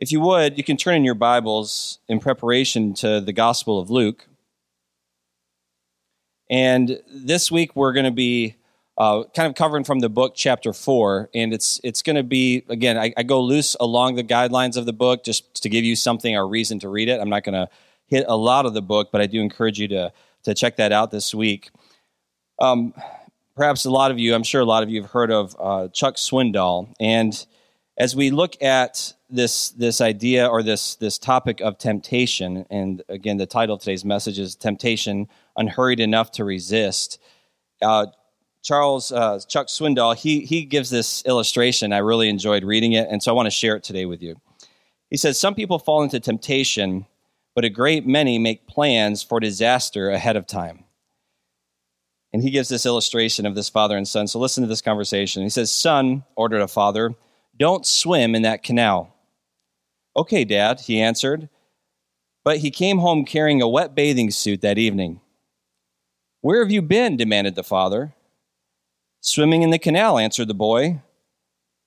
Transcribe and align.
If 0.00 0.10
you 0.10 0.20
would, 0.20 0.56
you 0.56 0.64
can 0.64 0.78
turn 0.78 0.94
in 0.94 1.04
your 1.04 1.14
Bibles 1.14 1.98
in 2.08 2.20
preparation 2.20 2.94
to 2.94 3.20
the 3.20 3.34
Gospel 3.34 3.78
of 3.78 3.90
Luke. 3.90 4.26
And 6.48 7.00
this 7.06 7.52
week 7.52 7.76
we're 7.76 7.92
going 7.92 8.06
to 8.06 8.10
be 8.10 8.56
uh, 8.96 9.24
kind 9.36 9.46
of 9.46 9.54
covering 9.54 9.84
from 9.84 10.00
the 10.00 10.08
book, 10.08 10.32
chapter 10.34 10.72
four, 10.72 11.28
and 11.34 11.52
it's 11.52 11.82
it's 11.84 12.00
going 12.00 12.16
to 12.16 12.22
be 12.22 12.64
again. 12.70 12.96
I, 12.96 13.12
I, 13.16 13.22
go 13.22 13.42
loose 13.42 13.76
along 13.78 14.14
the 14.14 14.24
guidelines 14.24 14.76
of 14.76 14.86
the 14.86 14.92
book 14.92 15.22
just 15.22 15.62
to 15.62 15.68
give 15.68 15.84
you 15.84 15.96
something 15.96 16.34
or 16.34 16.48
reason 16.48 16.78
to 16.80 16.88
read 16.88 17.10
it. 17.10 17.20
I'm 17.20 17.30
not 17.30 17.44
going 17.44 17.54
to 17.54 17.68
hit 18.06 18.24
a 18.26 18.36
lot 18.36 18.66
of 18.66 18.74
the 18.74 18.82
book, 18.82 19.10
but 19.12 19.20
I 19.20 19.26
do 19.26 19.40
encourage 19.40 19.78
you 19.78 19.88
to 19.88 20.12
to 20.44 20.54
check 20.54 20.76
that 20.76 20.92
out 20.92 21.10
this 21.10 21.34
week. 21.34 21.70
Um, 22.58 22.94
perhaps 23.54 23.84
a 23.84 23.90
lot 23.90 24.10
of 24.10 24.18
you, 24.18 24.34
I'm 24.34 24.44
sure 24.44 24.62
a 24.62 24.66
lot 24.66 24.82
of 24.82 24.88
you 24.88 25.02
have 25.02 25.10
heard 25.10 25.30
of 25.30 25.54
uh, 25.58 25.88
Chuck 25.88 26.16
Swindoll, 26.16 26.92
and 26.98 27.46
as 28.00 28.16
we 28.16 28.30
look 28.30 28.60
at 28.62 29.12
this 29.28 29.68
this 29.70 30.00
idea 30.00 30.46
or 30.46 30.62
this 30.62 30.94
this 30.96 31.18
topic 31.18 31.60
of 31.60 31.76
temptation, 31.76 32.64
and 32.70 33.02
again, 33.10 33.36
the 33.36 33.44
title 33.44 33.74
of 33.74 33.82
today's 33.82 34.06
message 34.06 34.38
is 34.38 34.56
"Temptation: 34.56 35.28
Unhurried 35.58 36.00
Enough 36.00 36.32
to 36.32 36.44
Resist." 36.44 37.20
Uh, 37.82 38.06
Charles 38.62 39.12
uh, 39.12 39.38
Chuck 39.46 39.66
Swindoll 39.66 40.16
he 40.16 40.40
he 40.40 40.64
gives 40.64 40.88
this 40.88 41.22
illustration. 41.26 41.92
I 41.92 41.98
really 41.98 42.30
enjoyed 42.30 42.64
reading 42.64 42.92
it, 42.92 43.06
and 43.10 43.22
so 43.22 43.32
I 43.32 43.34
want 43.34 43.46
to 43.46 43.50
share 43.50 43.76
it 43.76 43.84
today 43.84 44.06
with 44.06 44.22
you. 44.22 44.40
He 45.10 45.18
says 45.18 45.38
some 45.38 45.54
people 45.54 45.78
fall 45.78 46.02
into 46.02 46.20
temptation, 46.20 47.04
but 47.54 47.66
a 47.66 47.70
great 47.70 48.06
many 48.06 48.38
make 48.38 48.66
plans 48.66 49.22
for 49.22 49.40
disaster 49.40 50.08
ahead 50.08 50.36
of 50.36 50.46
time. 50.46 50.84
And 52.32 52.42
he 52.42 52.50
gives 52.50 52.70
this 52.70 52.86
illustration 52.86 53.44
of 53.44 53.54
this 53.54 53.68
father 53.68 53.96
and 53.98 54.08
son. 54.08 54.26
So 54.26 54.38
listen 54.38 54.62
to 54.62 54.68
this 54.68 54.80
conversation. 54.80 55.42
He 55.42 55.50
says, 55.50 55.70
"Son," 55.70 56.24
ordered 56.34 56.62
a 56.62 56.68
father 56.68 57.14
don't 57.60 57.86
swim 57.86 58.34
in 58.34 58.42
that 58.42 58.62
canal. 58.64 59.14
Okay, 60.16 60.44
Dad, 60.44 60.80
he 60.80 61.00
answered. 61.00 61.48
But 62.42 62.58
he 62.58 62.70
came 62.70 62.98
home 62.98 63.26
carrying 63.26 63.60
a 63.60 63.68
wet 63.68 63.94
bathing 63.94 64.30
suit 64.30 64.62
that 64.62 64.78
evening. 64.78 65.20
Where 66.40 66.62
have 66.62 66.72
you 66.72 66.80
been? 66.80 67.18
demanded 67.18 67.54
the 67.54 67.62
father. 67.62 68.14
Swimming 69.20 69.62
in 69.62 69.68
the 69.68 69.78
canal, 69.78 70.18
answered 70.18 70.48
the 70.48 70.54
boy. 70.54 71.02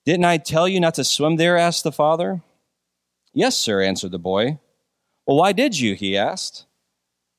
Didn't 0.06 0.26
I 0.26 0.36
tell 0.36 0.68
you 0.68 0.78
not 0.78 0.94
to 0.94 1.04
swim 1.04 1.36
there? 1.36 1.58
asked 1.58 1.82
the 1.82 1.90
father. 1.90 2.40
Yes, 3.32 3.56
sir, 3.56 3.82
answered 3.82 4.12
the 4.12 4.18
boy. 4.18 4.60
Well, 5.26 5.38
why 5.38 5.50
did 5.50 5.80
you? 5.80 5.96
he 5.96 6.16
asked. 6.16 6.66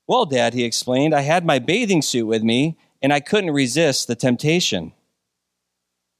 Well, 0.07 0.25
Dad, 0.25 0.53
he 0.53 0.65
explained, 0.65 1.15
I 1.15 1.21
had 1.21 1.45
my 1.45 1.57
bathing 1.59 2.01
suit 2.01 2.25
with 2.25 2.43
me 2.43 2.77
and 3.01 3.13
I 3.13 3.21
couldn't 3.21 3.51
resist 3.51 4.07
the 4.07 4.15
temptation. 4.15 4.91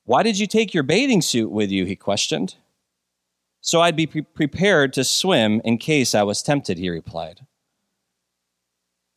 Why 0.06 0.24
did 0.24 0.40
you 0.40 0.48
take 0.48 0.74
your 0.74 0.84
bathing 0.84 1.22
suit 1.22 1.52
with 1.52 1.72
you? 1.72 1.86
He 1.86 1.96
questioned. 1.96 2.56
So 3.62 3.82
I'd 3.82 3.96
be 3.96 4.06
pre- 4.06 4.22
prepared 4.22 4.94
to 4.94 5.04
swim 5.04 5.62
in 5.66 5.80
case 5.80 6.14
I 6.14 6.24
was 6.24 6.44
tempted, 6.44 6.78
he 6.78 6.90
replied. 6.90 7.42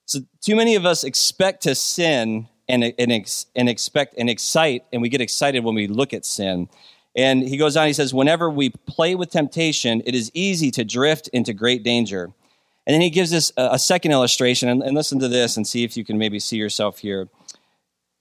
So, 0.06 0.20
too 0.40 0.56
many 0.56 0.74
of 0.74 0.86
us 0.86 1.04
expect 1.04 1.64
to 1.64 1.74
sin 1.74 2.48
and, 2.66 2.82
and, 2.98 3.12
and 3.54 3.68
expect 3.68 4.14
and 4.16 4.30
excite, 4.30 4.84
and 4.90 5.02
we 5.02 5.10
get 5.10 5.20
excited 5.20 5.64
when 5.64 5.74
we 5.74 5.86
look 5.86 6.14
at 6.14 6.24
sin. 6.24 6.70
And 7.14 7.42
he 7.42 7.58
goes 7.58 7.76
on, 7.76 7.86
he 7.86 7.92
says, 7.92 8.14
Whenever 8.14 8.48
we 8.48 8.70
play 8.70 9.14
with 9.14 9.30
temptation, 9.30 10.02
it 10.06 10.14
is 10.14 10.30
easy 10.32 10.70
to 10.70 10.84
drift 10.84 11.28
into 11.28 11.52
great 11.52 11.82
danger. 11.82 12.30
And 12.86 12.94
then 12.94 13.02
he 13.02 13.10
gives 13.10 13.34
us 13.34 13.52
a, 13.58 13.70
a 13.72 13.78
second 13.78 14.12
illustration, 14.12 14.70
and, 14.70 14.82
and 14.82 14.94
listen 14.94 15.18
to 15.18 15.28
this 15.28 15.58
and 15.58 15.66
see 15.66 15.84
if 15.84 15.94
you 15.94 16.06
can 16.06 16.16
maybe 16.16 16.38
see 16.38 16.56
yourself 16.56 17.00
here. 17.00 17.28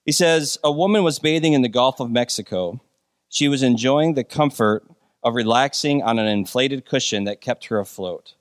He 0.08 0.14
says, 0.14 0.58
A 0.64 0.72
woman 0.72 1.04
was 1.04 1.20
bathing 1.20 1.52
in 1.52 1.64
the 1.64 1.68
Gulf 1.68 2.00
of 2.00 2.10
Mexico. 2.10 2.80
She 3.28 3.50
was 3.50 3.62
enjoying 3.62 4.14
the 4.14 4.24
comfort 4.24 4.86
of 5.22 5.36
relaxing 5.36 6.02
on 6.02 6.18
an 6.18 6.28
inflated 6.28 6.86
cushion 6.86 7.26
that 7.26 7.42
kept 7.42 7.66
her 7.66 7.78
afloat. 7.78 8.36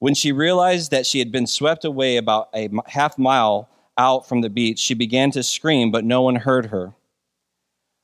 When 0.00 0.14
she 0.14 0.32
realized 0.32 0.90
that 0.90 1.06
she 1.06 1.20
had 1.20 1.30
been 1.30 1.46
swept 1.46 1.84
away 1.84 2.16
about 2.16 2.48
a 2.52 2.68
half 2.88 3.16
mile 3.16 3.68
out 3.96 4.28
from 4.28 4.40
the 4.40 4.50
beach, 4.50 4.80
she 4.80 4.94
began 4.94 5.30
to 5.30 5.44
scream, 5.44 5.92
but 5.92 6.04
no 6.04 6.20
one 6.22 6.34
heard 6.34 6.66
her. 6.66 6.94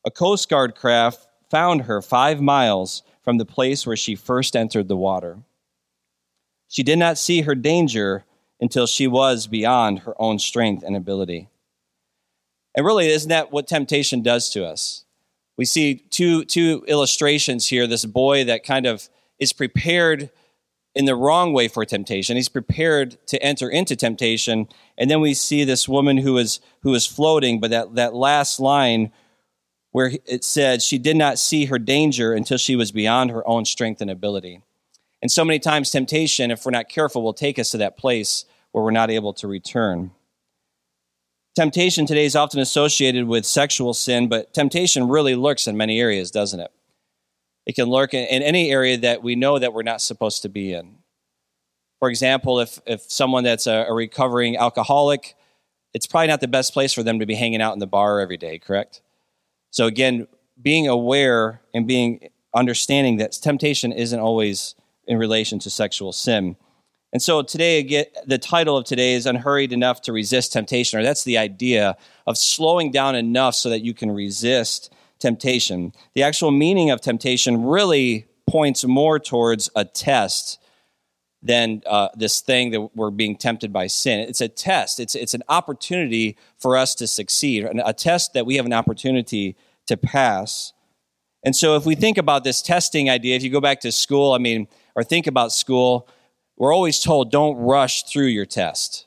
A 0.07 0.11
Coast 0.13 0.49
Guard 0.49 0.77
craft 0.77 1.27
found 1.51 1.83
her 1.83 2.01
five 2.01 2.41
miles 2.41 3.03
from 3.25 3.39
the 3.39 3.45
place 3.45 3.89
where 3.89 3.97
she 3.97 4.15
first 4.15 4.55
entered 4.55 4.87
the 4.87 4.97
water. 4.97 5.39
She 6.69 6.85
did 6.85 7.01
not 7.01 7.19
see 7.19 7.41
her 7.41 7.57
danger 7.57 8.25
until 8.61 8.87
she 8.87 9.09
was 9.09 9.49
beyond 9.49 10.01
her 10.01 10.15
own 10.23 10.39
strength 10.39 10.85
and 10.85 10.95
ability. 10.95 11.49
And 12.75 12.87
really, 12.87 13.09
isn't 13.09 13.29
that 13.29 13.51
what 13.53 13.67
temptation 13.67 14.23
does 14.23 14.51
to 14.51 14.65
us? 14.65 15.05
We 15.57 15.65
see 15.65 15.97
two, 15.97 16.45
two 16.45 16.85
illustrations 16.87 17.67
here 17.67 17.87
this 17.87 18.05
boy 18.05 18.45
that 18.45 18.65
kind 18.65 18.87
of 18.87 19.09
is 19.39 19.53
prepared 19.53 20.31
in 20.95 21.05
the 21.05 21.15
wrong 21.15 21.53
way 21.53 21.69
for 21.69 21.85
temptation. 21.85 22.37
He's 22.37 22.49
prepared 22.49 23.19
to 23.29 23.43
enter 23.43 23.69
into 23.69 23.97
temptation. 23.97 24.69
And 24.97 25.11
then 25.11 25.21
we 25.21 25.35
see 25.35 25.65
this 25.65 25.89
woman 25.89 26.19
who 26.19 26.39
is, 26.39 26.61
who 26.83 26.95
is 26.95 27.07
floating, 27.07 27.61
but 27.61 27.71
that, 27.71 27.95
that 27.95 28.15
last 28.15 28.59
line 28.59 29.13
where 29.91 30.13
it 30.27 30.45
said 30.45 30.83
she 30.83 30.99
did 30.99 31.17
not 31.17 31.39
see 31.39 31.67
her 31.67 31.79
danger 31.79 32.33
until 32.33 32.59
she 32.59 32.77
was 32.77 32.93
beyond 32.93 33.31
her 33.31 33.47
own 33.49 33.65
strength 33.65 34.01
and 34.01 34.11
ability. 34.11 34.63
And 35.21 35.31
so 35.31 35.45
many 35.45 35.59
times, 35.59 35.91
temptation, 35.91 36.51
if 36.51 36.65
we're 36.65 36.71
not 36.71 36.89
careful, 36.89 37.23
will 37.23 37.33
take 37.33 37.59
us 37.59 37.71
to 37.71 37.79
that 37.79 37.97
place 37.97 38.45
where 38.71 38.85
we're 38.85 38.91
not 38.91 39.11
able 39.11 39.33
to 39.35 39.49
return. 39.49 40.13
Temptation 41.59 42.07
today 42.07 42.25
is 42.25 42.37
often 42.37 42.61
associated 42.61 43.27
with 43.27 43.45
sexual 43.45 43.93
sin, 43.93 44.29
but 44.29 44.55
temptation 44.55 45.09
really 45.09 45.35
lurks 45.35 45.67
in 45.67 45.77
many 45.77 45.99
areas, 45.99 46.31
doesn't 46.31 46.61
it? 46.61 46.71
It 47.67 47.75
can 47.75 47.89
lurk 47.89 48.15
in, 48.15 48.45
any 48.45 48.71
area 48.71 48.97
that 48.99 49.25
we 49.25 49.35
know 49.35 49.59
that 49.59 49.73
we're 49.73 49.83
not 49.83 50.01
supposed 50.01 50.43
to 50.43 50.49
be 50.49 50.73
in. 50.73 50.99
For 51.99 52.11
example, 52.11 52.61
if, 52.61 52.79
if 52.87 53.11
someone 53.11 53.43
that's 53.43 53.67
a, 53.67 53.87
a 53.89 53.93
recovering 53.93 54.57
alcoholic, 54.57 55.35
it's 55.93 56.07
probably 56.07 56.29
not 56.29 56.41
the 56.41 56.47
best 56.47 56.73
place 56.73 56.93
for 56.93 57.03
them 57.03 57.19
to 57.19 57.27
be 57.27 57.35
hanging 57.35 57.61
out 57.61 57.73
in 57.73 57.81
the 57.81 57.89
bar 57.89 58.21
every 58.21 58.37
day, 58.37 58.61
correct? 58.61 59.03
So 59.73 59.87
again, 59.87 60.29
being 60.63 60.87
aware 60.87 61.61
and 61.75 61.89
being 61.89 62.29
understanding 62.55 63.17
that 63.17 63.33
temptation 63.33 63.91
isn't 63.91 64.21
always 64.21 64.77
in 65.09 65.19
relation 65.19 65.59
to 65.59 65.71
sexual 65.71 66.13
sin. 66.13 66.55
And 67.13 67.23
so 67.23 67.43
today, 67.43 67.79
again, 67.79 68.05
the 68.27 68.37
title 68.37 68.77
of 68.77 68.85
today 68.85 69.15
is 69.15 69.25
Unhurried 69.25 69.73
Enough 69.73 70.03
to 70.03 70.13
Resist 70.13 70.53
Temptation, 70.53 71.01
or 71.01 71.03
that's 71.03 71.25
the 71.25 71.39
idea 71.39 71.97
of 72.27 72.37
slowing 72.37 72.91
down 72.91 73.15
enough 73.15 73.55
so 73.55 73.71
that 73.71 73.81
you 73.81 73.95
can 73.95 74.11
resist 74.11 74.93
temptation. 75.19 75.93
The 76.15 76.23
actual 76.23 76.51
meaning 76.51 76.91
of 76.91 77.01
temptation 77.01 77.65
really 77.65 78.27
points 78.49 78.85
more 78.85 79.19
towards 79.19 79.71
a 79.75 79.85
test 79.85 80.59
than 81.43 81.83
uh, 81.87 82.09
this 82.15 82.41
thing 82.41 82.73
that 82.73 82.97
we're 82.97 83.11
being 83.11 83.37
tempted 83.37 83.73
by 83.73 83.87
sin. 83.87 84.21
It's 84.21 84.41
a 84.41 84.49
test, 84.49 85.01
it's, 85.01 85.15
it's 85.15 85.35
an 85.35 85.45
opportunity 85.49 86.37
for 86.59 86.77
us 86.77 86.95
to 86.97 87.07
succeed, 87.07 87.67
a 87.85 87.93
test 87.93 88.35
that 88.35 88.45
we 88.45 88.57
have 88.57 88.67
an 88.67 88.73
opportunity 88.73 89.57
to 89.87 89.97
pass. 89.97 90.73
And 91.45 91.55
so, 91.55 91.77
if 91.77 91.87
we 91.87 91.95
think 91.95 92.19
about 92.19 92.43
this 92.43 92.61
testing 92.61 93.09
idea, 93.09 93.37
if 93.37 93.45
you 93.45 93.51
go 93.51 93.61
back 93.61 93.81
to 93.81 93.93
school, 93.93 94.33
I 94.33 94.39
mean, 94.39 94.67
or 94.97 95.05
think 95.05 95.29
about 95.29 95.53
school, 95.53 96.09
we're 96.59 96.75
always 96.75 96.99
told 97.01 97.31
don't 97.31 97.57
rush 97.57 98.03
through 98.03 98.27
your 98.27 98.45
test. 98.45 99.07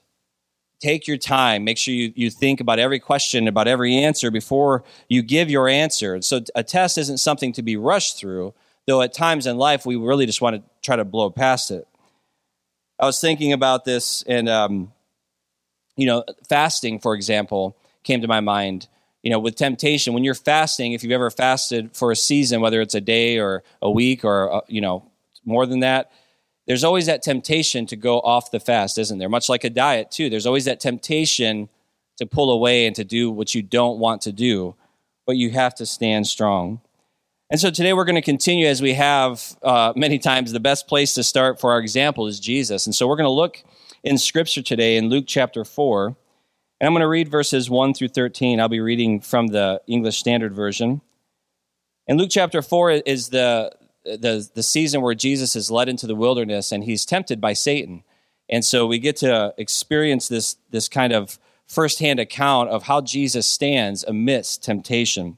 Take 0.80 1.08
your 1.08 1.18
time. 1.18 1.64
Make 1.64 1.78
sure 1.78 1.94
you, 1.94 2.12
you 2.16 2.32
think 2.32 2.60
about 2.60 2.80
every 2.80 3.00
question, 3.00 3.48
about 3.48 3.68
every 3.68 3.96
answer 3.96 4.32
before 4.32 4.84
you 5.08 5.22
give 5.22 5.50
your 5.50 5.68
answer. 5.68 6.20
So 6.24 6.42
a 6.56 6.64
test 6.64 6.98
isn't 6.98 7.20
something 7.20 7.54
to 7.54 7.62
be 7.62 7.78
rushed 7.78 8.18
through, 8.18 8.56
though 8.88 9.02
at 9.02 9.14
times 9.14 9.46
in 9.46 9.58
life 9.58 9.86
we 9.86 9.96
really 9.96 10.26
just 10.26 10.42
want 10.42 10.56
to 10.56 10.64
try 10.82 10.96
to 10.96 11.06
blow 11.06 11.30
past 11.30 11.70
it. 11.70 11.88
I 13.00 13.06
was 13.06 13.20
thinking 13.20 13.52
about 13.52 13.84
this, 13.84 14.24
and 14.28 14.48
um, 14.48 14.94
you 15.98 16.06
know, 16.06 16.24
fasting, 16.48 17.00
for 17.00 17.16
example, 17.16 17.76
came 18.04 18.22
to 18.22 18.28
my 18.28 18.40
mind. 18.40 18.88
You 19.24 19.32
know, 19.32 19.40
with 19.40 19.56
temptation, 19.56 20.14
when 20.14 20.24
you're 20.24 20.34
fasting, 20.34 20.94
if 20.94 21.04
you've 21.04 21.12
ever 21.12 21.30
fasted 21.30 21.96
for 21.96 22.12
a 22.12 22.16
season, 22.16 22.62
whether 22.62 22.80
it's 22.82 22.96
a 22.96 23.02
day 23.02 23.40
or 23.40 23.64
a 23.82 23.92
week 23.92 24.24
or 24.24 24.52
uh, 24.52 24.62
you 24.68 24.82
know 24.82 25.04
more 25.46 25.66
than 25.66 25.80
that, 25.80 26.12
there's 26.72 26.86
always 26.86 27.06
that 27.08 27.22
temptation 27.22 27.86
to 27.88 27.98
go 27.98 28.22
off 28.22 28.50
the 28.50 28.60
fast, 28.62 28.98
isn't 28.98 29.18
there? 29.18 29.28
Much 29.28 29.50
like 29.50 29.66
a 29.66 29.70
diet, 29.70 30.10
too. 30.10 30.30
There's 30.30 30.46
always 30.46 30.64
that 30.64 30.80
temptation 30.80 31.68
to 32.16 32.26
pull 32.26 32.50
away 32.50 32.86
and 32.86 32.96
to 32.96 33.04
do 33.04 33.30
what 33.30 33.54
you 33.54 33.62
don't 33.62 34.00
want 34.00 34.22
to 34.22 34.32
do, 34.32 34.76
but 35.26 35.36
you 35.36 35.50
have 35.50 35.76
to 35.76 35.86
stand 35.86 36.28
strong. 36.28 36.80
And 37.50 37.60
so 37.60 37.72
today 37.72 37.92
we're 37.92 38.06
going 38.06 38.16
to 38.16 38.22
continue 38.22 38.68
as 38.68 38.82
we 38.82 38.94
have 38.94 39.58
uh, 39.62 39.92
many 39.98 40.18
times. 40.18 40.54
The 40.54 40.62
best 40.62 40.88
place 40.88 41.14
to 41.16 41.24
start 41.24 41.60
for 41.60 41.74
our 41.74 41.80
example 41.80 42.26
is 42.26 42.40
Jesus. 42.40 42.86
And 42.86 42.96
so 42.96 43.06
we're 43.06 43.18
going 43.18 43.26
to 43.26 43.32
look 43.32 43.62
in 44.06 44.18
Scripture 44.18 44.62
today 44.62 44.96
in 44.96 45.10
Luke 45.10 45.26
chapter 45.28 45.66
4. 45.66 46.06
And 46.06 46.16
I'm 46.80 46.94
going 46.94 47.02
to 47.02 47.08
read 47.10 47.28
verses 47.28 47.70
1 47.70 47.96
through 47.96 48.08
13. 48.08 48.62
I'll 48.62 48.70
be 48.70 48.80
reading 48.80 49.20
from 49.20 49.48
the 49.48 49.82
English 49.88 50.20
Standard 50.20 50.56
Version. 50.56 51.02
And 52.08 52.18
Luke 52.18 52.30
chapter 52.32 52.62
4 52.62 52.92
is 52.92 53.28
the, 53.28 53.74
the, 54.04 54.48
the 54.54 54.64
season 54.64 55.02
where 55.02 55.16
Jesus 55.16 55.56
is 55.56 55.72
led 55.72 55.90
into 55.90 56.08
the 56.08 56.16
wilderness 56.16 56.72
and 56.72 56.84
he's 56.84 57.06
tempted 57.06 57.40
by 57.40 57.54
Satan. 57.54 58.04
And 58.50 58.66
so 58.66 58.86
we 58.86 59.00
get 59.00 59.16
to 59.18 59.54
experience 59.58 60.28
this, 60.28 60.58
this 60.70 60.90
kind 60.90 61.14
of 61.14 61.40
firsthand 61.68 62.20
account 62.20 62.70
of 62.70 62.84
how 62.84 63.02
Jesus 63.02 63.48
stands 63.48 64.04
amidst 64.04 64.64
temptation. 64.64 65.38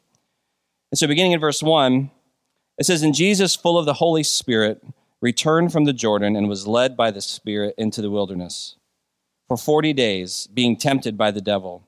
And 0.92 0.98
so, 0.98 1.08
beginning 1.08 1.32
in 1.32 1.40
verse 1.40 1.62
1, 1.62 2.12
it 2.78 2.86
says, 2.86 3.04
And 3.04 3.14
Jesus, 3.14 3.56
full 3.56 3.78
of 3.78 3.86
the 3.86 3.96
Holy 3.96 4.24
Spirit, 4.24 4.84
returned 5.22 5.72
from 5.72 5.86
the 5.86 5.94
Jordan 5.94 6.36
and 6.36 6.50
was 6.50 6.68
led 6.68 6.98
by 6.98 7.12
the 7.12 7.22
Spirit 7.22 7.76
into 7.78 8.02
the 8.02 8.12
wilderness 8.12 8.76
for 9.48 9.58
40 9.58 9.94
days, 9.94 10.48
being 10.54 10.76
tempted 10.78 11.18
by 11.18 11.32
the 11.32 11.42
devil. 11.42 11.88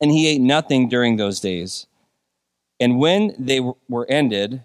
And 0.00 0.10
he 0.10 0.26
ate 0.26 0.40
nothing 0.40 0.88
during 0.88 1.16
those 1.16 1.40
days. 1.40 1.86
And 2.80 2.98
when 2.98 3.34
they 3.38 3.60
were 3.60 4.06
ended, 4.08 4.64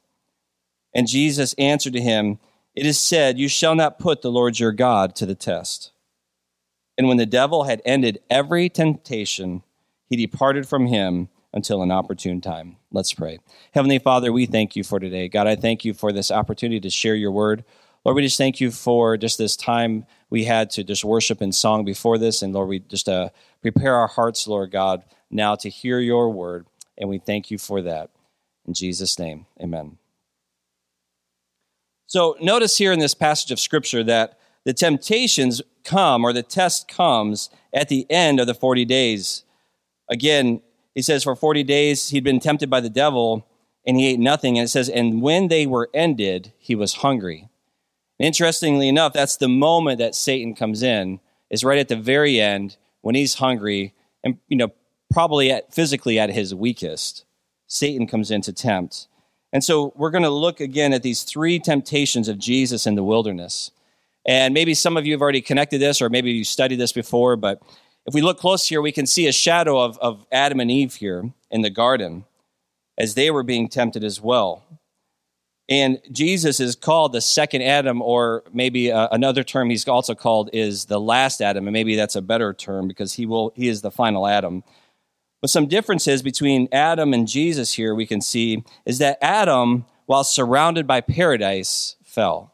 And 0.93 1.07
Jesus 1.07 1.53
answered 1.57 1.93
to 1.93 2.01
him, 2.01 2.39
it 2.75 2.85
is 2.85 2.99
said, 2.99 3.37
You 3.37 3.47
shall 3.47 3.75
not 3.75 3.99
put 3.99 4.21
the 4.21 4.31
Lord 4.31 4.59
your 4.59 4.71
God 4.71 5.15
to 5.15 5.25
the 5.25 5.35
test. 5.35 5.91
And 6.97 7.07
when 7.07 7.17
the 7.17 7.25
devil 7.25 7.63
had 7.63 7.81
ended 7.83 8.19
every 8.29 8.69
temptation, 8.69 9.63
he 10.07 10.15
departed 10.15 10.67
from 10.67 10.87
him 10.87 11.29
until 11.53 11.81
an 11.81 11.91
opportune 11.91 12.39
time. 12.39 12.77
Let's 12.91 13.13
pray. 13.13 13.39
Heavenly 13.73 13.99
Father, 13.99 14.31
we 14.31 14.45
thank 14.45 14.75
you 14.75 14.83
for 14.83 14.99
today. 14.99 15.27
God, 15.27 15.47
I 15.47 15.55
thank 15.55 15.83
you 15.83 15.93
for 15.93 16.13
this 16.13 16.31
opportunity 16.31 16.79
to 16.79 16.89
share 16.89 17.15
your 17.15 17.31
word. 17.31 17.65
Lord, 18.05 18.15
we 18.15 18.21
just 18.21 18.37
thank 18.37 18.61
you 18.61 18.71
for 18.71 19.17
just 19.17 19.37
this 19.37 19.55
time 19.55 20.05
we 20.29 20.45
had 20.45 20.69
to 20.71 20.83
just 20.83 21.03
worship 21.03 21.41
in 21.41 21.51
song 21.51 21.83
before 21.83 22.17
this. 22.17 22.41
And 22.41 22.53
Lord, 22.53 22.69
we 22.69 22.79
just 22.79 23.09
uh, 23.09 23.29
prepare 23.61 23.95
our 23.95 24.07
hearts, 24.07 24.47
Lord 24.47 24.71
God, 24.71 25.03
now 25.29 25.55
to 25.55 25.69
hear 25.69 25.99
your 25.99 26.29
word. 26.29 26.67
And 26.97 27.09
we 27.09 27.19
thank 27.19 27.51
you 27.51 27.57
for 27.57 27.81
that. 27.81 28.09
In 28.65 28.73
Jesus' 28.73 29.19
name, 29.19 29.45
amen. 29.61 29.97
So 32.11 32.35
notice 32.41 32.77
here 32.77 32.91
in 32.91 32.99
this 32.99 33.13
passage 33.13 33.51
of 33.51 33.59
Scripture 33.61 34.03
that 34.03 34.37
the 34.65 34.73
temptations 34.73 35.61
come 35.85 36.25
or 36.25 36.33
the 36.33 36.43
test 36.43 36.89
comes 36.89 37.49
at 37.73 37.87
the 37.87 38.05
end 38.09 38.41
of 38.41 38.47
the 38.47 38.53
40 38.53 38.83
days. 38.83 39.45
Again, 40.09 40.61
he 40.93 41.01
says, 41.01 41.23
For 41.23 41.37
40 41.37 41.63
days 41.63 42.09
he'd 42.09 42.25
been 42.25 42.41
tempted 42.41 42.69
by 42.69 42.81
the 42.81 42.89
devil 42.89 43.47
and 43.87 43.95
he 43.95 44.07
ate 44.09 44.19
nothing. 44.19 44.57
And 44.57 44.65
it 44.65 44.67
says, 44.67 44.89
And 44.89 45.21
when 45.21 45.47
they 45.47 45.65
were 45.65 45.89
ended, 45.93 46.51
he 46.57 46.75
was 46.75 46.95
hungry. 46.95 47.47
interestingly 48.19 48.89
enough, 48.89 49.13
that's 49.13 49.37
the 49.37 49.47
moment 49.47 49.99
that 49.99 50.13
Satan 50.13 50.53
comes 50.53 50.83
in, 50.83 51.21
is 51.49 51.63
right 51.63 51.79
at 51.79 51.87
the 51.87 51.95
very 51.95 52.41
end 52.41 52.75
when 52.99 53.15
he's 53.15 53.35
hungry 53.35 53.93
and, 54.21 54.37
you 54.49 54.57
know, 54.57 54.73
probably 55.13 55.49
at, 55.49 55.73
physically 55.73 56.19
at 56.19 56.29
his 56.29 56.53
weakest. 56.53 57.23
Satan 57.67 58.05
comes 58.05 58.31
in 58.31 58.41
to 58.41 58.51
tempt. 58.51 59.07
And 59.53 59.63
so 59.63 59.93
we're 59.95 60.11
going 60.11 60.23
to 60.23 60.29
look 60.29 60.59
again 60.59 60.93
at 60.93 61.03
these 61.03 61.23
three 61.23 61.59
temptations 61.59 62.27
of 62.27 62.37
Jesus 62.37 62.87
in 62.87 62.95
the 62.95 63.03
wilderness. 63.03 63.71
And 64.25 64.53
maybe 64.53 64.73
some 64.73 64.97
of 64.97 65.05
you 65.05 65.13
have 65.13 65.21
already 65.21 65.41
connected 65.41 65.79
this, 65.79 66.01
or 66.01 66.09
maybe 66.09 66.31
you 66.31 66.43
studied 66.43 66.77
this 66.77 66.93
before, 66.93 67.35
but 67.35 67.61
if 68.05 68.13
we 68.13 68.21
look 68.21 68.39
close 68.39 68.67
here, 68.67 68.81
we 68.81 68.91
can 68.91 69.05
see 69.05 69.27
a 69.27 69.31
shadow 69.31 69.79
of, 69.79 69.97
of 69.99 70.25
Adam 70.31 70.59
and 70.59 70.71
Eve 70.71 70.95
here 70.95 71.31
in 71.49 71.61
the 71.61 71.69
garden 71.69 72.25
as 72.97 73.15
they 73.15 73.31
were 73.31 73.43
being 73.43 73.67
tempted 73.67 74.03
as 74.03 74.21
well. 74.21 74.63
And 75.69 75.99
Jesus 76.11 76.59
is 76.59 76.75
called 76.75 77.13
the 77.13 77.21
second 77.21 77.61
Adam, 77.61 78.01
or 78.01 78.43
maybe 78.53 78.91
uh, 78.91 79.07
another 79.11 79.43
term 79.43 79.69
he's 79.69 79.87
also 79.87 80.13
called 80.13 80.49
is 80.51 80.85
the 80.85 80.99
last 80.99 81.41
Adam, 81.41 81.65
and 81.65 81.73
maybe 81.73 81.95
that's 81.95 82.15
a 82.15 82.21
better 82.21 82.53
term 82.53 82.87
because 82.87 83.13
he 83.13 83.25
will 83.25 83.53
he 83.55 83.69
is 83.69 83.81
the 83.81 83.91
final 83.91 84.27
Adam. 84.27 84.63
But 85.41 85.49
some 85.49 85.67
differences 85.67 86.21
between 86.21 86.69
Adam 86.71 87.13
and 87.13 87.27
Jesus 87.27 87.73
here 87.73 87.95
we 87.95 88.05
can 88.05 88.21
see 88.21 88.63
is 88.85 88.99
that 88.99 89.17
Adam, 89.21 89.85
while 90.05 90.23
surrounded 90.23 90.85
by 90.85 91.01
paradise, 91.01 91.95
fell. 92.03 92.53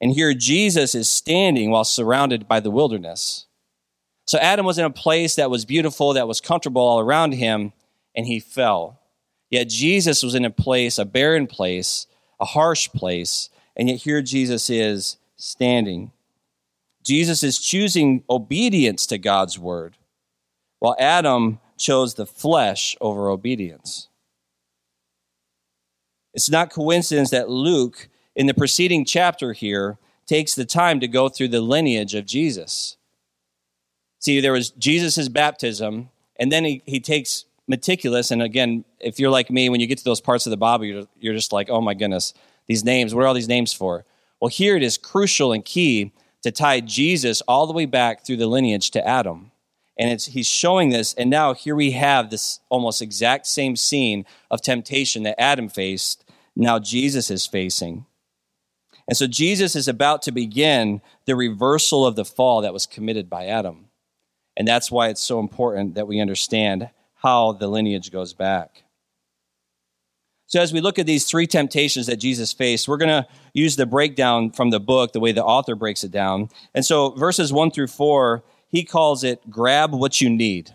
And 0.00 0.12
here 0.12 0.34
Jesus 0.34 0.94
is 0.94 1.10
standing 1.10 1.70
while 1.70 1.84
surrounded 1.84 2.46
by 2.46 2.60
the 2.60 2.70
wilderness. 2.70 3.46
So 4.26 4.38
Adam 4.38 4.66
was 4.66 4.78
in 4.78 4.84
a 4.84 4.90
place 4.90 5.34
that 5.36 5.50
was 5.50 5.64
beautiful, 5.64 6.12
that 6.12 6.28
was 6.28 6.40
comfortable 6.40 6.82
all 6.82 7.00
around 7.00 7.32
him, 7.32 7.72
and 8.14 8.26
he 8.26 8.40
fell. 8.40 9.00
Yet 9.50 9.68
Jesus 9.68 10.22
was 10.22 10.34
in 10.34 10.44
a 10.44 10.50
place, 10.50 10.98
a 10.98 11.04
barren 11.04 11.46
place, 11.46 12.06
a 12.38 12.44
harsh 12.44 12.88
place, 12.90 13.50
and 13.74 13.88
yet 13.88 14.00
here 14.00 14.22
Jesus 14.22 14.70
is 14.70 15.16
standing. 15.36 16.12
Jesus 17.02 17.42
is 17.42 17.58
choosing 17.58 18.22
obedience 18.28 19.06
to 19.06 19.18
God's 19.18 19.58
word, 19.58 19.96
while 20.78 20.94
Adam 20.98 21.58
chose 21.80 22.14
the 22.14 22.26
flesh 22.26 22.96
over 23.00 23.28
obedience. 23.30 24.08
It's 26.32 26.50
not 26.50 26.70
coincidence 26.70 27.30
that 27.30 27.48
Luke, 27.48 28.08
in 28.36 28.46
the 28.46 28.54
preceding 28.54 29.04
chapter 29.04 29.52
here, 29.52 29.98
takes 30.26 30.54
the 30.54 30.64
time 30.64 31.00
to 31.00 31.08
go 31.08 31.28
through 31.28 31.48
the 31.48 31.60
lineage 31.60 32.14
of 32.14 32.26
Jesus. 32.26 32.96
See, 34.20 34.40
there 34.40 34.52
was 34.52 34.70
Jesus' 34.70 35.28
baptism, 35.28 36.10
and 36.36 36.52
then 36.52 36.64
he, 36.64 36.82
he 36.86 37.00
takes 37.00 37.46
meticulous, 37.66 38.30
and 38.30 38.42
again, 38.42 38.84
if 39.00 39.18
you're 39.18 39.30
like 39.30 39.50
me, 39.50 39.68
when 39.68 39.80
you 39.80 39.86
get 39.86 39.98
to 39.98 40.04
those 40.04 40.20
parts 40.20 40.46
of 40.46 40.50
the 40.50 40.56
Bible, 40.56 40.84
you're, 40.84 41.06
you're 41.18 41.34
just 41.34 41.52
like, 41.52 41.70
oh 41.70 41.80
my 41.80 41.94
goodness, 41.94 42.34
these 42.68 42.84
names, 42.84 43.14
what 43.14 43.24
are 43.24 43.26
all 43.26 43.34
these 43.34 43.48
names 43.48 43.72
for? 43.72 44.04
Well, 44.40 44.48
here 44.48 44.76
it 44.76 44.82
is 44.82 44.98
crucial 44.98 45.52
and 45.52 45.64
key 45.64 46.12
to 46.42 46.50
tie 46.50 46.80
Jesus 46.80 47.40
all 47.42 47.66
the 47.66 47.72
way 47.72 47.86
back 47.86 48.24
through 48.24 48.36
the 48.36 48.46
lineage 48.46 48.90
to 48.92 49.06
Adam 49.06 49.50
and 50.00 50.10
it's 50.10 50.24
he's 50.24 50.46
showing 50.46 50.88
this 50.88 51.12
and 51.14 51.28
now 51.28 51.52
here 51.52 51.76
we 51.76 51.90
have 51.90 52.30
this 52.30 52.60
almost 52.70 53.02
exact 53.02 53.46
same 53.46 53.76
scene 53.76 54.24
of 54.50 54.62
temptation 54.62 55.22
that 55.22 55.40
adam 55.40 55.68
faced 55.68 56.24
now 56.56 56.78
jesus 56.78 57.30
is 57.30 57.46
facing. 57.46 58.06
And 59.06 59.16
so 59.16 59.26
jesus 59.26 59.76
is 59.76 59.86
about 59.86 60.22
to 60.22 60.32
begin 60.32 61.02
the 61.26 61.36
reversal 61.36 62.06
of 62.06 62.16
the 62.16 62.24
fall 62.24 62.62
that 62.62 62.72
was 62.72 62.86
committed 62.86 63.28
by 63.28 63.46
adam. 63.46 63.86
And 64.56 64.66
that's 64.66 64.90
why 64.90 65.08
it's 65.08 65.20
so 65.20 65.38
important 65.38 65.94
that 65.94 66.08
we 66.08 66.18
understand 66.18 66.88
how 67.14 67.52
the 67.52 67.68
lineage 67.68 68.10
goes 68.10 68.32
back. 68.32 68.84
So 70.46 70.60
as 70.60 70.72
we 70.72 70.80
look 70.80 70.98
at 70.98 71.06
these 71.06 71.26
three 71.26 71.46
temptations 71.46 72.06
that 72.06 72.16
jesus 72.16 72.54
faced 72.54 72.88
we're 72.88 72.96
going 72.96 73.22
to 73.22 73.28
use 73.52 73.76
the 73.76 73.84
breakdown 73.84 74.50
from 74.50 74.70
the 74.70 74.80
book 74.80 75.12
the 75.12 75.20
way 75.20 75.32
the 75.32 75.44
author 75.44 75.74
breaks 75.74 76.04
it 76.04 76.10
down. 76.10 76.48
And 76.74 76.86
so 76.86 77.10
verses 77.10 77.52
1 77.52 77.72
through 77.72 77.88
4 77.88 78.42
he 78.70 78.84
calls 78.84 79.24
it 79.24 79.50
grab 79.50 79.92
what 79.92 80.20
you 80.20 80.30
need. 80.30 80.74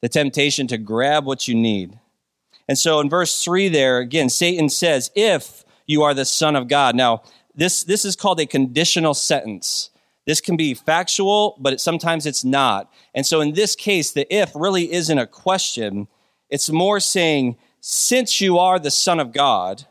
The 0.00 0.08
temptation 0.08 0.66
to 0.68 0.78
grab 0.78 1.24
what 1.24 1.46
you 1.46 1.54
need. 1.54 1.98
And 2.68 2.78
so 2.78 3.00
in 3.00 3.10
verse 3.10 3.42
3 3.44 3.68
there, 3.68 3.98
again, 3.98 4.30
Satan 4.30 4.68
says, 4.68 5.10
if 5.14 5.64
you 5.86 6.02
are 6.02 6.14
the 6.14 6.24
Son 6.24 6.56
of 6.56 6.68
God. 6.68 6.94
Now, 6.94 7.22
this, 7.54 7.84
this 7.84 8.04
is 8.04 8.16
called 8.16 8.40
a 8.40 8.46
conditional 8.46 9.14
sentence. 9.14 9.90
This 10.26 10.40
can 10.40 10.56
be 10.56 10.74
factual, 10.74 11.56
but 11.58 11.74
it, 11.74 11.80
sometimes 11.80 12.26
it's 12.26 12.44
not. 12.44 12.92
And 13.14 13.26
so 13.26 13.40
in 13.40 13.54
this 13.54 13.74
case, 13.74 14.12
the 14.12 14.32
if 14.34 14.52
really 14.54 14.92
isn't 14.92 15.18
a 15.18 15.26
question. 15.26 16.08
It's 16.48 16.70
more 16.70 17.00
saying, 17.00 17.56
since 17.80 18.40
you 18.40 18.58
are 18.58 18.78
the 18.78 18.90
Son 18.90 19.18
of 19.18 19.32
God, 19.32 19.84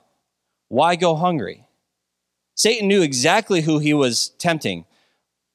why 0.69 0.95
go 0.95 1.15
hungry? 1.15 1.65
Satan 2.55 2.87
knew 2.87 3.01
exactly 3.01 3.61
who 3.61 3.79
he 3.79 3.93
was 3.93 4.29
tempting. 4.37 4.85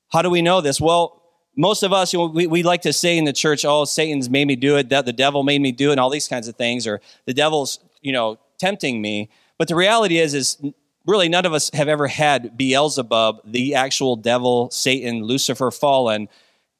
How 0.08 0.22
do 0.22 0.30
we 0.30 0.42
know 0.42 0.60
this? 0.60 0.80
Well, 0.80 1.22
most 1.56 1.82
of 1.82 1.92
us, 1.92 2.12
you 2.12 2.18
know, 2.18 2.26
we, 2.26 2.46
we 2.46 2.62
like 2.62 2.82
to 2.82 2.92
say 2.92 3.16
in 3.16 3.24
the 3.24 3.32
church, 3.32 3.64
oh, 3.64 3.84
Satan's 3.84 4.28
made 4.28 4.46
me 4.46 4.56
do 4.56 4.76
it, 4.76 4.90
that 4.90 5.06
the 5.06 5.12
devil 5.12 5.42
made 5.42 5.60
me 5.60 5.72
do 5.72 5.88
it, 5.88 5.92
and 5.92 6.00
all 6.00 6.10
these 6.10 6.28
kinds 6.28 6.48
of 6.48 6.56
things, 6.56 6.86
or 6.86 7.00
the 7.24 7.32
devil's, 7.32 7.78
you 8.02 8.12
know, 8.12 8.38
tempting 8.58 9.00
me. 9.00 9.30
But 9.58 9.68
the 9.68 9.74
reality 9.74 10.18
is, 10.18 10.34
is 10.34 10.58
really 11.06 11.28
none 11.28 11.46
of 11.46 11.54
us 11.54 11.70
have 11.72 11.88
ever 11.88 12.08
had 12.08 12.56
Beelzebub, 12.56 13.40
the 13.44 13.74
actual 13.74 14.16
devil, 14.16 14.70
Satan, 14.70 15.22
Lucifer, 15.22 15.70
fallen, 15.70 16.28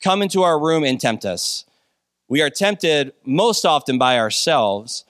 come 0.02 0.20
into 0.20 0.42
our 0.42 0.60
room 0.60 0.84
and 0.84 1.00
tempt 1.00 1.24
us. 1.24 1.64
We 2.28 2.42
are 2.42 2.50
tempted 2.50 3.14
most 3.24 3.64
often 3.64 3.98
by 3.98 4.18
ourselves, 4.18 5.04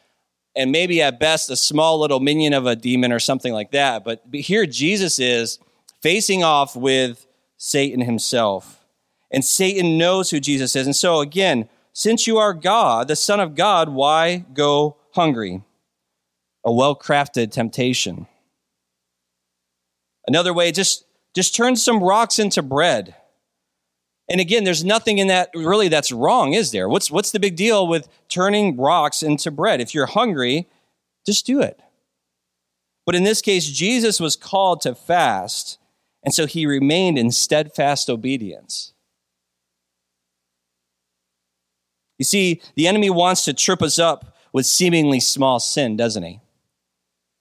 and 0.54 0.70
maybe 0.70 1.02
at 1.02 1.18
best 1.18 1.50
a 1.50 1.56
small 1.56 1.98
little 1.98 2.20
minion 2.20 2.52
of 2.52 2.66
a 2.66 2.76
demon 2.76 3.12
or 3.12 3.18
something 3.18 3.52
like 3.52 3.72
that. 3.72 4.04
But 4.04 4.22
here 4.32 4.64
Jesus 4.64 5.18
is 5.18 5.58
facing 6.02 6.44
off 6.44 6.76
with 6.76 7.26
Satan 7.56 8.00
himself. 8.00 8.85
And 9.30 9.44
Satan 9.44 9.98
knows 9.98 10.30
who 10.30 10.40
Jesus 10.40 10.76
is. 10.76 10.86
And 10.86 10.96
so, 10.96 11.20
again, 11.20 11.68
since 11.92 12.26
you 12.26 12.38
are 12.38 12.52
God, 12.52 13.08
the 13.08 13.16
Son 13.16 13.40
of 13.40 13.54
God, 13.54 13.88
why 13.88 14.44
go 14.52 14.96
hungry? 15.14 15.62
A 16.64 16.72
well 16.72 16.96
crafted 16.96 17.50
temptation. 17.50 18.26
Another 20.26 20.52
way, 20.52 20.72
just, 20.72 21.04
just 21.34 21.54
turn 21.54 21.76
some 21.76 22.02
rocks 22.02 22.38
into 22.38 22.62
bread. 22.62 23.14
And 24.28 24.40
again, 24.40 24.64
there's 24.64 24.84
nothing 24.84 25.18
in 25.18 25.28
that 25.28 25.50
really 25.54 25.88
that's 25.88 26.10
wrong, 26.10 26.52
is 26.52 26.72
there? 26.72 26.88
What's, 26.88 27.10
what's 27.10 27.30
the 27.30 27.38
big 27.38 27.54
deal 27.54 27.86
with 27.86 28.08
turning 28.28 28.76
rocks 28.76 29.22
into 29.22 29.50
bread? 29.50 29.80
If 29.80 29.94
you're 29.94 30.06
hungry, 30.06 30.68
just 31.24 31.46
do 31.46 31.60
it. 31.60 31.80
But 33.04 33.14
in 33.14 33.22
this 33.22 33.40
case, 33.40 33.66
Jesus 33.66 34.18
was 34.18 34.34
called 34.34 34.80
to 34.80 34.96
fast, 34.96 35.78
and 36.24 36.34
so 36.34 36.46
he 36.46 36.66
remained 36.66 37.18
in 37.18 37.30
steadfast 37.30 38.10
obedience. 38.10 38.92
You 42.18 42.24
see, 42.24 42.62
the 42.74 42.86
enemy 42.88 43.10
wants 43.10 43.44
to 43.44 43.52
trip 43.52 43.82
us 43.82 43.98
up 43.98 44.36
with 44.52 44.66
seemingly 44.66 45.20
small 45.20 45.60
sin, 45.60 45.96
doesn't 45.96 46.22
he? 46.22 46.40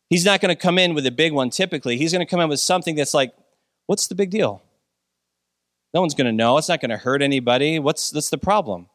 He's 0.10 0.25
not 0.25 0.41
going 0.41 0.55
to 0.55 0.62
come 0.62 0.77
in 0.77 0.94
with 0.94 1.05
a 1.05 1.12
big 1.12 1.34
one 1.34 1.50
typically. 1.50 1.98
He's 1.98 2.12
going 2.12 2.25
to 2.25 2.29
come 2.29 2.39
in 2.39 2.50
with 2.50 2.60
something 2.60 2.96
that's 2.96 3.13
like, 3.13 3.34
what's 3.88 4.08
the 4.08 4.15
big 4.15 4.29
deal? 4.29 4.62
No 5.94 6.01
one's 6.01 6.13
going 6.13 6.27
to 6.27 6.34
know. 6.34 6.58
It's 6.58 6.70
not 6.70 6.82
going 6.82 6.91
to 6.91 6.98
hurt 6.98 7.22
anybody. 7.22 7.79
What's 7.79 8.12
that's 8.12 8.29
the 8.29 8.38
problem? 8.38 8.88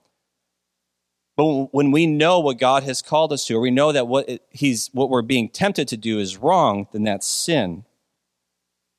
But 1.37 1.73
when 1.73 1.91
we 1.91 2.07
know 2.07 2.41
what 2.41 2.59
God 2.59 2.83
has 2.83 3.01
called 3.01 3.33
us 3.33 3.47
to, 3.47 3.55
or 3.55 3.61
we 3.61 3.71
know 3.71 3.93
that 3.93 4.07
what 4.07 4.29
he's 4.51 4.91
what 4.93 5.09
we're 5.09 5.23
being 5.23 5.49
tempted 5.49 5.89
to 5.89 5.97
do 5.97 6.19
is 6.19 6.37
wrong, 6.37 6.87
then 6.93 7.05
that's 7.05 7.27
sin. 7.27 7.85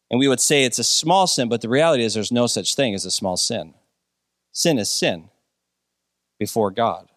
And 0.09 0.19
we 0.19 0.27
would 0.27 0.41
say 0.41 0.63
it's 0.63 0.79
a 0.79 0.83
small 0.83 1.27
sin, 1.27 1.47
but 1.47 1.61
the 1.61 1.69
reality 1.69 2.03
is 2.03 2.15
there's 2.15 2.31
no 2.31 2.47
such 2.47 2.75
thing 2.75 2.95
as 2.95 3.05
a 3.05 3.11
small 3.11 3.37
sin. 3.37 3.75
Sin 4.51 4.79
is 4.79 4.89
sin 4.89 5.30
before 6.41 6.71
God. 6.71 7.07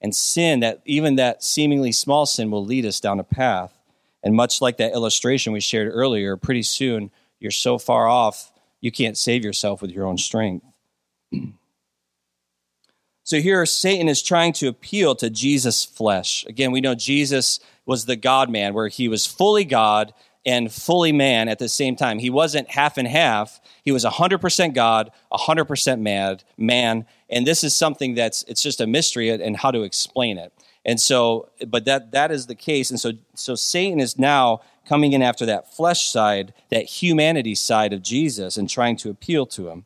And 0.00 0.14
sin, 0.14 0.60
that 0.60 0.80
even 0.84 1.16
that 1.16 1.42
seemingly 1.42 1.90
small 1.90 2.24
sin, 2.24 2.52
will 2.52 2.64
lead 2.64 2.86
us 2.86 3.00
down 3.00 3.18
a 3.18 3.24
path. 3.24 3.76
And 4.22 4.32
much 4.32 4.60
like 4.60 4.76
that 4.76 4.92
illustration 4.92 5.52
we 5.52 5.58
shared 5.58 5.90
earlier, 5.92 6.36
pretty 6.36 6.62
soon 6.62 7.10
you're 7.40 7.50
so 7.50 7.78
far 7.78 8.06
off 8.06 8.52
you 8.80 8.92
can't 8.92 9.18
save 9.18 9.44
yourself 9.44 9.82
with 9.82 9.90
your 9.90 10.06
own 10.06 10.18
strength. 10.18 10.64
So 13.24 13.42
here, 13.42 13.66
Satan 13.66 14.08
is 14.08 14.22
trying 14.22 14.54
to 14.54 14.68
appeal 14.68 15.14
to 15.16 15.28
Jesus' 15.28 15.84
flesh. 15.84 16.46
Again, 16.46 16.72
we 16.72 16.80
know 16.80 16.94
Jesus 16.94 17.60
was 17.84 18.06
the 18.06 18.16
God 18.16 18.48
man, 18.48 18.72
where 18.72 18.88
he 18.88 19.06
was 19.06 19.26
fully 19.26 19.66
God 19.66 20.14
and 20.48 20.72
fully 20.72 21.12
man 21.12 21.46
at 21.46 21.58
the 21.58 21.68
same 21.68 21.94
time. 21.94 22.18
He 22.18 22.30
wasn't 22.30 22.70
half 22.70 22.96
and 22.96 23.06
half. 23.06 23.60
He 23.84 23.92
was 23.92 24.02
100% 24.02 24.72
God, 24.72 25.10
100% 25.30 26.00
mad, 26.00 26.42
man. 26.56 27.04
And 27.28 27.46
this 27.46 27.62
is 27.62 27.76
something 27.76 28.14
that's, 28.14 28.44
it's 28.44 28.62
just 28.62 28.80
a 28.80 28.86
mystery 28.86 29.28
and 29.28 29.58
how 29.58 29.70
to 29.70 29.82
explain 29.82 30.38
it. 30.38 30.50
And 30.86 30.98
so, 30.98 31.50
but 31.66 31.84
that, 31.84 32.12
that 32.12 32.30
is 32.30 32.46
the 32.46 32.54
case. 32.54 32.88
And 32.90 32.98
so, 32.98 33.12
so 33.34 33.54
Satan 33.54 34.00
is 34.00 34.18
now 34.18 34.62
coming 34.88 35.12
in 35.12 35.20
after 35.20 35.44
that 35.44 35.74
flesh 35.74 36.06
side, 36.06 36.54
that 36.70 36.86
humanity 36.86 37.54
side 37.54 37.92
of 37.92 38.00
Jesus 38.00 38.56
and 38.56 38.70
trying 38.70 38.96
to 38.96 39.10
appeal 39.10 39.44
to 39.48 39.68
him. 39.68 39.84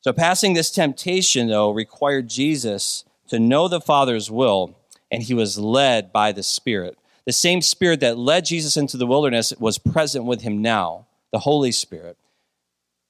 So, 0.00 0.14
passing 0.14 0.54
this 0.54 0.70
temptation, 0.70 1.48
though, 1.48 1.70
required 1.70 2.26
Jesus 2.26 3.04
to 3.28 3.38
know 3.38 3.68
the 3.68 3.82
Father's 3.82 4.30
will, 4.30 4.78
and 5.10 5.22
he 5.22 5.34
was 5.34 5.58
led 5.58 6.10
by 6.10 6.32
the 6.32 6.42
Spirit. 6.42 6.96
The 7.26 7.32
same 7.32 7.60
Spirit 7.60 8.00
that 8.00 8.18
led 8.18 8.46
Jesus 8.46 8.76
into 8.76 8.96
the 8.96 9.06
wilderness 9.06 9.52
was 9.58 9.78
present 9.78 10.24
with 10.24 10.42
him 10.42 10.62
now, 10.62 11.06
the 11.32 11.40
Holy 11.40 11.72
Spirit. 11.72 12.16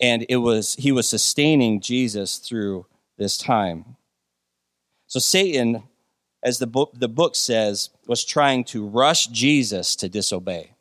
And 0.00 0.24
it 0.28 0.36
was 0.36 0.74
he 0.76 0.92
was 0.92 1.08
sustaining 1.08 1.80
Jesus 1.80 2.38
through 2.38 2.86
this 3.18 3.36
time. 3.36 3.96
So 5.06 5.18
Satan, 5.18 5.82
as 6.42 6.58
the 6.58 6.66
book, 6.66 6.92
the 6.94 7.08
book 7.08 7.34
says, 7.36 7.90
was 8.06 8.24
trying 8.24 8.64
to 8.64 8.86
rush 8.86 9.26
Jesus 9.26 9.94
to 9.96 10.08
disobey. 10.08 10.74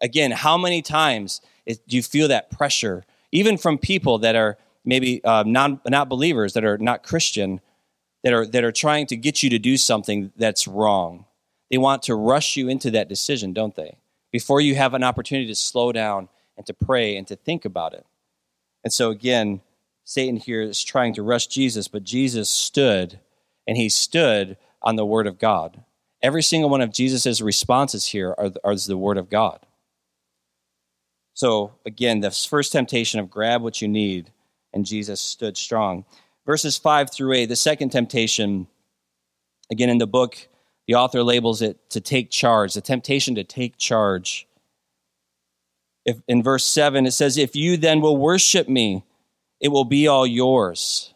Again, 0.00 0.30
how 0.30 0.56
many 0.56 0.82
times 0.82 1.40
do 1.66 1.96
you 1.96 2.02
feel 2.02 2.28
that 2.28 2.50
pressure, 2.50 3.04
even 3.32 3.56
from 3.58 3.78
people 3.78 4.18
that 4.18 4.36
are 4.36 4.56
maybe 4.84 5.22
uh, 5.24 5.42
non, 5.46 5.80
not 5.86 6.08
believers, 6.08 6.52
that 6.54 6.64
are 6.64 6.78
not 6.78 7.02
Christian, 7.02 7.60
that 8.22 8.32
are, 8.32 8.46
that 8.46 8.64
are 8.64 8.72
trying 8.72 9.06
to 9.06 9.16
get 9.16 9.42
you 9.42 9.50
to 9.50 9.58
do 9.58 9.76
something 9.76 10.32
that's 10.36 10.66
wrong. 10.66 11.26
They 11.70 11.78
want 11.78 12.02
to 12.04 12.14
rush 12.14 12.56
you 12.56 12.68
into 12.68 12.90
that 12.92 13.08
decision, 13.08 13.52
don't 13.52 13.74
they? 13.74 13.98
Before 14.32 14.60
you 14.60 14.74
have 14.74 14.94
an 14.94 15.02
opportunity 15.02 15.48
to 15.48 15.54
slow 15.54 15.92
down 15.92 16.28
and 16.56 16.66
to 16.66 16.74
pray 16.74 17.16
and 17.16 17.26
to 17.26 17.36
think 17.36 17.64
about 17.64 17.94
it. 17.94 18.06
And 18.84 18.92
so, 18.92 19.10
again, 19.10 19.62
Satan 20.04 20.36
here 20.36 20.62
is 20.62 20.84
trying 20.84 21.14
to 21.14 21.22
rush 21.22 21.48
Jesus, 21.48 21.88
but 21.88 22.04
Jesus 22.04 22.48
stood, 22.48 23.18
and 23.66 23.76
he 23.76 23.88
stood 23.88 24.56
on 24.82 24.96
the 24.96 25.06
Word 25.06 25.26
of 25.26 25.38
God. 25.38 25.82
Every 26.22 26.42
single 26.42 26.70
one 26.70 26.80
of 26.80 26.92
Jesus' 26.92 27.40
responses 27.40 28.06
here 28.06 28.34
are, 28.38 28.52
are 28.62 28.76
the 28.76 28.96
Word 28.96 29.18
of 29.18 29.28
God. 29.28 29.60
So, 31.34 31.72
again, 31.84 32.20
the 32.20 32.30
first 32.30 32.72
temptation 32.72 33.20
of 33.20 33.30
grab 33.30 33.62
what 33.62 33.82
you 33.82 33.88
need 33.88 34.32
and 34.72 34.86
Jesus 34.86 35.20
stood 35.20 35.56
strong. 35.56 36.04
Verses 36.44 36.78
5 36.78 37.10
through 37.10 37.32
8, 37.32 37.46
the 37.46 37.56
second 37.56 37.90
temptation, 37.90 38.68
again 39.70 39.88
in 39.88 39.98
the 39.98 40.06
book, 40.06 40.48
the 40.86 40.94
author 40.94 41.22
labels 41.22 41.62
it 41.62 41.90
to 41.90 42.00
take 42.00 42.30
charge, 42.30 42.74
the 42.74 42.80
temptation 42.80 43.34
to 43.34 43.44
take 43.44 43.76
charge. 43.76 44.46
If, 46.04 46.18
in 46.28 46.42
verse 46.42 46.64
7, 46.64 47.06
it 47.06 47.12
says, 47.12 47.36
If 47.36 47.56
you 47.56 47.76
then 47.76 48.00
will 48.00 48.16
worship 48.16 48.68
me, 48.68 49.04
it 49.60 49.68
will 49.68 49.84
be 49.84 50.06
all 50.06 50.26
yours. 50.26 51.12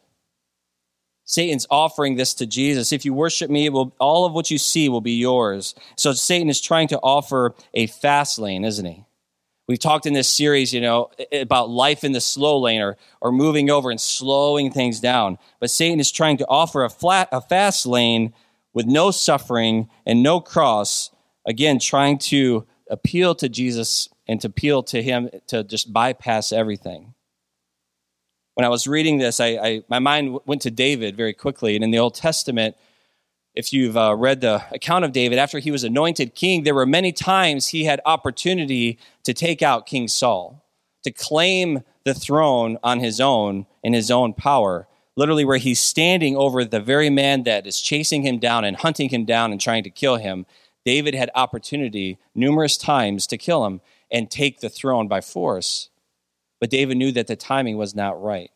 Satan's 1.25 1.67
offering 1.71 2.17
this 2.17 2.35
to 2.35 2.47
Jesus. 2.47 2.93
If 2.93 3.05
you 3.05 3.15
worship 3.15 3.51
me, 3.51 3.69
will, 3.69 3.95
all 4.01 4.27
of 4.27 4.33
what 4.33 4.51
you 4.51 4.59
see 4.59 4.89
will 4.89 5.01
be 5.01 5.13
yours. 5.13 5.77
So 5.97 6.13
Satan 6.13 6.49
is 6.49 6.61
trying 6.61 6.89
to 6.89 6.99
offer 7.01 7.55
a 7.73 7.87
fast 7.87 8.41
lane, 8.41 8.65
isn't 8.65 8.85
he? 8.85 9.05
We've 9.69 9.79
talked 9.79 10.07
in 10.07 10.15
this 10.15 10.29
series, 10.29 10.75
you 10.75 10.81
know, 10.81 11.11
about 11.33 11.71
life 11.71 12.03
in 12.03 12.11
the 12.11 12.21
slow 12.21 12.59
lane 12.59 12.81
or, 12.81 12.97
or 13.21 13.31
moving 13.31 13.71
over 13.71 13.93
and 13.93 14.01
slowing 14.01 14.73
things 14.73 14.99
down. 14.99 15.39
But 15.61 15.71
Satan 15.71 16.01
is 16.01 16.11
trying 16.11 16.39
to 16.39 16.47
offer 16.49 16.83
a 16.83 16.91
flat, 16.91 17.29
a 17.31 17.41
fast 17.41 17.87
lane 17.87 18.35
with 18.73 18.87
no 18.87 19.11
suffering 19.11 19.89
and 20.07 20.23
no 20.23 20.41
cross. 20.41 21.11
Again, 21.47 21.79
trying 21.79 22.19
to 22.19 22.67
appeal 22.91 23.35
to 23.37 23.49
Jesus 23.49 24.09
and 24.27 24.41
to 24.41 24.49
appeal 24.49 24.83
to 24.85 25.03
him 25.03 25.31
to 25.49 25.65
just 25.65 25.93
bypass 25.93 26.53
everything. 26.53 27.15
When 28.55 28.65
I 28.65 28.69
was 28.69 28.87
reading 28.87 29.19
this, 29.19 29.41
I, 29.41 29.47
I 29.47 29.83
my 29.89 29.99
mind 29.99 30.39
went 30.45 30.63
to 30.63 30.71
David 30.71 31.17
very 31.17 31.33
quickly. 31.33 31.75
And 31.75 31.85
in 31.85 31.91
the 31.91 31.99
Old 31.99 32.15
Testament, 32.15 32.77
if 33.55 33.73
you've 33.73 33.97
uh, 33.97 34.15
read 34.15 34.41
the 34.41 34.63
account 34.71 35.05
of 35.05 35.13
David, 35.13 35.39
after 35.39 35.59
he 35.59 35.71
was 35.71 35.83
anointed 35.83 36.35
king, 36.35 36.63
there 36.63 36.75
were 36.75 36.87
many 36.87 37.13
times 37.13 37.69
he 37.69 37.85
had 37.85 38.01
opportunity 38.05 38.99
to 39.25 39.35
take 39.35 39.63
out 39.63 39.87
King 39.87 40.09
Saul, 40.09 40.65
to 41.03 41.11
claim 41.11 41.83
the 42.05 42.15
throne 42.15 42.79
on 42.83 43.01
his 43.01 43.21
own 43.21 43.67
in 43.83 43.93
his 43.93 44.11
own 44.11 44.35
power. 44.35 44.87
Literally, 45.21 45.45
where 45.45 45.59
he's 45.59 45.79
standing 45.79 46.35
over 46.35 46.65
the 46.65 46.81
very 46.81 47.11
man 47.11 47.43
that 47.43 47.67
is 47.67 47.83
chasing 47.83 48.23
him 48.23 48.39
down 48.39 48.65
and 48.65 48.79
hunting 48.79 49.11
him 49.11 49.27
down 49.27 49.53
and 49.53 49.61
trying 49.61 49.83
to 49.83 49.91
kill 49.91 50.17
him. 50.17 50.47
David 50.87 51.15
had 51.15 51.31
opportunity 51.35 52.17
numerous 52.35 52.79
times 52.79 53.27
to 53.27 53.37
kill 53.37 53.67
him 53.67 53.83
and 54.11 54.31
take 54.31 54.61
the 54.61 54.71
throne 54.71 55.09
by 55.09 55.21
force. 55.21 55.91
But 56.59 56.71
David 56.71 56.97
knew 56.97 57.13
that 57.13 57.27
the 57.27 57.37
timing 57.37 57.77
was 57.77 57.95
not 57.95 58.19
right 58.19 58.51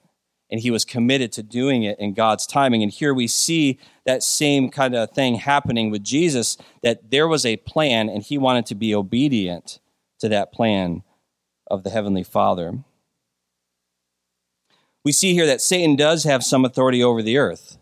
and 0.50 0.58
he 0.58 0.70
was 0.70 0.86
committed 0.86 1.32
to 1.32 1.42
doing 1.42 1.82
it 1.82 1.98
in 1.98 2.14
God's 2.14 2.46
timing. 2.46 2.82
And 2.82 2.90
here 2.90 3.12
we 3.12 3.26
see 3.26 3.78
that 4.06 4.22
same 4.22 4.70
kind 4.70 4.94
of 4.94 5.10
thing 5.10 5.34
happening 5.34 5.90
with 5.90 6.02
Jesus 6.02 6.56
that 6.82 7.10
there 7.10 7.28
was 7.28 7.44
a 7.44 7.58
plan 7.58 8.08
and 8.08 8.22
he 8.22 8.38
wanted 8.38 8.64
to 8.66 8.74
be 8.74 8.94
obedient 8.94 9.80
to 10.20 10.30
that 10.30 10.50
plan 10.50 11.02
of 11.70 11.82
the 11.82 11.90
Heavenly 11.90 12.24
Father. 12.24 12.78
We 15.04 15.12
see 15.12 15.34
here 15.34 15.46
that 15.46 15.60
Satan 15.60 15.96
does 15.96 16.24
have 16.24 16.42
some 16.42 16.64
authority 16.64 17.02
over 17.02 17.22
the 17.22 17.36
earth. 17.36 17.76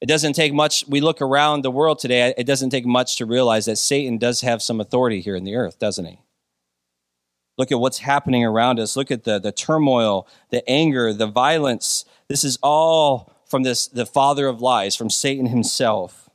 It 0.00 0.06
doesn't 0.06 0.34
take 0.34 0.52
much, 0.52 0.84
we 0.88 1.00
look 1.00 1.22
around 1.22 1.62
the 1.62 1.70
world 1.70 1.98
today, 1.98 2.34
it 2.36 2.44
doesn't 2.44 2.70
take 2.70 2.86
much 2.86 3.16
to 3.16 3.26
realize 3.26 3.64
that 3.66 3.76
Satan 3.76 4.18
does 4.18 4.42
have 4.42 4.62
some 4.62 4.80
authority 4.80 5.20
here 5.20 5.36
in 5.36 5.44
the 5.44 5.54
earth, 5.54 5.78
doesn't 5.78 6.04
he? 6.04 6.20
Look 7.58 7.72
at 7.72 7.80
what's 7.80 7.98
happening 7.98 8.44
around 8.44 8.78
us. 8.78 8.96
Look 8.96 9.10
at 9.10 9.24
the, 9.24 9.38
the 9.38 9.52
turmoil, 9.52 10.28
the 10.50 10.68
anger, 10.68 11.12
the 11.12 11.26
violence. 11.26 12.04
This 12.28 12.44
is 12.44 12.58
all 12.62 13.32
from 13.46 13.62
this, 13.62 13.86
the 13.86 14.04
father 14.04 14.46
of 14.46 14.60
lies, 14.60 14.94
from 14.94 15.08
Satan 15.08 15.46
himself. 15.46 16.25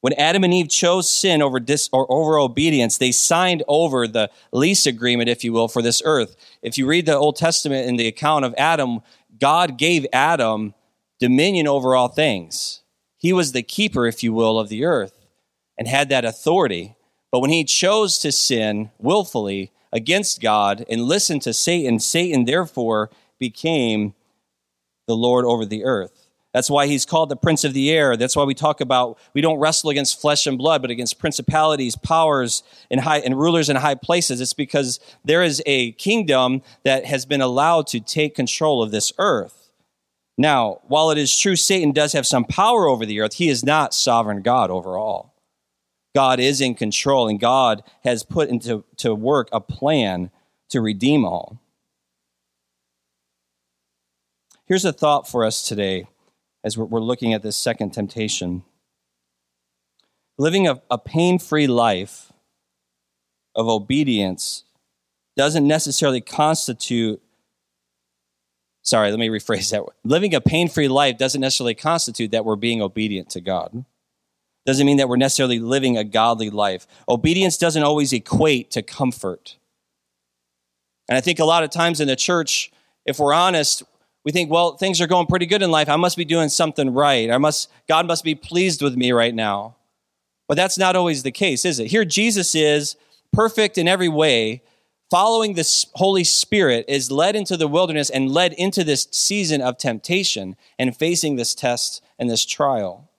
When 0.00 0.12
Adam 0.14 0.44
and 0.44 0.54
Eve 0.54 0.68
chose 0.68 1.10
sin 1.10 1.42
over, 1.42 1.58
dis, 1.58 1.88
or 1.92 2.10
over 2.10 2.38
obedience, 2.38 2.98
they 2.98 3.10
signed 3.10 3.64
over 3.66 4.06
the 4.06 4.30
lease 4.52 4.86
agreement, 4.86 5.28
if 5.28 5.42
you 5.42 5.52
will, 5.52 5.66
for 5.66 5.82
this 5.82 6.00
earth. 6.04 6.36
If 6.62 6.78
you 6.78 6.86
read 6.86 7.06
the 7.06 7.16
Old 7.16 7.36
Testament 7.36 7.88
in 7.88 7.96
the 7.96 8.06
account 8.06 8.44
of 8.44 8.54
Adam, 8.56 9.00
God 9.40 9.76
gave 9.76 10.06
Adam 10.12 10.74
dominion 11.18 11.66
over 11.66 11.96
all 11.96 12.08
things. 12.08 12.82
He 13.16 13.32
was 13.32 13.50
the 13.50 13.62
keeper, 13.62 14.06
if 14.06 14.22
you 14.22 14.32
will, 14.32 14.58
of 14.58 14.68
the 14.68 14.84
earth 14.84 15.26
and 15.76 15.88
had 15.88 16.08
that 16.10 16.24
authority. 16.24 16.94
But 17.32 17.40
when 17.40 17.50
he 17.50 17.64
chose 17.64 18.18
to 18.20 18.30
sin 18.30 18.90
willfully, 18.98 19.72
against 19.92 20.40
God 20.40 20.84
and 20.88 21.02
listened 21.02 21.42
to 21.42 21.52
Satan, 21.52 21.98
Satan 21.98 22.44
therefore 22.44 23.10
became 23.38 24.14
the 25.06 25.16
Lord 25.16 25.44
over 25.44 25.64
the 25.64 25.84
earth. 25.84 26.17
That's 26.54 26.70
why 26.70 26.86
he's 26.86 27.04
called 27.04 27.28
the 27.28 27.36
Prince 27.36 27.64
of 27.64 27.74
the 27.74 27.90
Air. 27.90 28.16
That's 28.16 28.34
why 28.34 28.44
we 28.44 28.54
talk 28.54 28.80
about 28.80 29.18
we 29.34 29.40
don't 29.40 29.58
wrestle 29.58 29.90
against 29.90 30.20
flesh 30.20 30.46
and 30.46 30.56
blood, 30.56 30.80
but 30.80 30.90
against 30.90 31.18
principalities, 31.18 31.94
powers, 31.96 32.62
and, 32.90 33.00
high, 33.00 33.18
and 33.18 33.38
rulers 33.38 33.68
in 33.68 33.76
high 33.76 33.94
places. 33.94 34.40
It's 34.40 34.54
because 34.54 34.98
there 35.24 35.42
is 35.42 35.62
a 35.66 35.92
kingdom 35.92 36.62
that 36.84 37.04
has 37.04 37.26
been 37.26 37.42
allowed 37.42 37.86
to 37.88 38.00
take 38.00 38.34
control 38.34 38.82
of 38.82 38.90
this 38.90 39.12
earth. 39.18 39.70
Now, 40.38 40.80
while 40.88 41.10
it 41.10 41.18
is 41.18 41.36
true 41.36 41.56
Satan 41.56 41.92
does 41.92 42.12
have 42.12 42.26
some 42.26 42.44
power 42.44 42.86
over 42.86 43.04
the 43.04 43.20
earth, 43.20 43.34
he 43.34 43.48
is 43.48 43.64
not 43.64 43.92
sovereign 43.92 44.40
God 44.40 44.70
over 44.70 44.96
all. 44.96 45.34
God 46.14 46.40
is 46.40 46.60
in 46.60 46.74
control, 46.74 47.28
and 47.28 47.38
God 47.38 47.82
has 48.04 48.24
put 48.24 48.48
into 48.48 48.84
to 48.96 49.14
work 49.14 49.48
a 49.52 49.60
plan 49.60 50.30
to 50.70 50.80
redeem 50.80 51.24
all. 51.24 51.60
Here's 54.66 54.84
a 54.84 54.92
thought 54.92 55.28
for 55.28 55.44
us 55.44 55.66
today 55.66 56.06
as 56.68 56.76
we're, 56.76 57.00
looking 57.00 57.32
at 57.32 57.42
this 57.42 57.56
second 57.56 57.92
temptation. 57.94 58.62
Living 60.36 60.68
a, 60.68 60.82
a 60.90 60.98
pain 60.98 61.38
free 61.38 61.66
life 61.66 62.30
of 63.56 63.66
obedience 63.68 64.64
doesn't 65.34 65.66
necessarily 65.66 66.20
constitute 66.20 67.22
sorry, 68.82 69.10
let 69.10 69.18
me 69.18 69.28
rephrase 69.28 69.70
that. 69.70 69.82
Living 70.02 70.34
a 70.34 70.40
pain 70.40 70.68
free 70.68 70.88
life 70.88 71.18
doesn't 71.18 71.40
necessarily 71.40 71.74
constitute 71.74 72.30
that 72.30 72.44
we're 72.44 72.56
being 72.56 72.80
obedient 72.80 73.28
to 73.30 73.40
God. 73.40 73.84
Doesn't 74.64 74.86
mean 74.86 74.96
that 74.96 75.08
we're 75.08 75.16
necessarily 75.16 75.58
living 75.58 75.96
a 75.98 76.04
godly 76.04 76.48
life. 76.48 76.86
Obedience 77.06 77.58
doesn't 77.58 77.82
always 77.82 78.12
equate 78.14 78.70
to 78.70 78.82
comfort. 78.82 79.56
And 81.06 81.18
I 81.18 81.20
think 81.20 81.38
a 81.38 81.44
lot 81.44 81.64
of 81.64 81.70
times 81.70 82.00
in 82.00 82.08
the 82.08 82.16
church, 82.16 82.70
if 83.04 83.18
we're 83.18 83.34
honest, 83.34 83.82
we 84.24 84.32
think, 84.32 84.50
well, 84.50 84.76
things 84.76 85.00
are 85.00 85.06
going 85.06 85.26
pretty 85.26 85.46
good 85.46 85.62
in 85.62 85.70
life. 85.70 85.88
I 85.88 85.96
must 85.96 86.16
be 86.16 86.24
doing 86.24 86.48
something 86.48 86.92
right. 86.92 87.30
I 87.30 87.38
must, 87.38 87.70
God 87.88 88.06
must 88.06 88.24
be 88.24 88.34
pleased 88.34 88.82
with 88.82 88.96
me 88.96 89.12
right 89.12 89.34
now. 89.34 89.76
But 90.48 90.56
that's 90.56 90.78
not 90.78 90.96
always 90.96 91.22
the 91.22 91.30
case, 91.30 91.64
is 91.64 91.78
it? 91.78 91.88
Here, 91.88 92.04
Jesus 92.04 92.54
is 92.54 92.96
perfect 93.32 93.78
in 93.78 93.86
every 93.86 94.08
way, 94.08 94.62
following 95.10 95.54
the 95.54 95.86
Holy 95.94 96.24
Spirit, 96.24 96.84
is 96.88 97.10
led 97.10 97.36
into 97.36 97.56
the 97.56 97.68
wilderness 97.68 98.10
and 98.10 98.30
led 98.30 98.54
into 98.54 98.82
this 98.82 99.08
season 99.10 99.60
of 99.60 99.78
temptation 99.78 100.56
and 100.78 100.96
facing 100.96 101.36
this 101.36 101.54
test 101.54 102.02
and 102.18 102.28
this 102.28 102.44
trial. 102.44 103.10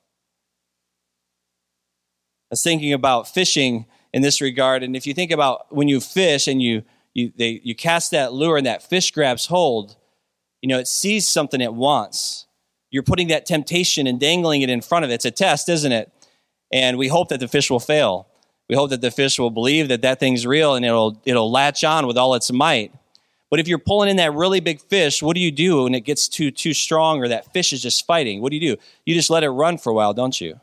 I 2.52 2.54
was 2.54 2.64
thinking 2.64 2.94
about 2.94 3.28
fishing 3.28 3.86
in 4.12 4.24
this 4.24 4.42
regard, 4.42 4.82
and 4.82 4.96
if 4.96 5.06
you 5.06 5.14
think 5.14 5.32
about 5.32 5.74
when 5.74 5.88
you 5.88 6.00
fish 6.00 6.48
and 6.48 6.62
you 6.62 6.84
you, 7.14 7.32
they, 7.36 7.60
you 7.64 7.76
cast 7.76 8.12
that 8.12 8.34
lure 8.34 8.58
and 8.58 8.66
that 8.66 8.84
fish 8.84 9.12
grabs 9.12 9.48
hold, 9.48 9.96
you 10.62 10.70
know, 10.70 10.80
it 10.80 10.88
sees 10.88 11.28
something 11.28 11.62
it 11.62 11.74
wants. 11.74 12.48
You're 12.92 13.04
putting 13.04 13.28
that 13.28 13.46
temptation 13.46 14.08
and 14.08 14.20
dangling 14.20 14.62
it 14.62 14.70
in 14.70 14.82
front 14.82 15.06
of 15.06 15.12
it. 15.12 15.16
It's 15.16 15.26
a 15.26 15.32
test, 15.32 15.70
isn't 15.70 15.92
it? 15.92 16.12
And 16.72 16.98
we 16.98 17.08
hope 17.08 17.30
that 17.30 17.40
the 17.40 17.48
fish 17.48 17.70
will 17.70 17.80
fail. 17.80 18.28
We 18.68 18.76
hope 18.76 18.90
that 18.92 19.02
the 19.02 19.12
fish 19.12 19.40
will 19.40 19.50
believe 19.50 19.88
that 19.88 20.02
that 20.02 20.20
thing's 20.20 20.46
real 20.46 20.76
and 20.76 20.86
it'll, 20.86 21.22
it'll 21.26 21.52
latch 21.52 21.84
on 21.84 22.06
with 22.06 22.18
all 22.18 22.36
its 22.36 22.52
might. 22.52 22.94
But 23.50 23.60
if 23.60 23.68
you're 23.68 23.80
pulling 23.80 24.10
in 24.10 24.18
that 24.18 24.34
really 24.34 24.60
big 24.60 24.80
fish, 24.80 25.24
what 25.24 25.34
do 25.34 25.40
you 25.40 25.52
do 25.52 25.84
when 25.84 25.96
it 25.96 26.02
gets 26.02 26.28
too, 26.28 26.52
too 26.52 26.74
strong 26.74 27.20
or 27.20 27.28
that 27.30 27.52
fish 27.52 27.74
is 27.74 27.82
just 27.82 28.06
fighting? 28.06 28.42
What 28.42 28.52
do 28.52 28.58
you 28.58 28.76
do? 28.76 28.82
You 29.06 29.16
just 29.16 29.32
let 29.32 29.44
it 29.44 29.50
run 29.50 29.80
for 29.80 29.90
a 29.90 29.96
while, 29.96 30.14
don't 30.14 30.40
you? 30.40 30.60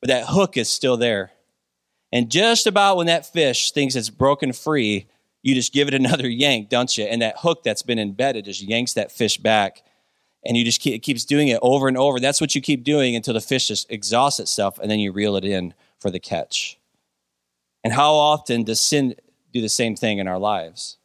But 0.00 0.08
that 0.08 0.26
hook 0.26 0.56
is 0.56 0.68
still 0.68 0.96
there. 0.96 1.30
And 2.10 2.30
just 2.30 2.66
about 2.66 2.96
when 2.96 3.06
that 3.06 3.32
fish 3.32 3.70
thinks 3.70 3.94
it's 3.94 4.10
broken 4.10 4.52
free, 4.52 5.06
you 5.42 5.54
just 5.54 5.72
give 5.72 5.88
it 5.88 5.94
another 5.94 6.28
yank, 6.28 6.68
don't 6.68 6.96
you? 6.96 7.04
And 7.04 7.22
that 7.22 7.38
hook 7.38 7.62
that's 7.62 7.82
been 7.82 7.98
embedded 7.98 8.44
just 8.44 8.62
yanks 8.62 8.94
that 8.94 9.12
fish 9.12 9.38
back. 9.38 9.82
And 10.44 10.56
you 10.56 10.64
just 10.64 10.80
keep, 10.80 10.94
it 10.94 11.00
keeps 11.00 11.24
doing 11.24 11.48
it 11.48 11.58
over 11.60 11.86
and 11.86 11.98
over. 11.98 12.18
That's 12.18 12.40
what 12.40 12.54
you 12.54 12.62
keep 12.62 12.82
doing 12.82 13.14
until 13.14 13.34
the 13.34 13.42
fish 13.42 13.68
just 13.68 13.90
exhausts 13.90 14.40
itself, 14.40 14.78
and 14.78 14.90
then 14.90 14.98
you 14.98 15.12
reel 15.12 15.36
it 15.36 15.44
in 15.44 15.74
for 15.98 16.10
the 16.10 16.18
catch. 16.18 16.78
And 17.84 17.92
how 17.92 18.14
often 18.14 18.62
does 18.64 18.80
sin 18.80 19.14
do 19.52 19.60
the 19.60 19.68
same 19.68 19.96
thing 19.96 20.18
in 20.18 20.26
our 20.26 20.38
lives? 20.38 20.96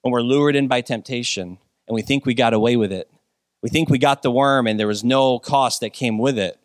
When 0.00 0.10
we're 0.10 0.22
lured 0.22 0.56
in 0.56 0.66
by 0.66 0.80
temptation 0.80 1.58
and 1.86 1.94
we 1.94 2.02
think 2.02 2.26
we 2.26 2.34
got 2.34 2.52
away 2.52 2.76
with 2.76 2.92
it, 2.92 3.08
we 3.62 3.68
think 3.68 3.88
we 3.88 3.98
got 3.98 4.22
the 4.22 4.30
worm 4.30 4.66
and 4.66 4.78
there 4.78 4.88
was 4.88 5.04
no 5.04 5.38
cost 5.38 5.80
that 5.80 5.92
came 5.92 6.18
with 6.18 6.36
it. 6.36 6.58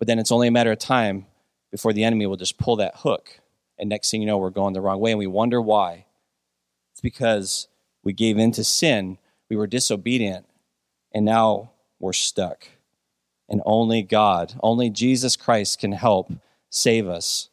But 0.00 0.08
then 0.08 0.18
it's 0.18 0.32
only 0.32 0.48
a 0.48 0.52
matter 0.52 0.72
of 0.72 0.80
time 0.80 1.26
before 1.70 1.92
the 1.92 2.02
enemy 2.02 2.26
will 2.26 2.36
just 2.36 2.58
pull 2.58 2.76
that 2.76 2.96
hook 2.96 3.40
and 3.82 3.88
next 3.88 4.12
thing 4.12 4.20
you 4.20 4.28
know, 4.28 4.38
we're 4.38 4.50
going 4.50 4.74
the 4.74 4.80
wrong 4.80 5.00
way, 5.00 5.10
and 5.10 5.18
we 5.18 5.26
wonder 5.26 5.60
why. 5.60 6.06
It's 6.92 7.00
because 7.00 7.66
we 8.04 8.12
gave 8.12 8.38
in 8.38 8.52
to 8.52 8.62
sin, 8.62 9.18
we 9.50 9.56
were 9.56 9.66
disobedient, 9.66 10.46
and 11.12 11.24
now 11.24 11.72
we're 11.98 12.12
stuck. 12.12 12.68
And 13.48 13.60
only 13.66 14.02
God, 14.02 14.54
only 14.62 14.88
Jesus 14.88 15.34
Christ 15.34 15.80
can 15.80 15.90
help 15.90 16.30
save 16.70 17.08
us 17.08 17.50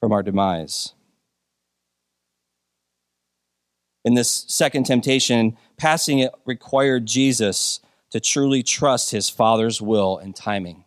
from 0.00 0.10
our 0.10 0.24
demise. 0.24 0.92
In 4.04 4.14
this 4.14 4.44
second 4.48 4.86
temptation, 4.86 5.56
passing 5.76 6.18
it 6.18 6.32
required 6.44 7.06
Jesus 7.06 7.78
to 8.10 8.18
truly 8.18 8.64
trust 8.64 9.12
his 9.12 9.30
Father's 9.30 9.80
will 9.80 10.18
and 10.18 10.34
timing. 10.34 10.82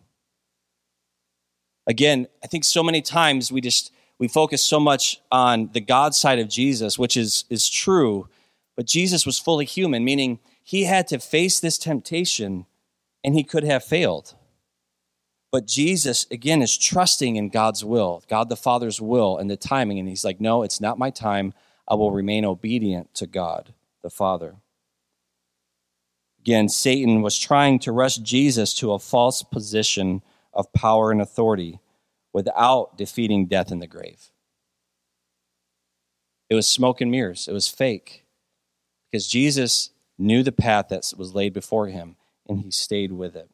Again, 1.86 2.26
I 2.42 2.48
think 2.48 2.64
so 2.64 2.82
many 2.82 3.00
times 3.00 3.50
we 3.50 3.62
just 3.62 3.90
we 4.18 4.28
focus 4.28 4.62
so 4.62 4.78
much 4.78 5.20
on 5.32 5.70
the 5.72 5.80
God 5.80 6.14
side 6.14 6.38
of 6.38 6.48
Jesus, 6.48 6.98
which 6.98 7.16
is, 7.16 7.44
is 7.50 7.68
true, 7.68 8.28
but 8.76 8.86
Jesus 8.86 9.26
was 9.26 9.38
fully 9.38 9.64
human, 9.64 10.04
meaning 10.04 10.38
he 10.62 10.84
had 10.84 11.06
to 11.08 11.18
face 11.18 11.60
this 11.60 11.78
temptation 11.78 12.66
and 13.22 13.34
he 13.34 13.44
could 13.44 13.64
have 13.64 13.84
failed. 13.84 14.34
But 15.50 15.66
Jesus, 15.66 16.26
again, 16.30 16.62
is 16.62 16.76
trusting 16.76 17.36
in 17.36 17.48
God's 17.48 17.84
will, 17.84 18.22
God 18.28 18.48
the 18.48 18.56
Father's 18.56 19.00
will 19.00 19.38
and 19.38 19.48
the 19.48 19.56
timing. 19.56 19.98
And 19.98 20.08
he's 20.08 20.24
like, 20.24 20.40
no, 20.40 20.62
it's 20.62 20.80
not 20.80 20.98
my 20.98 21.10
time. 21.10 21.54
I 21.86 21.94
will 21.94 22.10
remain 22.10 22.44
obedient 22.44 23.14
to 23.14 23.26
God 23.26 23.72
the 24.02 24.10
Father. 24.10 24.56
Again, 26.40 26.68
Satan 26.68 27.22
was 27.22 27.38
trying 27.38 27.78
to 27.80 27.92
rush 27.92 28.16
Jesus 28.16 28.74
to 28.74 28.92
a 28.92 28.98
false 28.98 29.42
position 29.42 30.22
of 30.52 30.72
power 30.72 31.10
and 31.10 31.20
authority 31.20 31.78
without 32.34 32.98
defeating 32.98 33.46
death 33.46 33.72
in 33.72 33.78
the 33.78 33.86
grave. 33.86 34.30
It 36.50 36.54
was 36.54 36.68
smoke 36.68 37.00
and 37.00 37.10
mirrors, 37.10 37.48
it 37.48 37.52
was 37.54 37.68
fake. 37.68 38.26
Because 39.10 39.28
Jesus 39.28 39.90
knew 40.18 40.42
the 40.42 40.52
path 40.52 40.88
that 40.88 41.12
was 41.16 41.34
laid 41.34 41.54
before 41.54 41.86
him, 41.86 42.16
and 42.48 42.60
he 42.60 42.70
stayed 42.70 43.12
with 43.12 43.36
it. 43.36 43.48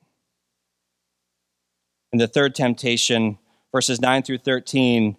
In 2.12 2.19
the 2.19 2.27
third 2.27 2.55
temptation, 2.55 3.38
verses 3.71 4.01
9 4.01 4.23
through 4.23 4.38
13, 4.38 5.16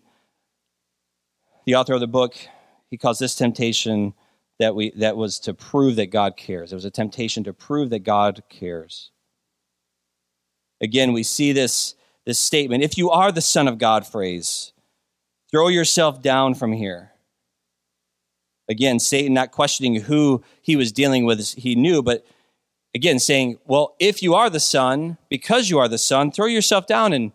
the 1.65 1.76
author 1.76 1.93
of 1.93 2.00
the 2.00 2.08
book, 2.08 2.36
he 2.89 2.97
calls 2.97 3.19
this 3.19 3.36
temptation 3.36 4.13
that, 4.60 4.76
we, 4.76 4.91
that 4.97 5.15
was 5.15 5.39
to 5.39 5.54
prove 5.54 5.95
that 5.97 6.08
God 6.08 6.36
cares. 6.36 6.71
It 6.71 6.76
was 6.76 6.86
a 6.86 6.91
temptation 6.91 7.43
to 7.43 7.54
prove 7.54 7.91
that 7.91 8.00
God 8.00 8.43
cares. 8.50 9.12
Again, 10.82 11.13
we 11.13 11.24
see 11.24 11.52
this 11.52 11.95
this 12.25 12.39
statement 12.39 12.84
if 12.84 12.97
you 12.97 13.10
are 13.10 13.31
the 13.31 13.41
Son 13.41 13.67
of 13.67 13.77
God 13.77 14.05
phrase, 14.05 14.73
throw 15.49 15.67
yourself 15.67 16.21
down 16.21 16.53
from 16.53 16.73
here. 16.73 17.12
Again, 18.69 18.99
Satan 18.99 19.34
not 19.34 19.51
questioning 19.51 19.95
who 19.95 20.43
he 20.62 20.75
was 20.75 20.91
dealing 20.91 21.25
with, 21.25 21.55
he 21.55 21.75
knew, 21.75 22.01
but 22.01 22.25
again 22.95 23.19
saying, 23.19 23.57
well, 23.65 23.95
if 23.99 24.23
you 24.23 24.34
are 24.34 24.49
the 24.49 24.60
Son, 24.60 25.17
because 25.29 25.69
you 25.69 25.79
are 25.79 25.88
the 25.88 25.97
Son, 25.97 26.31
throw 26.31 26.45
yourself 26.45 26.88
down 26.88 27.13
and 27.13 27.31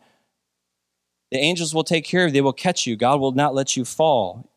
the 1.30 1.38
angels 1.38 1.74
will 1.74 1.84
take 1.84 2.04
care 2.04 2.24
of 2.24 2.28
you. 2.28 2.34
They 2.34 2.40
will 2.40 2.52
catch 2.52 2.86
you. 2.86 2.96
God 2.96 3.20
will 3.20 3.32
not 3.32 3.54
let 3.54 3.76
you 3.76 3.84
fall. 3.84 4.48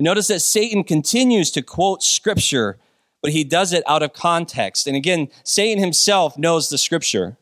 Notice 0.00 0.28
that 0.28 0.40
Satan 0.40 0.82
continues 0.82 1.50
to 1.50 1.62
quote 1.62 2.02
scripture, 2.02 2.78
but 3.22 3.32
he 3.32 3.44
does 3.44 3.72
it 3.72 3.84
out 3.86 4.02
of 4.02 4.14
context. 4.14 4.86
And 4.86 4.96
again, 4.96 5.28
Satan 5.44 5.82
himself 5.82 6.38
knows 6.38 6.70
the 6.70 6.78
scripture. 6.78 7.36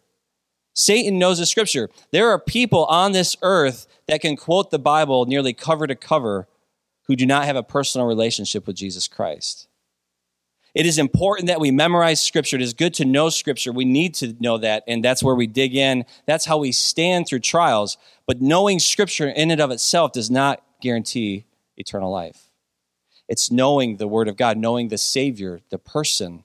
Satan 0.79 1.19
knows 1.19 1.39
the 1.39 1.47
scripture. 1.47 1.91
There 2.13 2.31
are 2.31 2.39
people 2.39 2.85
on 2.85 3.11
this 3.11 3.35
earth 3.43 3.89
that 4.07 4.21
can 4.21 4.37
quote 4.37 4.71
the 4.71 4.79
Bible 4.79 5.27
nearly 5.27 5.53
cover 5.53 5.89
to 5.89 5.97
cover 5.97 6.47
who 7.09 7.17
do 7.17 7.27
not 7.27 7.47
have 7.47 7.57
a 7.57 7.65
personal 7.65 8.07
relationship 8.07 8.65
with 8.65 8.77
Jesus 8.77 9.09
Christ. 9.09 9.67
It 10.77 10.87
is 10.87 10.97
important 10.97 11.49
that 11.49 11.59
we 11.59 11.73
memorize 11.73 12.21
scripture. 12.21 12.55
It 12.55 12.63
is 12.63 12.75
good 12.75 12.95
to 12.95 13.05
know 13.05 13.29
scripture. 13.29 13.73
We 13.73 13.85
need 13.85 14.15
to 14.17 14.37
know 14.39 14.57
that, 14.59 14.85
and 14.87 15.05
that's 15.05 15.21
where 15.21 15.35
we 15.35 15.49
dig 15.49 15.75
in. 15.75 16.05
That's 16.27 16.45
how 16.45 16.59
we 16.59 16.71
stand 16.71 17.27
through 17.27 17.41
trials. 17.41 17.99
But 18.25 18.41
knowing 18.41 18.79
scripture 18.79 19.29
in 19.29 19.51
and 19.51 19.61
of 19.61 19.73
itself 19.73 20.13
does 20.13 20.31
not 20.31 20.63
guarantee 20.81 21.47
eternal 21.77 22.13
life. 22.13 22.51
It's 23.29 23.51
knowing 23.51 23.97
the 23.97 24.07
word 24.07 24.29
of 24.29 24.37
God, 24.37 24.57
knowing 24.57 24.89
the 24.89 24.99
Savior, 24.99 25.61
the 25.71 25.79
person 25.79 26.45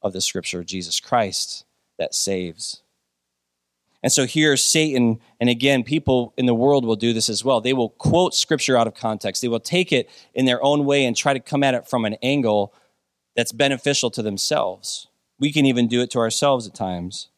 of 0.00 0.12
the 0.12 0.20
scripture, 0.20 0.62
Jesus 0.62 1.00
Christ, 1.00 1.64
that 1.98 2.14
saves. 2.14 2.81
And 4.02 4.12
so 4.12 4.26
here, 4.26 4.56
Satan, 4.56 5.20
and 5.40 5.48
again, 5.48 5.84
people 5.84 6.34
in 6.36 6.46
the 6.46 6.54
world 6.54 6.84
will 6.84 6.96
do 6.96 7.12
this 7.12 7.28
as 7.28 7.44
well. 7.44 7.60
They 7.60 7.72
will 7.72 7.90
quote 7.90 8.34
scripture 8.34 8.76
out 8.76 8.88
of 8.88 8.94
context. 8.94 9.42
They 9.42 9.48
will 9.48 9.60
take 9.60 9.92
it 9.92 10.10
in 10.34 10.44
their 10.44 10.62
own 10.62 10.84
way 10.84 11.04
and 11.04 11.16
try 11.16 11.32
to 11.32 11.40
come 11.40 11.62
at 11.62 11.74
it 11.74 11.88
from 11.88 12.04
an 12.04 12.16
angle 12.22 12.74
that's 13.36 13.52
beneficial 13.52 14.10
to 14.10 14.22
themselves. 14.22 15.06
We 15.38 15.52
can 15.52 15.66
even 15.66 15.86
do 15.86 16.00
it 16.00 16.10
to 16.12 16.18
ourselves 16.18 16.66
at 16.66 16.74
times. 16.74 17.28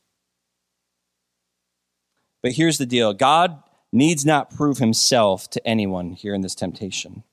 But 2.42 2.52
here's 2.52 2.78
the 2.78 2.86
deal 2.86 3.12
God 3.12 3.62
needs 3.92 4.24
not 4.26 4.50
prove 4.50 4.78
himself 4.78 5.48
to 5.50 5.66
anyone 5.66 6.12
here 6.12 6.34
in 6.34 6.40
this 6.40 6.54
temptation. 6.54 7.24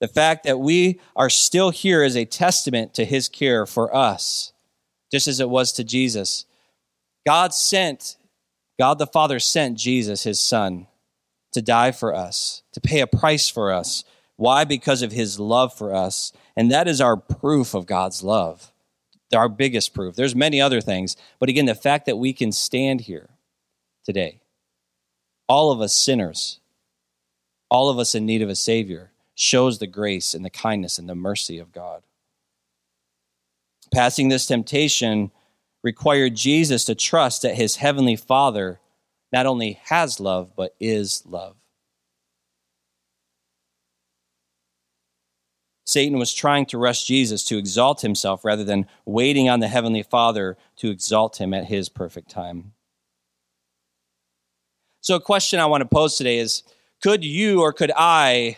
The 0.00 0.08
fact 0.08 0.44
that 0.44 0.58
we 0.58 1.00
are 1.14 1.30
still 1.30 1.70
here 1.70 2.02
is 2.02 2.16
a 2.16 2.24
testament 2.24 2.94
to 2.94 3.04
his 3.04 3.28
care 3.28 3.66
for 3.66 3.94
us, 3.94 4.52
just 5.10 5.26
as 5.26 5.40
it 5.40 5.48
was 5.48 5.72
to 5.72 5.84
Jesus. 5.84 6.46
God 7.26 7.52
sent, 7.52 8.16
God 8.78 8.98
the 8.98 9.06
Father 9.06 9.40
sent 9.40 9.76
Jesus, 9.76 10.22
his 10.22 10.38
son, 10.38 10.86
to 11.52 11.60
die 11.60 11.90
for 11.90 12.14
us, 12.14 12.62
to 12.72 12.80
pay 12.80 13.00
a 13.00 13.06
price 13.06 13.48
for 13.48 13.72
us. 13.72 14.04
Why? 14.36 14.64
Because 14.64 15.02
of 15.02 15.12
his 15.12 15.40
love 15.40 15.76
for 15.76 15.94
us. 15.94 16.32
And 16.56 16.70
that 16.70 16.86
is 16.86 17.00
our 17.00 17.16
proof 17.16 17.74
of 17.74 17.86
God's 17.86 18.22
love, 18.22 18.72
our 19.34 19.48
biggest 19.48 19.92
proof. 19.92 20.14
There's 20.14 20.36
many 20.36 20.60
other 20.60 20.80
things, 20.80 21.16
but 21.40 21.48
again, 21.48 21.66
the 21.66 21.74
fact 21.74 22.06
that 22.06 22.16
we 22.16 22.32
can 22.32 22.52
stand 22.52 23.02
here 23.02 23.30
today, 24.04 24.40
all 25.48 25.72
of 25.72 25.80
us 25.80 25.94
sinners, 25.94 26.60
all 27.68 27.88
of 27.88 27.98
us 27.98 28.14
in 28.14 28.24
need 28.24 28.42
of 28.42 28.48
a 28.48 28.54
Savior, 28.54 29.10
shows 29.34 29.78
the 29.78 29.86
grace 29.86 30.32
and 30.32 30.44
the 30.44 30.50
kindness 30.50 30.98
and 30.98 31.08
the 31.08 31.14
mercy 31.14 31.58
of 31.58 31.72
God. 31.72 32.02
Passing 33.92 34.28
this 34.28 34.46
temptation 34.46 35.30
required 35.86 36.34
Jesus 36.34 36.84
to 36.84 36.96
trust 36.96 37.42
that 37.42 37.54
his 37.54 37.76
heavenly 37.76 38.16
Father 38.16 38.80
not 39.32 39.46
only 39.46 39.78
has 39.84 40.18
love, 40.18 40.50
but 40.56 40.74
is 40.80 41.22
love. 41.24 41.54
Satan 45.84 46.18
was 46.18 46.34
trying 46.34 46.66
to 46.66 46.78
rush 46.78 47.04
Jesus 47.04 47.44
to 47.44 47.56
exalt 47.56 48.00
himself 48.00 48.44
rather 48.44 48.64
than 48.64 48.88
waiting 49.04 49.48
on 49.48 49.60
the 49.60 49.68
heavenly 49.68 50.02
Father 50.02 50.56
to 50.78 50.90
exalt 50.90 51.40
him 51.40 51.54
at 51.54 51.66
his 51.66 51.88
perfect 51.88 52.28
time. 52.28 52.72
So, 55.02 55.14
a 55.14 55.20
question 55.20 55.60
I 55.60 55.66
want 55.66 55.82
to 55.82 55.88
pose 55.88 56.16
today 56.16 56.38
is 56.38 56.64
could 57.00 57.24
you 57.24 57.60
or 57.60 57.72
could 57.72 57.92
I 57.96 58.56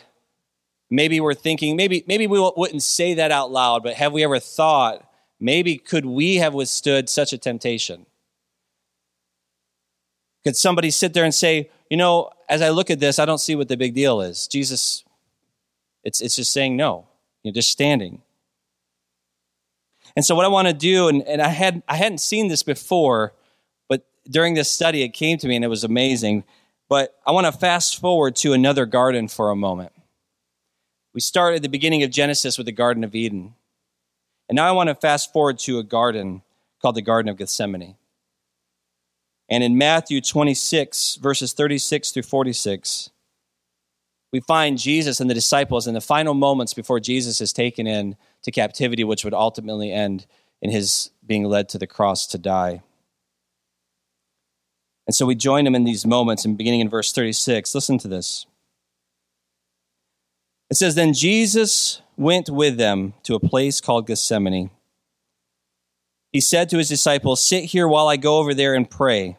maybe 0.88 1.21
we're 1.21 1.35
thinking 1.35 1.77
maybe 1.77 2.05
maybe 2.07 2.27
we 2.27 2.41
wouldn't 2.57 2.83
say 2.83 3.12
that 3.12 3.31
out 3.31 3.51
loud 3.51 3.83
but 3.83 3.93
have 3.93 4.14
we 4.14 4.25
ever 4.25 4.41
thought 4.41 5.08
maybe 5.40 5.77
could 5.77 6.07
we 6.07 6.37
have 6.37 6.55
withstood 6.55 7.09
such 7.09 7.33
a 7.33 7.38
temptation? 7.38 8.07
Could 10.44 10.57
somebody 10.57 10.90
sit 10.90 11.14
there 11.14 11.24
and 11.24 11.35
say 11.35 11.70
you 11.90 11.96
know 11.96 12.31
as 12.48 12.62
i 12.62 12.68
look 12.68 12.90
at 12.90 13.01
this 13.01 13.18
i 13.18 13.24
don't 13.24 13.38
see 13.38 13.55
what 13.55 13.68
the 13.68 13.77
big 13.77 13.94
deal 13.94 14.20
is. 14.20 14.46
Jesus 14.46 15.05
it's, 16.05 16.20
it's 16.20 16.37
just 16.37 16.53
saying 16.53 16.77
no. 16.77 17.07
You're 17.42 17.53
just 17.53 17.70
standing. 17.70 18.22
And 20.16 20.24
so 20.24 20.35
what 20.35 20.44
i 20.44 20.48
want 20.48 20.68
to 20.68 20.74
do 20.74 21.09
and, 21.09 21.22
and 21.22 21.42
i 21.42 21.48
had 21.48 21.83
i 21.88 21.96
hadn't 21.96 22.18
seen 22.18 22.48
this 22.48 22.62
before 22.62 23.33
but 23.88 24.07
during 24.31 24.55
this 24.55 24.70
study 24.70 25.03
it 25.03 25.11
came 25.11 25.38
to 25.38 25.48
me 25.48 25.57
and 25.57 25.64
it 25.64 25.68
was 25.68 25.85
amazing. 25.85 26.44
But 26.88 27.18
i 27.27 27.33
want 27.33 27.46
to 27.46 27.53
fast 27.53 28.01
forward 28.01 28.37
to 28.37 28.53
another 28.53 28.87
garden 28.87 29.29
for 29.29 29.51
a 29.51 29.57
moment. 29.57 29.92
We 31.14 31.20
start 31.20 31.57
at 31.57 31.62
the 31.62 31.68
beginning 31.68 32.03
of 32.03 32.11
Genesis 32.11 32.59
with 32.59 32.66
the 32.66 32.72
Garden 32.72 33.03
of 33.03 33.14
Eden. 33.14 33.55
And 34.49 34.57
now 34.57 34.67
I 34.67 34.73
want 34.73 34.89
to 34.89 34.95
fast 34.95 35.33
forward 35.33 35.59
to 35.61 35.79
a 35.79 35.83
garden 35.83 36.43
called 36.81 36.95
the 36.95 37.03
Garden 37.03 37.29
of 37.29 37.37
Gethsemane. 37.37 37.97
And 39.49 39.65
in 39.65 39.79
Matthew 39.79 40.21
26, 40.21 41.17
verses 41.17 41.53
36 41.53 42.11
through 42.11 42.23
46, 42.23 43.11
we 44.33 44.41
find 44.41 44.79
Jesus 44.79 45.21
and 45.21 45.31
the 45.31 45.35
disciples 45.35 45.87
in 45.87 45.95
the 45.95 46.01
final 46.01 46.35
moments 46.35 46.75
before 46.75 47.01
Jesus 47.01 47.41
is 47.41 47.53
taken 47.53 47.87
in 47.87 48.17
to 48.43 48.51
captivity, 48.51 49.05
which 49.05 49.25
would 49.25 49.35
ultimately 49.35 49.91
end 49.91 50.27
in 50.61 50.71
his 50.71 51.11
being 51.27 51.45
led 51.45 51.69
to 51.71 51.79
the 51.79 51.87
cross 51.87 52.27
to 52.29 52.39
die. 52.39 52.83
And 55.07 55.15
so 55.15 55.25
we 55.25 55.35
join 55.35 55.67
him 55.67 55.75
in 55.75 55.85
these 55.85 56.05
moments, 56.05 56.45
and 56.45 56.59
beginning 56.59 56.81
in 56.81 56.91
verse 56.91 57.13
36, 57.13 57.75
listen 57.75 57.97
to 57.99 58.09
this. 58.09 58.45
It 60.69 60.77
says, 60.77 60.95
Then 60.95 61.15
Jesus 61.15 62.03
went 62.18 62.50
with 62.50 62.76
them 62.76 63.14
to 63.22 63.35
a 63.35 63.40
place 63.40 63.81
called 63.81 64.07
Gethsemane. 64.07 64.70
He 66.33 66.40
said 66.40 66.68
to 66.68 66.78
his 66.78 66.88
disciples, 66.88 67.42
Sit 67.42 67.64
here 67.66 67.88
while 67.88 68.09
I 68.09 68.16
go 68.16 68.38
over 68.38 68.52
there 68.52 68.74
and 68.74 68.90
pray. 68.90 69.38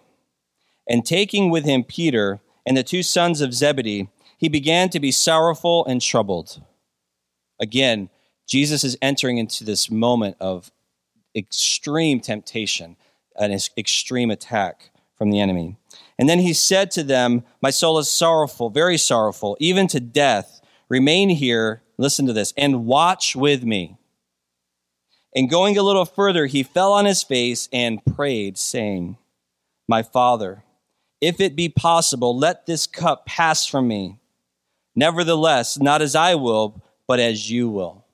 And 0.87 1.05
taking 1.05 1.51
with 1.51 1.65
him 1.65 1.83
Peter 1.83 2.39
and 2.65 2.75
the 2.75 2.83
two 2.83 3.03
sons 3.03 3.41
of 3.41 3.53
Zebedee, 3.53 4.09
he 4.37 4.49
began 4.49 4.89
to 4.89 4.99
be 4.99 5.11
sorrowful 5.11 5.85
and 5.85 6.01
troubled. 6.01 6.63
Again, 7.59 8.09
Jesus 8.47 8.83
is 8.83 8.97
entering 9.01 9.37
into 9.37 9.63
this 9.63 9.91
moment 9.91 10.37
of 10.39 10.71
extreme 11.35 12.19
temptation, 12.19 12.95
an 13.35 13.55
extreme 13.77 14.31
attack 14.31 14.91
from 15.17 15.29
the 15.29 15.39
enemy. 15.39 15.75
And 16.17 16.27
then 16.27 16.39
he 16.39 16.53
said 16.53 16.89
to 16.91 17.03
them, 17.03 17.43
My 17.61 17.69
soul 17.69 17.99
is 17.99 18.09
sorrowful, 18.09 18.69
very 18.69 18.97
sorrowful, 18.97 19.57
even 19.59 19.87
to 19.87 19.99
death. 19.99 20.61
Remain 20.87 21.29
here, 21.29 21.83
listen 21.99 22.25
to 22.25 22.33
this, 22.33 22.53
and 22.57 22.85
watch 22.85 23.35
with 23.35 23.63
me. 23.63 23.97
And 25.35 25.49
going 25.49 25.77
a 25.77 25.83
little 25.83 26.05
further, 26.05 26.47
he 26.47 26.63
fell 26.63 26.93
on 26.93 27.05
his 27.05 27.21
face 27.21 27.69
and 27.71 28.03
prayed, 28.03 28.57
saying, 28.57 29.17
My 29.88 30.01
Father, 30.01 30.63
if 31.21 31.39
it 31.39 31.55
be 31.55 31.69
possible, 31.69 32.35
let 32.35 32.65
this 32.65 32.88
cup 32.88 33.25
pass 33.25 33.65
from 33.65 33.88
me. 33.88 34.17
Nevertheless, 34.95 35.77
not 35.77 36.01
as 36.01 36.15
I 36.15 36.35
will, 36.35 36.81
but 37.05 37.19
as 37.19 37.51
you 37.51 37.69
will. 37.69 38.05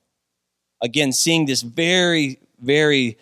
Again, 0.82 1.12
seeing 1.12 1.46
this 1.46 1.62
very, 1.62 2.38
very 2.60 3.16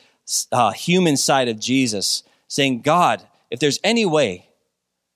uh, 0.51 0.73
human 0.73 1.17
side 1.17 1.49
of 1.49 1.61
Jesus, 1.61 2.25
saying, 2.49 2.81
God, 2.81 3.23
if 3.51 3.61
there's 3.61 3.79
any 3.85 4.07
way 4.07 4.49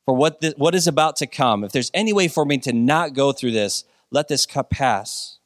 for 0.05 0.15
what, 0.15 0.45
what 0.57 0.75
is 0.75 0.87
about 0.87 1.17
to 1.17 1.27
come, 1.27 1.65
if 1.65 1.73
there's 1.73 1.91
any 1.95 2.13
way 2.13 2.29
for 2.29 2.45
me 2.45 2.59
to 2.59 2.73
not 2.73 3.15
go 3.15 3.33
through 3.33 3.53
this, 3.53 3.85
let 4.11 4.29
this 4.29 4.47
cup 4.47 4.71
pass. 4.71 5.38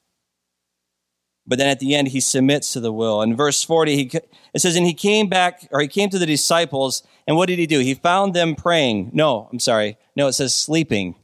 But 1.47 1.59
then 1.59 1.69
at 1.69 1.81
the 1.81 1.95
end, 1.95 2.09
he 2.09 2.21
submits 2.21 2.73
to 2.73 2.81
the 2.81 2.93
will. 2.93 3.21
In 3.21 3.35
verse 3.35 3.65
40, 3.65 3.97
he, 3.97 4.11
it 4.55 4.61
says, 4.61 4.77
And 4.77 4.87
he 4.87 4.95
came 4.95 5.29
back, 5.29 5.67
or 5.73 5.81
he 5.81 5.89
came 5.89 6.09
to 6.11 6.19
the 6.19 6.27
disciples, 6.27 7.03
and 7.27 7.37
what 7.37 7.49
did 7.49 7.59
he 7.59 7.67
do? 7.67 7.81
He 7.81 7.95
found 7.95 8.35
them 8.35 8.55
praying. 8.55 9.11
No, 9.13 9.49
I'm 9.53 9.59
sorry. 9.59 9.97
No, 10.15 10.29
it 10.29 10.35
says 10.35 10.55
sleeping. 10.55 11.17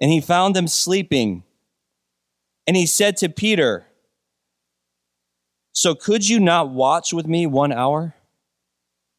And 0.00 0.10
he 0.10 0.20
found 0.20 0.54
them 0.54 0.68
sleeping. 0.68 1.42
And 2.66 2.76
he 2.76 2.86
said 2.86 3.16
to 3.18 3.28
Peter, 3.28 3.86
So 5.72 5.94
could 5.94 6.28
you 6.28 6.38
not 6.38 6.70
watch 6.70 7.12
with 7.12 7.26
me 7.26 7.46
one 7.46 7.72
hour? 7.72 8.14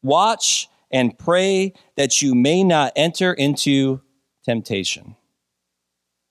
Watch 0.02 0.68
and 0.90 1.18
pray 1.18 1.74
that 1.96 2.22
you 2.22 2.34
may 2.34 2.64
not 2.64 2.92
enter 2.96 3.32
into 3.32 4.00
temptation. 4.44 5.16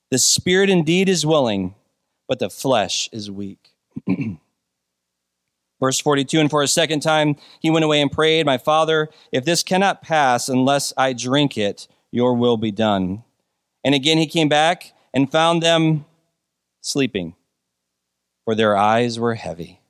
The 0.09 0.17
spirit 0.17 0.69
indeed 0.69 1.07
is 1.07 1.25
willing, 1.25 1.75
but 2.27 2.39
the 2.39 2.49
flesh 2.49 3.09
is 3.13 3.31
weak. 3.31 3.60
Verse 5.79 5.99
42 5.99 6.39
And 6.39 6.49
for 6.49 6.61
a 6.61 6.67
second 6.67 7.01
time 7.01 7.35
he 7.59 7.69
went 7.69 7.85
away 7.85 8.01
and 8.01 8.11
prayed, 8.11 8.45
My 8.45 8.57
father, 8.57 9.09
if 9.31 9.45
this 9.45 9.63
cannot 9.63 10.01
pass 10.01 10.47
unless 10.47 10.93
I 10.95 11.13
drink 11.13 11.57
it, 11.57 11.87
your 12.11 12.35
will 12.35 12.57
be 12.57 12.71
done. 12.71 13.23
And 13.83 13.95
again 13.95 14.17
he 14.17 14.27
came 14.27 14.49
back 14.49 14.93
and 15.13 15.31
found 15.31 15.61
them 15.61 16.05
sleeping, 16.81 17.35
for 18.45 18.55
their 18.55 18.77
eyes 18.77 19.19
were 19.19 19.35
heavy. 19.35 19.81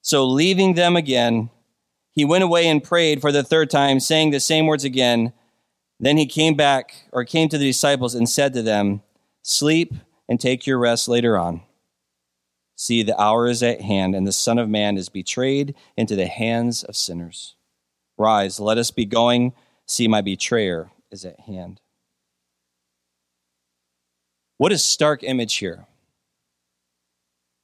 So 0.00 0.26
leaving 0.26 0.74
them 0.74 0.96
again, 0.96 1.50
he 2.12 2.24
went 2.24 2.44
away 2.44 2.68
and 2.68 2.82
prayed 2.82 3.20
for 3.20 3.32
the 3.32 3.42
third 3.42 3.70
time, 3.70 3.98
saying 4.00 4.30
the 4.30 4.40
same 4.40 4.66
words 4.66 4.84
again. 4.84 5.32
Then 5.98 6.16
he 6.16 6.26
came 6.26 6.54
back, 6.54 7.08
or 7.12 7.24
came 7.24 7.48
to 7.48 7.58
the 7.58 7.66
disciples 7.66 8.14
and 8.14 8.28
said 8.28 8.52
to 8.54 8.62
them, 8.62 9.02
Sleep 9.42 9.94
and 10.28 10.38
take 10.38 10.66
your 10.66 10.78
rest 10.78 11.08
later 11.08 11.38
on. 11.38 11.62
See, 12.76 13.02
the 13.02 13.20
hour 13.20 13.46
is 13.46 13.62
at 13.62 13.80
hand, 13.80 14.14
and 14.14 14.26
the 14.26 14.32
Son 14.32 14.58
of 14.58 14.68
Man 14.68 14.96
is 14.96 15.08
betrayed 15.08 15.74
into 15.96 16.16
the 16.16 16.26
hands 16.26 16.82
of 16.82 16.96
sinners. 16.96 17.56
Rise, 18.18 18.58
let 18.58 18.78
us 18.78 18.90
be 18.90 19.04
going. 19.04 19.52
See, 19.86 20.08
my 20.08 20.20
betrayer 20.20 20.90
is 21.10 21.24
at 21.24 21.40
hand. 21.40 21.80
What 24.56 24.72
a 24.72 24.78
stark 24.78 25.22
image 25.22 25.56
here. 25.56 25.86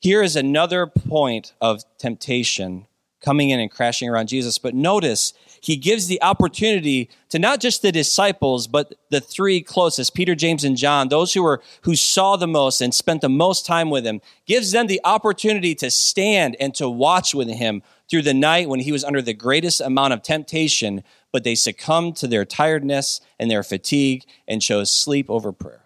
Here 0.01 0.23
is 0.23 0.37
another 0.37 0.87
point 0.87 1.53
of 1.61 1.83
temptation 1.99 2.87
coming 3.21 3.51
in 3.51 3.61
and 3.61 3.71
crashing 3.71 4.09
around 4.09 4.29
Jesus. 4.29 4.59
But 4.59 4.75
notice, 4.75 5.35
he 5.61 5.77
gives 5.77 6.07
the 6.07 6.23
opportunity 6.23 7.11
to 7.29 7.39
not 7.39 7.61
just 7.61 7.83
the 7.83 7.93
disciples, 7.93 8.67
but 8.67 8.95
the 9.11 9.21
three 9.21 9.61
closest, 9.61 10.15
Peter, 10.15 10.35
James, 10.35 10.65
and 10.65 10.77
John, 10.77 11.09
those 11.09 11.35
who 11.35 11.43
were 11.43 11.63
who 11.83 11.95
saw 11.95 12.37
the 12.37 12.47
most 12.47 12.81
and 12.81 12.95
spent 12.95 13.21
the 13.21 13.29
most 13.29 13.67
time 13.67 13.91
with 13.91 14.05
him, 14.05 14.21
gives 14.47 14.73
them 14.73 14.87
the 14.87 15.01
opportunity 15.05 15.75
to 15.77 15.91
stand 15.91 16.57
and 16.59 16.75
to 16.75 16.89
watch 16.89 17.35
with 17.35 17.49
him 17.49 17.83
through 18.11 18.23
the 18.23 18.35
night 18.35 18.69
when 18.69 18.81
he 18.81 18.93
was 18.93 19.05
under 19.05 19.23
the 19.23 19.35
greatest 19.35 19.81
amount 19.81 20.13
of 20.13 20.23
temptation, 20.23 21.05
but 21.33 21.45
they 21.45 21.55
succumbed 21.55 22.17
to 22.17 22.27
their 22.27 22.45
tiredness 22.45 23.21
and 23.39 23.51
their 23.51 23.63
fatigue 23.63 24.25
and 24.49 24.63
chose 24.63 24.91
sleep 24.91 25.31
over 25.31 25.53
prayer. 25.53 25.85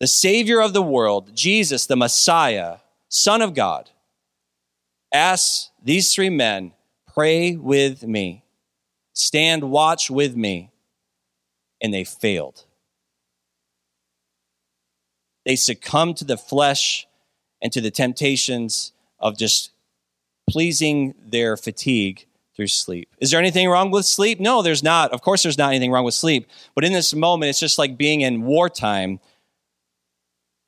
The 0.00 0.06
Savior 0.06 0.60
of 0.60 0.72
the 0.72 0.82
world, 0.82 1.34
Jesus, 1.34 1.86
the 1.86 1.96
Messiah, 1.96 2.78
Son 3.08 3.40
of 3.40 3.54
God, 3.54 3.90
asks 5.12 5.70
these 5.82 6.12
three 6.12 6.30
men, 6.30 6.72
Pray 7.14 7.54
with 7.54 8.02
me, 8.02 8.44
stand 9.12 9.70
watch 9.70 10.10
with 10.10 10.36
me. 10.36 10.70
And 11.80 11.92
they 11.92 12.04
failed. 12.04 12.64
They 15.44 15.56
succumbed 15.56 16.16
to 16.18 16.24
the 16.24 16.38
flesh 16.38 17.06
and 17.60 17.70
to 17.72 17.80
the 17.80 17.90
temptations 17.90 18.92
of 19.18 19.36
just 19.36 19.70
pleasing 20.48 21.14
their 21.22 21.56
fatigue 21.56 22.26
through 22.56 22.68
sleep. 22.68 23.08
Is 23.20 23.30
there 23.30 23.40
anything 23.40 23.68
wrong 23.68 23.90
with 23.90 24.06
sleep? 24.06 24.40
No, 24.40 24.62
there's 24.62 24.82
not. 24.82 25.12
Of 25.12 25.20
course, 25.20 25.42
there's 25.42 25.58
not 25.58 25.70
anything 25.70 25.90
wrong 25.90 26.04
with 26.04 26.14
sleep. 26.14 26.48
But 26.74 26.84
in 26.84 26.92
this 26.92 27.12
moment, 27.12 27.50
it's 27.50 27.60
just 27.60 27.78
like 27.78 27.98
being 27.98 28.22
in 28.22 28.42
wartime. 28.42 29.20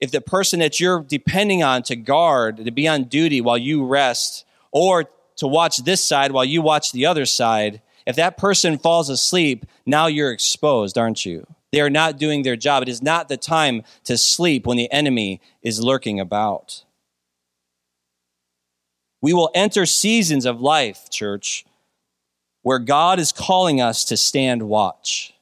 If 0.00 0.10
the 0.10 0.20
person 0.20 0.60
that 0.60 0.80
you're 0.80 1.02
depending 1.02 1.62
on 1.62 1.82
to 1.84 1.96
guard, 1.96 2.58
to 2.58 2.70
be 2.70 2.86
on 2.86 3.04
duty 3.04 3.40
while 3.40 3.56
you 3.56 3.86
rest, 3.86 4.44
or 4.72 5.08
to 5.36 5.46
watch 5.46 5.78
this 5.78 6.04
side 6.04 6.32
while 6.32 6.44
you 6.44 6.62
watch 6.62 6.92
the 6.92 7.06
other 7.06 7.26
side, 7.26 7.82
if 8.06 8.16
that 8.16 8.38
person 8.38 8.78
falls 8.78 9.08
asleep, 9.08 9.66
now 9.84 10.06
you're 10.06 10.32
exposed, 10.32 10.96
aren't 10.96 11.26
you? 11.26 11.46
They 11.72 11.80
are 11.80 11.90
not 11.90 12.18
doing 12.18 12.42
their 12.42 12.56
job. 12.56 12.82
It 12.82 12.88
is 12.88 13.02
not 13.02 13.28
the 13.28 13.36
time 13.36 13.82
to 14.04 14.16
sleep 14.16 14.66
when 14.66 14.76
the 14.76 14.90
enemy 14.92 15.40
is 15.62 15.82
lurking 15.82 16.20
about. 16.20 16.84
We 19.20 19.32
will 19.32 19.50
enter 19.54 19.86
seasons 19.86 20.46
of 20.46 20.60
life, 20.60 21.10
church, 21.10 21.66
where 22.62 22.78
God 22.78 23.18
is 23.18 23.32
calling 23.32 23.80
us 23.80 24.04
to 24.06 24.16
stand 24.16 24.62
watch. 24.62 25.34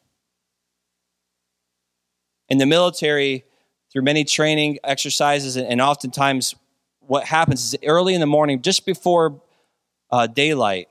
In 2.48 2.58
the 2.58 2.66
military, 2.66 3.44
through 3.92 4.02
many 4.02 4.24
training 4.24 4.78
exercises, 4.82 5.56
and 5.56 5.80
oftentimes 5.80 6.54
what 7.00 7.24
happens 7.24 7.62
is 7.62 7.76
early 7.84 8.14
in 8.14 8.20
the 8.20 8.26
morning, 8.26 8.62
just 8.62 8.86
before 8.86 9.40
uh, 10.14 10.28
daylight, 10.28 10.88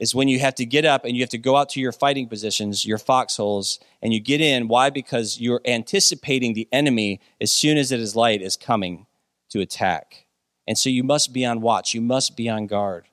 is 0.00 0.16
when 0.16 0.26
you 0.26 0.40
have 0.40 0.56
to 0.56 0.66
get 0.66 0.84
up 0.84 1.04
and 1.04 1.14
you 1.14 1.22
have 1.22 1.30
to 1.30 1.38
go 1.38 1.56
out 1.56 1.68
to 1.68 1.80
your 1.80 1.92
fighting 1.92 2.26
positions, 2.26 2.84
your 2.84 2.98
foxholes, 2.98 3.78
and 4.02 4.12
you 4.12 4.18
get 4.18 4.40
in. 4.40 4.66
Why? 4.66 4.90
Because 4.90 5.38
you're 5.40 5.60
anticipating 5.64 6.52
the 6.52 6.68
enemy 6.72 7.20
as 7.40 7.52
soon 7.52 7.78
as 7.78 7.92
it 7.92 8.00
is 8.00 8.16
light 8.16 8.42
is 8.42 8.56
coming 8.56 9.06
to 9.50 9.60
attack. 9.60 10.26
And 10.66 10.76
so 10.76 10.90
you 10.90 11.04
must 11.04 11.32
be 11.32 11.46
on 11.46 11.60
watch, 11.60 11.94
you 11.94 12.00
must 12.00 12.36
be 12.36 12.48
on 12.48 12.66
guard. 12.66 13.06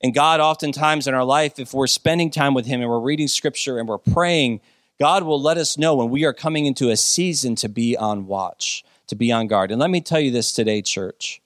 And 0.00 0.14
God, 0.14 0.38
oftentimes 0.38 1.08
in 1.08 1.14
our 1.14 1.24
life, 1.24 1.58
if 1.58 1.74
we're 1.74 1.88
spending 1.88 2.30
time 2.30 2.54
with 2.54 2.66
Him 2.66 2.80
and 2.80 2.88
we're 2.88 3.00
reading 3.00 3.26
scripture 3.26 3.80
and 3.80 3.88
we're 3.88 3.98
praying, 3.98 4.60
God 5.00 5.24
will 5.24 5.42
let 5.42 5.58
us 5.58 5.76
know 5.76 5.96
when 5.96 6.08
we 6.08 6.24
are 6.24 6.32
coming 6.32 6.66
into 6.66 6.90
a 6.90 6.96
season 6.96 7.56
to 7.56 7.68
be 7.68 7.96
on 7.96 8.26
watch, 8.26 8.84
to 9.08 9.16
be 9.16 9.32
on 9.32 9.48
guard. 9.48 9.72
And 9.72 9.80
let 9.80 9.90
me 9.90 10.00
tell 10.00 10.20
you 10.20 10.30
this 10.30 10.52
today, 10.52 10.82
church. 10.82 11.42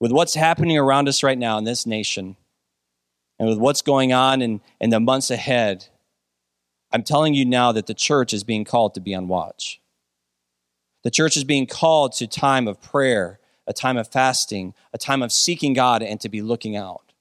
With 0.00 0.12
what's 0.12 0.34
happening 0.34 0.78
around 0.78 1.08
us 1.08 1.22
right 1.22 1.38
now 1.38 1.58
in 1.58 1.64
this 1.64 1.86
nation, 1.86 2.36
and 3.38 3.48
with 3.48 3.58
what's 3.58 3.82
going 3.82 4.12
on 4.12 4.42
in, 4.42 4.60
in 4.80 4.90
the 4.90 5.00
months 5.00 5.30
ahead, 5.30 5.86
I'm 6.90 7.02
telling 7.02 7.34
you 7.34 7.44
now 7.44 7.72
that 7.72 7.86
the 7.86 7.94
church 7.94 8.32
is 8.34 8.42
being 8.42 8.64
called 8.64 8.94
to 8.94 9.00
be 9.00 9.14
on 9.14 9.28
watch. 9.28 9.80
The 11.04 11.10
church 11.10 11.36
is 11.36 11.44
being 11.44 11.66
called 11.66 12.12
to 12.14 12.26
time 12.26 12.66
of 12.66 12.82
prayer 12.82 13.40
a 13.70 13.72
time 13.72 13.96
of 13.96 14.08
fasting, 14.08 14.74
a 14.92 14.98
time 14.98 15.22
of 15.22 15.30
seeking 15.30 15.74
God, 15.74 16.02
and 16.02 16.20
to 16.20 16.28
be 16.28 16.42
looking 16.42 16.74
out. 16.74 17.12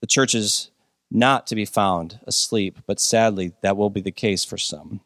The 0.00 0.06
church 0.06 0.34
is 0.34 0.70
not 1.10 1.46
to 1.48 1.54
be 1.54 1.66
found 1.66 2.18
asleep, 2.26 2.78
but 2.86 2.98
sadly, 2.98 3.52
that 3.60 3.76
will 3.76 3.90
be 3.90 4.00
the 4.00 4.10
case 4.10 4.42
for 4.42 4.56
some. 4.56 5.02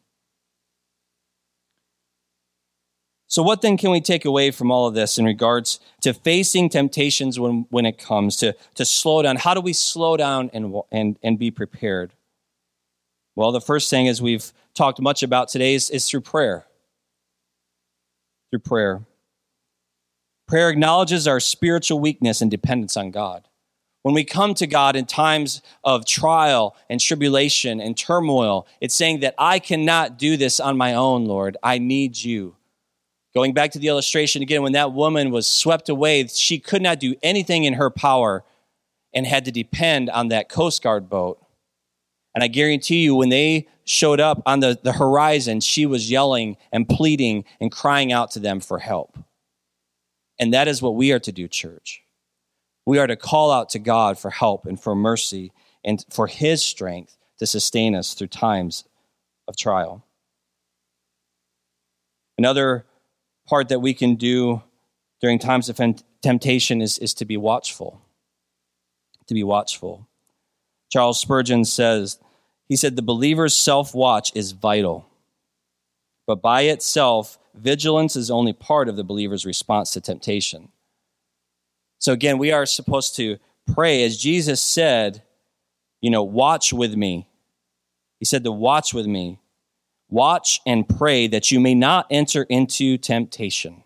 So, 3.29 3.43
what 3.43 3.61
then 3.61 3.77
can 3.77 3.91
we 3.91 3.99
take 3.99 4.23
away 4.23 4.51
from 4.51 4.71
all 4.71 4.87
of 4.87 4.93
this 4.93 5.17
in 5.17 5.25
regards 5.25 5.81
to 6.01 6.13
facing 6.13 6.69
temptations 6.69 7.39
when, 7.39 7.65
when 7.69 7.85
it 7.85 7.97
comes 7.97 8.37
to, 8.37 8.55
to 8.75 8.85
slow 8.85 9.21
down? 9.21 9.35
How 9.35 9.53
do 9.53 9.59
we 9.59 9.73
slow 9.73 10.15
down 10.15 10.49
and, 10.53 10.73
and, 10.91 11.19
and 11.21 11.37
be 11.37 11.51
prepared? 11.51 12.13
Well, 13.35 13.51
the 13.51 13.61
first 13.61 13.89
thing, 13.89 14.07
as 14.07 14.21
we've 14.21 14.51
talked 14.73 15.01
much 15.01 15.23
about 15.23 15.49
today, 15.49 15.75
is, 15.75 15.89
is 15.89 16.09
through 16.09 16.21
prayer. 16.21 16.65
Through 18.49 18.59
prayer. 18.59 19.01
Prayer 20.47 20.69
acknowledges 20.69 21.27
our 21.27 21.41
spiritual 21.41 21.99
weakness 21.99 22.41
and 22.41 22.49
dependence 22.49 22.95
on 22.95 23.11
God. 23.11 23.47
When 24.03 24.15
we 24.15 24.23
come 24.23 24.53
to 24.53 24.67
God 24.67 24.95
in 24.95 25.05
times 25.05 25.61
of 25.83 26.05
trial 26.05 26.77
and 26.89 27.01
tribulation 27.01 27.81
and 27.81 27.97
turmoil, 27.97 28.65
it's 28.79 28.95
saying 28.95 29.19
that 29.19 29.35
I 29.37 29.59
cannot 29.59 30.17
do 30.17 30.37
this 30.37 30.61
on 30.61 30.77
my 30.77 30.93
own, 30.93 31.25
Lord. 31.25 31.57
I 31.61 31.77
need 31.77 32.17
you. 32.17 32.56
Going 33.37 33.53
back 33.53 33.69
to 33.73 33.79
the 33.79 33.87
illustration 33.87 34.41
again, 34.41 34.63
when 34.63 34.71
that 34.71 34.93
woman 34.93 35.29
was 35.29 35.45
swept 35.45 35.89
away, 35.89 36.25
she 36.25 36.57
could 36.57 36.81
not 36.81 36.99
do 36.99 37.13
anything 37.21 37.65
in 37.65 37.73
her 37.73 37.91
power 37.91 38.43
and 39.13 39.27
had 39.27 39.45
to 39.45 39.51
depend 39.51 40.09
on 40.09 40.29
that 40.29 40.49
Coast 40.49 40.81
Guard 40.81 41.07
boat. 41.07 41.39
And 42.33 42.43
I 42.43 42.47
guarantee 42.47 43.03
you, 43.03 43.13
when 43.13 43.29
they 43.29 43.67
showed 43.85 44.19
up 44.19 44.41
on 44.47 44.61
the, 44.61 44.79
the 44.81 44.93
horizon, 44.93 45.59
she 45.59 45.85
was 45.85 46.09
yelling 46.09 46.57
and 46.71 46.89
pleading 46.89 47.45
and 47.61 47.71
crying 47.71 48.11
out 48.11 48.31
to 48.31 48.39
them 48.39 48.59
for 48.59 48.79
help. 48.79 49.19
And 50.39 50.51
that 50.55 50.67
is 50.67 50.81
what 50.81 50.95
we 50.95 51.11
are 51.11 51.19
to 51.19 51.31
do, 51.31 51.47
church. 51.47 52.01
We 52.87 52.97
are 52.97 53.05
to 53.05 53.15
call 53.15 53.51
out 53.51 53.69
to 53.69 53.77
God 53.77 54.17
for 54.17 54.31
help 54.31 54.65
and 54.65 54.81
for 54.81 54.95
mercy 54.95 55.51
and 55.85 56.03
for 56.09 56.25
His 56.25 56.63
strength 56.63 57.15
to 57.37 57.45
sustain 57.45 57.93
us 57.93 58.15
through 58.15 58.29
times 58.29 58.83
of 59.47 59.55
trial. 59.55 60.03
Another 62.39 62.87
part 63.47 63.69
that 63.69 63.79
we 63.79 63.93
can 63.93 64.15
do 64.15 64.61
during 65.21 65.39
times 65.39 65.69
of 65.69 65.79
temptation 66.21 66.81
is, 66.81 66.97
is 66.99 67.13
to 67.15 67.25
be 67.25 67.37
watchful. 67.37 68.01
To 69.27 69.33
be 69.33 69.43
watchful. 69.43 70.07
Charles 70.89 71.19
Spurgeon 71.19 71.65
says, 71.65 72.19
he 72.69 72.75
said, 72.75 72.95
the 72.95 73.01
believer's 73.01 73.55
self 73.55 73.95
watch 73.95 74.31
is 74.35 74.51
vital, 74.51 75.07
but 76.25 76.41
by 76.41 76.61
itself, 76.61 77.39
vigilance 77.55 78.15
is 78.15 78.29
only 78.29 78.53
part 78.53 78.89
of 78.89 78.95
the 78.95 79.03
believer's 79.03 79.45
response 79.45 79.91
to 79.91 80.01
temptation. 80.01 80.69
So 81.99 82.13
again, 82.13 82.37
we 82.37 82.51
are 82.51 82.65
supposed 82.65 83.15
to 83.15 83.37
pray 83.73 84.03
as 84.03 84.17
Jesus 84.17 84.61
said, 84.61 85.23
you 86.01 86.09
know, 86.09 86.23
watch 86.23 86.71
with 86.71 86.95
me. 86.95 87.27
He 88.19 88.25
said 88.25 88.43
to 88.43 88.51
watch 88.51 88.93
with 88.93 89.07
me. 89.07 89.39
Watch 90.09 90.61
and 90.65 90.87
pray 90.87 91.27
that 91.27 91.51
you 91.51 91.59
may 91.59 91.75
not 91.75 92.07
enter 92.09 92.43
into 92.43 92.97
temptation. 92.97 93.83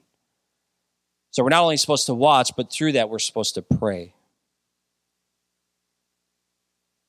So 1.32 1.44
we're 1.44 1.50
not 1.50 1.64
only 1.64 1.78
supposed 1.78 2.06
to 2.08 2.14
watch, 2.14 2.52
but 2.56 2.72
through 2.72 2.92
that, 2.94 3.10
we're 3.10 3.20
supposed 3.20 3.56
to 3.56 3.62
pray. 3.62 4.14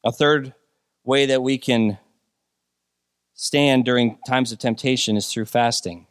A 0.04 0.12
third 0.12 0.54
way 1.04 1.26
that 1.26 1.42
we 1.42 1.58
can 1.58 1.98
stand 3.34 3.84
during 3.84 4.18
times 4.26 4.52
of 4.52 4.58
temptation 4.58 5.16
is 5.16 5.32
through 5.32 5.46
fasting 5.46 6.06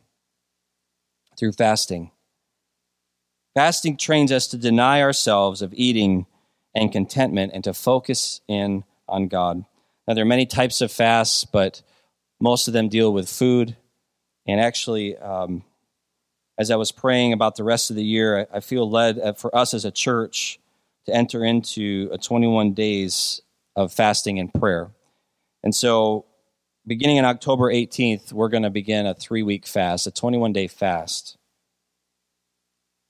through 1.41 1.53
fasting. 1.53 2.11
Fasting 3.55 3.97
trains 3.97 4.31
us 4.31 4.47
to 4.47 4.57
deny 4.57 5.01
ourselves 5.01 5.63
of 5.63 5.73
eating 5.73 6.27
and 6.75 6.91
contentment 6.91 7.51
and 7.53 7.63
to 7.63 7.73
focus 7.73 8.41
in 8.47 8.83
on 9.09 9.27
God. 9.27 9.65
Now, 10.07 10.13
there 10.13 10.21
are 10.21 10.27
many 10.27 10.45
types 10.45 10.81
of 10.81 10.91
fasts, 10.91 11.43
but 11.43 11.81
most 12.41 12.67
of 12.67 12.73
them 12.73 12.89
deal 12.89 13.13
with 13.13 13.29
food. 13.29 13.77
And 14.47 14.59
actually, 14.59 15.15
um, 15.17 15.63
as 16.57 16.71
I 16.71 16.75
was 16.75 16.91
praying 16.91 17.33
about 17.33 17.55
the 17.55 17.63
rest 17.63 17.89
of 17.89 17.95
the 17.95 18.03
year, 18.03 18.47
I, 18.51 18.57
I 18.57 18.59
feel 18.59 18.89
led 18.89 19.19
uh, 19.19 19.33
for 19.33 19.55
us 19.55 19.73
as 19.73 19.85
a 19.85 19.91
church 19.91 20.59
to 21.05 21.13
enter 21.13 21.45
into 21.45 22.09
a 22.11 22.17
21 22.17 22.73
days 22.73 23.41
of 23.75 23.93
fasting 23.93 24.39
and 24.39 24.53
prayer. 24.53 24.89
And 25.63 25.73
so 25.73 26.25
beginning 26.85 27.19
on 27.19 27.25
October 27.25 27.71
18th, 27.71 28.33
we're 28.33 28.49
going 28.49 28.63
to 28.63 28.69
begin 28.69 29.05
a 29.05 29.13
three 29.13 29.43
week 29.43 29.67
fast, 29.67 30.07
a 30.07 30.11
21 30.11 30.51
day 30.51 30.67
fast. 30.67 31.37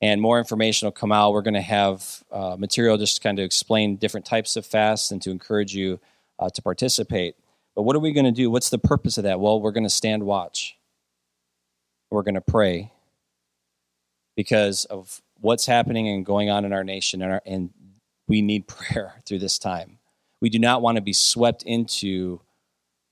And 0.02 0.20
more 0.20 0.39
information 0.39 0.88
will 0.88 0.91
come 0.94 1.12
out. 1.12 1.32
We're 1.32 1.44
going 1.44 1.54
to 1.54 1.62
have 1.62 2.24
uh, 2.32 2.56
material 2.58 2.98
just 2.98 3.17
to 3.17 3.22
kind 3.22 3.38
of 3.38 3.46
explain 3.46 3.98
different 3.98 4.26
types 4.26 4.56
of 4.56 4.65
fasts 4.65 5.12
and 5.12 5.22
to 5.22 5.30
encourage 5.30 5.76
you 5.76 6.00
uh, 6.39 6.50
to 6.50 6.62
participate. 6.62 7.36
But 7.76 7.84
what 7.84 7.96
are 7.96 8.00
we 8.00 8.12
going 8.12 8.26
to 8.26 8.32
do? 8.32 8.50
What's 8.50 8.70
the 8.70 8.78
purpose 8.78 9.18
of 9.18 9.24
that? 9.24 9.40
Well, 9.40 9.62
we're 9.62 9.72
going 9.72 9.86
to 9.86 9.90
stand 9.90 10.24
watch. 10.24 10.78
We're 12.10 12.24
going 12.24 12.36
to 12.36 12.42
pray 12.42 12.92
because 14.36 14.86
of 14.86 15.22
what's 15.40 15.66
happening 15.66 16.08
and 16.08 16.26
going 16.26 16.50
on 16.50 16.66
in 16.66 16.74
our 16.74 16.84
nation, 16.84 17.22
and, 17.22 17.34
our, 17.34 17.42
and 17.46 17.70
we 18.28 18.42
need 18.42 18.68
prayer 18.68 19.16
through 19.26 19.40
this 19.40 19.58
time. 19.58 20.00
We 20.42 20.50
do 20.50 20.60
not 20.60 20.82
want 20.82 20.96
to 20.98 21.02
be 21.02 21.14
swept 21.14 21.64
into 21.64 22.42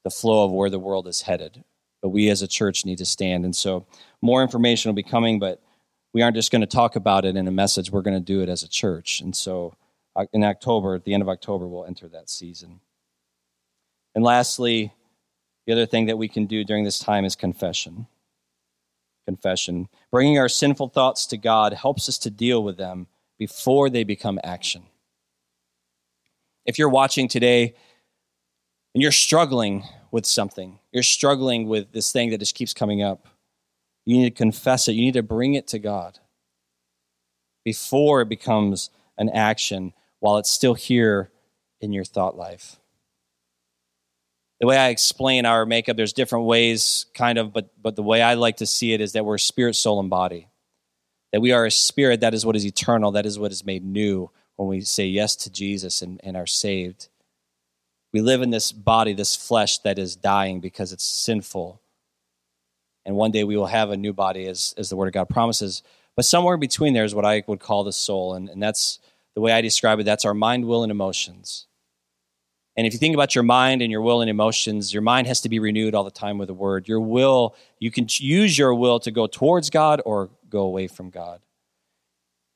the 0.04 0.10
flow 0.10 0.46
of 0.46 0.52
where 0.52 0.70
the 0.70 0.80
world 0.80 1.08
is 1.08 1.22
headed, 1.22 1.64
but 2.02 2.10
we 2.10 2.30
as 2.30 2.42
a 2.42 2.48
church 2.48 2.86
need 2.86 2.98
to 2.98 3.06
stand. 3.06 3.46
And 3.46 3.56
so, 3.56 3.86
more 4.22 4.42
information 4.42 4.90
will 4.90 4.96
be 4.96 5.04
coming, 5.04 5.40
but 5.40 5.62
we 6.14 6.22
aren't 6.22 6.36
just 6.36 6.52
going 6.52 6.62
to 6.62 6.68
talk 6.68 6.96
about 6.96 7.26
it 7.26 7.36
in 7.36 7.48
a 7.48 7.52
message. 7.52 7.92
We're 7.92 8.02
going 8.02 8.18
to 8.18 8.20
do 8.20 8.42
it 8.42 8.50
as 8.50 8.64
a 8.64 8.68
church. 8.68 9.22
And 9.22 9.36
so, 9.36 9.76
uh, 10.16 10.26
in 10.34 10.44
October, 10.44 10.96
at 10.96 11.04
the 11.04 11.14
end 11.14 11.22
of 11.22 11.30
October, 11.30 11.68
we'll 11.68 11.86
enter 11.86 12.08
that 12.10 12.30
season. 12.30 12.80
And 14.16 14.24
lastly, 14.24 14.94
the 15.66 15.74
other 15.74 15.86
thing 15.86 16.08
that 16.08 16.18
we 16.18 16.28
can 16.28 16.46
do 16.46 16.64
during 16.64 16.84
this 16.84 17.00
time 17.00 17.26
is 17.26 17.36
confession. 17.36 18.08
Confession. 19.26 19.88
Bringing 20.12 20.40
our 20.40 20.50
sinful 20.50 20.90
thoughts 20.90 21.26
to 21.28 21.38
God 21.38 21.74
helps 21.74 22.10
us 22.10 22.18
to 22.20 22.30
deal 22.30 22.64
with 22.64 22.78
them 22.78 23.08
before 23.38 23.90
they 23.90 24.04
become 24.04 24.40
action. 24.44 24.84
If 26.66 26.80
you're 26.80 26.90
watching 26.90 27.28
today 27.28 27.76
and 28.94 29.02
you're 29.02 29.12
struggling 29.12 29.84
with 30.12 30.26
something, 30.26 30.80
you're 30.92 31.04
struggling 31.04 31.68
with 31.68 31.92
this 31.92 32.12
thing 32.12 32.32
that 32.32 32.40
just 32.40 32.56
keeps 32.56 32.74
coming 32.74 33.04
up, 33.04 33.28
you 34.06 34.18
need 34.18 34.36
to 34.36 34.36
confess 34.36 34.88
it. 34.88 34.94
You 34.94 35.02
need 35.02 35.14
to 35.14 35.24
bring 35.24 35.54
it 35.54 35.68
to 35.68 35.80
God 35.80 36.20
before 37.64 38.22
it 38.22 38.30
becomes 38.30 38.90
an 39.20 39.30
action 39.30 39.94
while 40.20 40.38
it's 40.38 40.50
still 40.50 40.74
here 40.74 41.30
in 41.80 41.94
your 41.94 42.04
thought 42.04 42.36
life 42.36 42.80
the 44.60 44.68
way 44.68 44.78
I 44.78 44.90
explain 44.90 45.46
our 45.46 45.66
makeup, 45.66 45.96
there's 45.96 46.14
different 46.14 46.46
ways, 46.46 47.06
kind 47.14 47.38
of, 47.38 47.54
but 47.54 47.70
but 47.82 47.96
the 47.96 48.04
way 48.04 48.22
I 48.22 48.34
like 48.34 48.58
to 48.58 48.66
see 48.66 48.94
it 48.94 49.02
is 49.02 49.14
that 49.14 49.26
we're 49.26 49.38
spirit, 49.38 49.76
soul, 49.76 50.00
and 50.00 50.10
body. 50.10 50.50
That 51.32 51.42
we 51.42 51.52
are 51.52 51.66
a 51.66 51.72
spirit, 51.72 52.22
that 52.22 52.34
is 52.34 52.46
what 52.46 52.56
is 52.56 52.66
eternal, 52.66 53.12
that 53.12 53.26
is 53.26 53.38
what 53.38 53.52
is 53.52 53.66
made 53.66 53.86
new 53.86 54.32
when 54.56 54.68
we 54.68 54.82
say 54.82 55.06
yes 55.06 55.36
to 55.38 55.52
Jesus 55.52 56.02
and, 56.02 56.20
and 56.24 56.36
are 56.36 56.48
saved. 56.48 57.08
We 58.12 58.22
live 58.22 58.42
in 58.42 58.50
this 58.50 58.72
body, 58.72 59.14
this 59.14 59.36
flesh 59.36 59.78
that 59.80 60.00
is 60.00 60.16
dying 60.16 60.60
because 60.60 60.92
it's 60.92 61.04
sinful. 61.04 61.82
And 63.06 63.16
one 63.16 63.32
day 63.32 63.44
we 63.44 63.56
will 63.56 63.68
have 63.68 63.92
a 63.92 63.98
new 63.98 64.12
body 64.12 64.48
as, 64.48 64.74
as 64.78 64.90
the 64.90 64.96
Word 64.96 65.08
of 65.08 65.14
God 65.14 65.30
promises. 65.30 65.84
But 66.16 66.26
somewhere 66.26 66.58
between 66.58 66.94
there 66.94 67.06
is 67.06 67.16
what 67.16 67.26
I 67.26 67.44
would 67.48 67.60
call 67.60 67.84
the 67.84 67.94
soul. 67.94 68.34
And, 68.34 68.50
and 68.50 68.62
that's 68.62 69.00
the 69.36 69.42
way 69.42 69.54
I 69.54 69.62
describe 69.62 70.00
it. 70.00 70.04
That's 70.04 70.26
our 70.26 70.34
mind, 70.34 70.66
will, 70.66 70.84
and 70.84 70.92
emotions. 70.92 71.68
And 72.80 72.88
if 72.88 72.94
you 72.94 73.00
think 73.00 73.14
about 73.14 73.36
your 73.36 73.44
mind 73.44 73.82
and 73.82 73.92
your 73.92 74.00
will 74.02 74.22
and 74.22 74.30
emotions, 74.30 74.94
your 74.94 75.02
mind 75.02 75.28
has 75.28 75.42
to 75.42 75.50
be 75.50 75.60
renewed 75.60 75.94
all 75.94 76.06
the 76.06 76.10
time 76.10 76.38
with 76.38 76.48
the 76.48 76.54
word. 76.54 76.88
Your 76.88 77.02
will, 77.02 77.54
you 77.78 77.92
can 77.92 78.08
use 78.10 78.58
your 78.58 78.74
will 78.74 79.02
to 79.02 79.12
go 79.12 79.28
towards 79.28 79.70
God 79.70 80.02
or 80.06 80.30
go 80.50 80.62
away 80.62 80.88
from 80.88 81.10
God. 81.10 81.42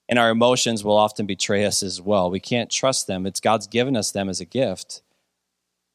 And 0.07 0.17
our 0.17 0.29
emotions 0.29 0.81
will 0.81 0.95
often 0.95 1.25
betray 1.25 1.65
us 1.65 1.83
as 1.83 1.99
well. 2.01 2.31
We 2.31 2.39
can't 2.39 2.71
trust 2.71 3.05
them. 3.05 3.25
It's 3.25 3.41
God's 3.41 3.67
given 3.67 3.97
us 3.97 4.11
them 4.11 4.29
as 4.29 4.39
a 4.39 4.45
gift, 4.45 5.01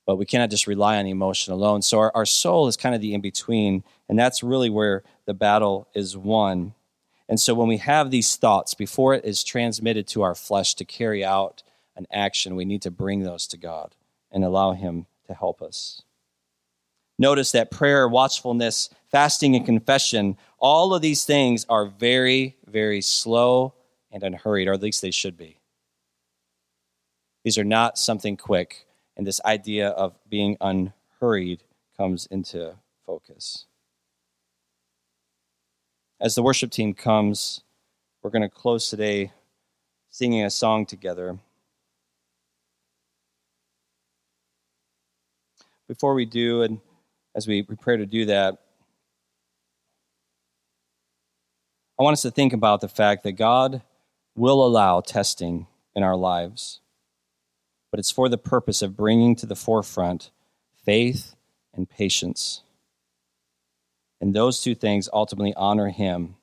but 0.07 0.17
we 0.17 0.27
cannot 0.27 0.51
just 0.51 0.67
rely 0.67 0.99
on 0.99 1.07
emotion 1.07 1.55
alone. 1.55 1.81
So 1.81 1.99
our, 1.99 2.13
our 2.15 2.27
soul 2.27 2.69
is 2.69 2.77
kind 2.77 2.95
of 2.95 3.01
the 3.01 3.15
in 3.15 3.23
between, 3.23 3.83
and 4.11 4.19
that's 4.19 4.43
really 4.43 4.69
where 4.69 5.05
the 5.25 5.33
battle 5.33 5.89
is 5.95 6.19
won. 6.19 6.75
And 7.31 7.41
so 7.41 7.55
when 7.55 7.67
we 7.67 7.79
have 7.79 8.11
these 8.11 8.37
thoughts, 8.37 8.75
before 8.75 9.15
it 9.15 9.25
is 9.25 9.43
transmitted 9.43 10.07
to 10.09 10.21
our 10.21 10.35
flesh 10.35 10.75
to 10.75 10.85
carry 10.85 11.25
out 11.25 11.63
an 11.97 12.07
action, 12.13 12.57
we 12.57 12.67
need 12.67 12.83
to 12.83 12.91
bring 12.91 13.23
those 13.23 13.47
to 13.47 13.57
God 13.57 13.95
and 14.31 14.45
allow 14.45 14.73
Him 14.73 15.07
to 15.27 15.35
help 15.35 15.63
us. 15.63 16.03
Notice 17.19 17.53
that 17.53 17.71
prayer, 17.71 18.09
watchfulness, 18.09 18.91
fasting, 19.11 19.57
and 19.57 19.67
confession, 19.67 20.37
all 20.59 20.95
of 20.95 21.03
these 21.03 21.25
things 21.25 21.67
are 21.69 21.87
very, 21.87 22.57
very 22.67 23.01
slow 23.01 23.75
and 24.13 24.23
unhurried, 24.23 24.69
or 24.69 24.73
at 24.73 24.83
least 24.83 25.03
they 25.03 25.11
should 25.11 25.37
be. 25.37 25.59
These 27.45 27.59
are 27.59 27.65
not 27.65 27.99
something 27.99 28.37
quick, 28.37 28.87
and 29.17 29.27
this 29.27 29.41
idea 29.45 29.89
of 29.89 30.15
being 30.29 30.57
unhurried 30.61 31.65
comes 31.97 32.27
into 32.27 32.77
focus. 33.05 33.65
As 36.21 36.35
the 36.35 36.43
worship 36.43 36.71
team 36.71 36.95
comes, 36.95 37.63
we're 38.23 38.31
going 38.31 38.43
to 38.43 38.49
close 38.49 38.91
today 38.91 39.33
singing 40.11 40.45
a 40.45 40.51
song 40.51 40.87
together. 40.87 41.39
Before 45.89 46.15
we 46.15 46.27
do, 46.27 46.63
and 46.63 46.81
as 47.35 47.49
we 47.49 47.63
prepare 47.63 47.97
to 47.97 48.07
do 48.07 48.27
that, 48.27 48.59
I 51.99 52.03
want 52.05 52.13
us 52.13 52.23
to 52.23 52.31
think 52.31 52.53
about 52.53 52.81
the 52.81 52.89
fact 52.89 53.25
that 53.25 53.33
God 53.33 53.83
will 54.37 54.65
allow 54.65 55.01
testing 55.01 55.67
in 55.97 56.05
our 56.05 56.15
lives, 56.15 56.81
but 57.91 57.99
it's 57.99 58.13
for 58.13 58.29
the 58.29 58.39
purpose 58.39 58.83
of 58.83 58.97
bringing 58.97 59.35
to 59.37 59.47
the 59.47 59.57
forefront 59.57 60.31
faith 60.85 61.35
and 61.75 61.89
patience. 61.89 62.63
And 64.21 64.35
those 64.35 64.61
two 64.61 64.75
things 64.75 65.09
ultimately 65.13 65.55
honor 65.55 65.89
Him, 65.89 66.37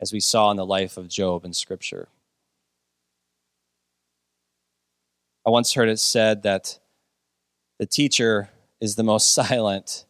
as 0.00 0.12
we 0.12 0.20
saw 0.20 0.50
in 0.50 0.56
the 0.56 0.66
life 0.66 0.96
of 0.96 1.08
Job 1.08 1.44
in 1.44 1.52
Scripture. 1.52 2.08
I 5.46 5.50
once 5.50 5.72
heard 5.74 5.88
it 5.88 6.00
said 6.00 6.42
that 6.42 6.78
the 7.78 7.86
teacher 7.86 8.50
is 8.80 8.96
the 8.96 9.02
most 9.02 9.32
silent 9.34 10.04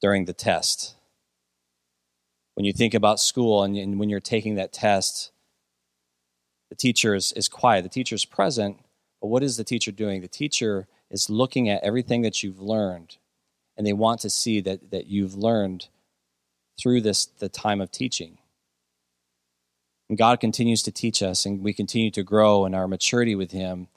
during 0.00 0.24
the 0.24 0.32
test. 0.32 0.94
When 2.54 2.64
you 2.64 2.72
think 2.72 2.94
about 2.94 3.20
school 3.20 3.62
and, 3.62 3.76
and 3.76 3.98
when 4.00 4.08
you're 4.08 4.20
taking 4.20 4.56
that 4.56 4.72
test, 4.72 5.30
the 6.70 6.76
teacher 6.76 7.14
is, 7.14 7.32
is 7.32 7.48
quiet. 7.48 7.82
The 7.82 7.88
teacher 7.88 8.14
is 8.14 8.24
present, 8.24 8.78
but 9.20 9.28
what 9.28 9.42
is 9.42 9.56
the 9.56 9.64
teacher 9.64 9.92
doing? 9.92 10.20
The 10.20 10.28
teacher 10.28 10.86
is 11.10 11.30
looking 11.30 11.68
at 11.68 11.82
everything 11.82 12.22
that 12.22 12.42
you've 12.42 12.60
learned, 12.60 13.16
and 13.76 13.86
they 13.86 13.92
want 13.92 14.20
to 14.20 14.30
see 14.30 14.60
that, 14.60 14.90
that 14.90 15.06
you've 15.06 15.34
learned 15.34 15.88
through 16.80 17.00
this 17.00 17.26
the 17.26 17.48
time 17.48 17.80
of 17.80 17.90
teaching. 17.90 18.38
And 20.08 20.18
God 20.18 20.40
continues 20.40 20.82
to 20.82 20.92
teach 20.92 21.22
us, 21.22 21.46
and 21.46 21.62
we 21.62 21.72
continue 21.72 22.10
to 22.12 22.22
grow 22.22 22.66
in 22.66 22.74
our 22.74 22.88
maturity 22.88 23.34
with 23.34 23.50
Him 23.50 23.88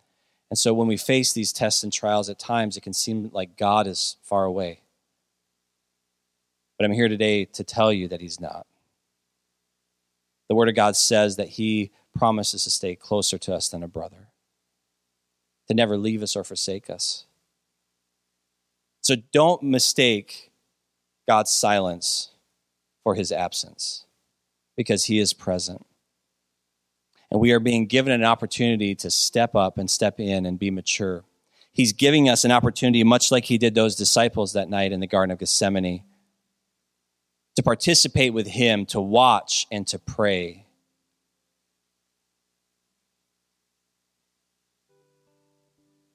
and 0.52 0.58
so 0.58 0.74
when 0.74 0.88
we 0.90 0.98
face 0.98 1.32
these 1.32 1.54
tests 1.54 1.82
and 1.82 1.94
trials, 1.94 2.30
at 2.30 2.38
times 2.38 2.76
it 2.76 2.82
can 2.82 2.92
seem 2.92 3.30
like 3.32 3.56
God 3.56 3.88
is 3.88 4.18
far 4.22 4.44
away. 4.44 4.82
But 6.78 6.84
I'm 6.84 6.92
here 6.92 7.08
today 7.08 7.46
to 7.46 7.64
tell 7.64 7.94
you 7.94 8.10
that 8.10 8.20
He's 8.20 8.42
not. 8.42 8.68
The 10.50 10.56
Word 10.56 10.68
of 10.68 10.76
God 10.76 10.98
says 10.98 11.38
that 11.38 11.48
He 11.48 11.92
promises 12.14 12.66
to 12.66 12.70
stay 12.70 12.98
closer 12.98 13.38
to 13.38 13.56
us 13.56 13.70
than 13.70 13.82
a 13.82 13.88
brother, 13.88 14.28
to 15.70 15.74
never 15.74 15.98
leave 15.98 16.22
us 16.22 16.36
or 16.36 16.44
forsake 16.44 16.90
us. 16.90 17.26
So 19.00 19.16
don't 19.32 19.64
mistake 19.64 20.52
God's 21.30 21.52
silence 21.52 22.32
for 23.06 23.16
His 23.16 23.32
absence, 23.32 24.06
because 24.76 25.06
He 25.06 25.18
is 25.18 25.32
present. 25.32 25.86
And 27.32 27.40
we 27.40 27.54
are 27.54 27.62
being 27.62 27.88
given 27.88 28.12
an 28.12 28.26
opportunity 28.26 28.94
to 28.96 29.10
step 29.10 29.56
up 29.56 29.78
and 29.78 29.90
step 29.90 30.20
in 30.20 30.46
and 30.46 30.60
be 30.60 30.70
mature. 30.70 31.24
He's 31.72 31.94
giving 31.94 32.28
us 32.28 32.44
an 32.44 32.52
opportunity, 32.52 33.04
much 33.06 33.32
like 33.32 33.46
he 33.46 33.58
did 33.58 33.74
those 33.74 33.96
disciples 33.96 34.52
that 34.54 34.70
night 34.70 34.92
in 34.92 35.00
the 35.00 35.08
Garden 35.08 35.32
of 35.32 35.40
Gethsemane, 35.40 36.04
to 37.56 37.64
participate 37.64 38.34
with 38.34 38.48
him, 38.48 38.86
to 38.88 39.00
watch 39.00 39.66
and 39.72 39.88
to 39.88 39.98
pray. 39.98 40.66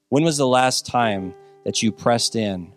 When 0.09 0.23
was 0.23 0.37
the 0.37 0.47
last 0.47 0.85
time 0.85 1.33
that 1.65 1.81
you 1.81 1.91
pressed 1.91 2.35
in 2.35 2.71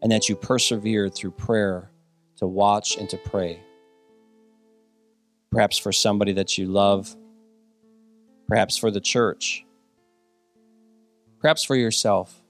and 0.00 0.12
that 0.12 0.28
you 0.28 0.36
persevered 0.36 1.14
through 1.14 1.32
prayer 1.32 1.90
to 2.36 2.46
watch 2.46 2.96
and 2.96 3.10
to 3.10 3.16
pray? 3.16 3.60
Perhaps 5.50 5.78
for 5.78 5.90
somebody 5.90 6.32
that 6.32 6.56
you 6.56 6.66
love 6.66 7.16
perhaps 8.50 8.76
for 8.76 8.90
the 8.90 9.00
church, 9.00 9.64
perhaps 11.38 11.62
for 11.62 11.76
yourself. 11.76 12.42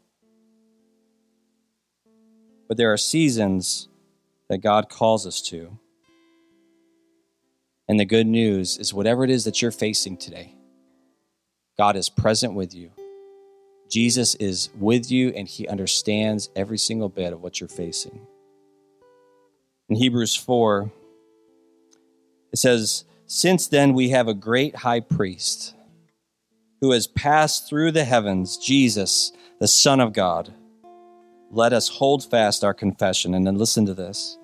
But 2.67 2.79
there 2.79 2.91
are 2.91 2.97
seasons 2.97 3.87
that 4.49 4.59
God 4.63 4.89
calls 4.89 5.27
us 5.27 5.43
to. 5.43 5.79
And 7.87 8.01
the 8.01 8.07
good 8.07 8.27
news 8.27 8.79
is 8.79 8.95
whatever 8.95 9.25
it 9.25 9.31
is 9.31 9.45
that 9.45 9.61
you're 9.61 9.71
facing 9.71 10.17
today, 10.17 10.55
God 11.77 11.97
is 11.97 12.09
present 12.09 12.55
with 12.55 12.74
you. 12.74 12.93
Jesus 13.91 14.37
is 14.37 14.70
with 14.79 15.11
you 15.11 15.35
and 15.37 15.47
he 15.47 15.68
understands 15.68 16.49
every 16.57 16.79
single 16.79 17.11
bit 17.11 17.35
of 17.35 17.43
what 17.43 17.61
you're 17.61 17.68
facing. 17.68 18.27
In 19.91 19.97
Hebrews 19.97 20.35
4, 20.35 20.91
it 22.53 22.59
says, 22.59 23.05
Since 23.27 23.66
then 23.66 23.93
we 23.93 24.11
have 24.11 24.29
a 24.29 24.35
great 24.35 24.77
high 24.77 25.01
priest 25.01 25.74
who 26.81 26.93
has 26.93 27.07
passed 27.07 27.68
through 27.68 27.93
the 27.93 28.05
heavens, 28.05 28.57
Jesus, 28.57 29.33
the 29.59 29.68
Son 29.68 30.01
of 30.01 30.12
God. 30.12 30.53
Let 31.51 31.72
us 31.72 31.89
hold 31.89 32.24
fast 32.24 32.64
our 32.64 32.74
confession. 32.74 33.35
And 33.35 33.47
then 33.47 33.59
listen 33.59 33.87
to 33.87 33.95
this. 33.95 34.39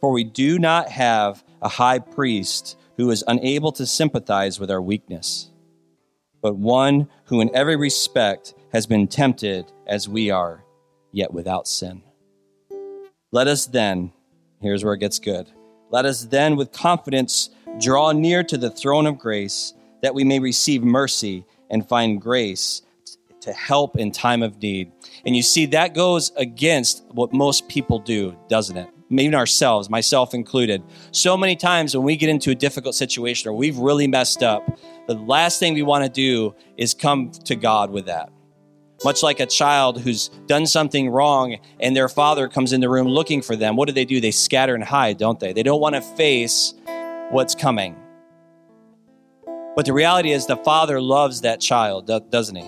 For 0.00 0.12
we 0.12 0.24
do 0.24 0.58
not 0.58 0.88
have 0.88 1.44
a 1.60 1.68
high 1.68 1.98
priest 1.98 2.76
who 2.96 3.10
is 3.10 3.24
unable 3.26 3.72
to 3.72 3.86
sympathize 3.86 4.60
with 4.60 4.70
our 4.70 4.82
weakness, 4.82 5.50
but 6.42 6.56
one 6.56 7.08
who 7.26 7.40
in 7.40 7.54
every 7.54 7.76
respect 7.76 8.54
has 8.72 8.86
been 8.86 9.06
tempted 9.06 9.70
as 9.86 10.08
we 10.08 10.30
are, 10.30 10.64
yet 11.12 11.32
without 11.32 11.66
sin. 11.66 12.02
Let 13.30 13.46
us 13.46 13.66
then, 13.66 14.12
here's 14.60 14.84
where 14.84 14.94
it 14.94 14.98
gets 14.98 15.18
good, 15.18 15.50
let 15.90 16.04
us 16.04 16.24
then 16.24 16.56
with 16.56 16.72
confidence 16.72 17.50
draw 17.78 18.12
near 18.12 18.42
to 18.44 18.58
the 18.58 18.70
throne 18.70 19.06
of 19.06 19.18
grace 19.18 19.72
that 20.02 20.14
we 20.14 20.24
may 20.24 20.38
receive 20.38 20.82
mercy 20.82 21.46
and 21.72 21.88
find 21.88 22.20
grace 22.20 22.82
to 23.40 23.52
help 23.52 23.96
in 23.96 24.12
time 24.12 24.42
of 24.42 24.62
need. 24.62 24.92
And 25.26 25.34
you 25.34 25.42
see, 25.42 25.66
that 25.66 25.94
goes 25.94 26.30
against 26.36 27.04
what 27.10 27.32
most 27.32 27.68
people 27.68 27.98
do, 27.98 28.36
doesn't 28.48 28.76
it? 28.76 28.88
Even 29.10 29.34
ourselves, 29.34 29.90
myself 29.90 30.32
included. 30.32 30.82
So 31.10 31.36
many 31.36 31.56
times 31.56 31.94
when 31.94 32.04
we 32.04 32.16
get 32.16 32.30
into 32.30 32.50
a 32.50 32.54
difficult 32.54 32.94
situation 32.94 33.50
or 33.50 33.52
we've 33.52 33.76
really 33.76 34.06
messed 34.06 34.42
up, 34.42 34.78
the 35.08 35.14
last 35.14 35.58
thing 35.58 35.74
we 35.74 35.82
want 35.82 36.04
to 36.04 36.10
do 36.10 36.54
is 36.76 36.94
come 36.94 37.30
to 37.44 37.56
God 37.56 37.90
with 37.90 38.06
that. 38.06 38.30
Much 39.04 39.22
like 39.22 39.40
a 39.40 39.46
child 39.46 40.00
who's 40.00 40.28
done 40.46 40.64
something 40.64 41.10
wrong 41.10 41.58
and 41.80 41.96
their 41.96 42.08
father 42.08 42.48
comes 42.48 42.72
in 42.72 42.80
the 42.80 42.88
room 42.88 43.08
looking 43.08 43.42
for 43.42 43.56
them, 43.56 43.74
what 43.74 43.88
do 43.88 43.92
they 43.92 44.04
do? 44.04 44.20
They 44.20 44.30
scatter 44.30 44.76
and 44.76 44.84
hide, 44.84 45.18
don't 45.18 45.40
they? 45.40 45.52
They 45.52 45.64
don't 45.64 45.80
want 45.80 45.96
to 45.96 46.00
face 46.00 46.72
what's 47.30 47.56
coming. 47.56 47.96
But 49.74 49.86
the 49.86 49.92
reality 49.92 50.32
is, 50.32 50.46
the 50.46 50.56
father 50.56 51.00
loves 51.00 51.40
that 51.42 51.60
child, 51.60 52.10
doesn't 52.30 52.56
he? 52.56 52.66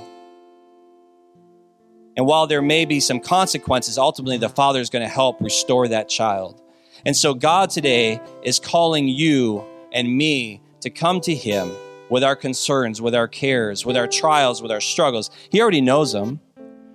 And 2.16 2.26
while 2.26 2.46
there 2.46 2.62
may 2.62 2.84
be 2.84 3.00
some 3.00 3.20
consequences, 3.20 3.98
ultimately 3.98 4.36
the 4.36 4.48
Father 4.48 4.80
is 4.80 4.90
going 4.90 5.02
to 5.02 5.08
help 5.08 5.40
restore 5.40 5.88
that 5.88 6.08
child. 6.08 6.62
And 7.04 7.16
so 7.16 7.34
God 7.34 7.70
today 7.70 8.20
is 8.42 8.60
calling 8.60 9.08
you 9.08 9.64
and 9.92 10.16
me 10.16 10.60
to 10.80 10.90
come 10.90 11.20
to 11.22 11.34
Him 11.34 11.72
with 12.10 12.22
our 12.22 12.36
concerns, 12.36 13.02
with 13.02 13.14
our 13.14 13.26
cares, 13.26 13.84
with 13.84 13.96
our 13.96 14.06
trials, 14.06 14.62
with 14.62 14.70
our 14.70 14.80
struggles. 14.80 15.30
He 15.50 15.60
already 15.60 15.80
knows 15.80 16.12
them, 16.12 16.40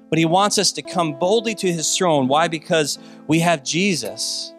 but 0.09 0.19
He 0.19 0.25
wants 0.25 0.57
us 0.57 0.71
to 0.73 0.81
come 0.81 1.19
boldly 1.19 1.53
to 1.55 1.71
His 1.71 1.95
throne. 1.97 2.27
Why? 2.27 2.47
Because 2.47 2.97
we 3.27 3.39
have 3.39 3.63
Jesus. 3.63 4.53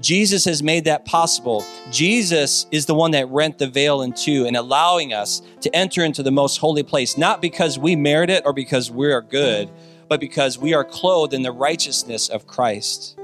Jesus 0.00 0.44
has 0.46 0.62
made 0.62 0.84
that 0.84 1.04
possible. 1.04 1.64
Jesus 1.90 2.66
is 2.70 2.86
the 2.86 2.94
one 2.94 3.10
that 3.10 3.28
rent 3.28 3.58
the 3.58 3.66
veil 3.66 4.02
in 4.02 4.12
two 4.12 4.46
and 4.46 4.56
allowing 4.56 5.12
us 5.12 5.42
to 5.60 5.74
enter 5.76 6.04
into 6.04 6.22
the 6.22 6.30
most 6.30 6.56
holy 6.56 6.82
place, 6.82 7.18
not 7.18 7.42
because 7.42 7.78
we 7.78 7.96
merit 7.96 8.30
it 8.30 8.44
or 8.46 8.52
because 8.52 8.90
we 8.90 9.12
are 9.12 9.20
good, 9.20 9.70
but 10.08 10.20
because 10.20 10.58
we 10.58 10.74
are 10.74 10.84
clothed 10.84 11.34
in 11.34 11.42
the 11.42 11.52
righteousness 11.52 12.28
of 12.28 12.46
Christ. 12.46 13.18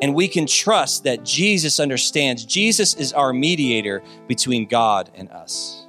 And 0.00 0.14
we 0.14 0.28
can 0.28 0.46
trust 0.46 1.04
that 1.04 1.24
Jesus 1.24 1.80
understands. 1.80 2.44
Jesus 2.44 2.94
is 2.94 3.12
our 3.12 3.32
mediator 3.32 4.02
between 4.28 4.66
God 4.66 5.10
and 5.14 5.30
us. 5.30 5.86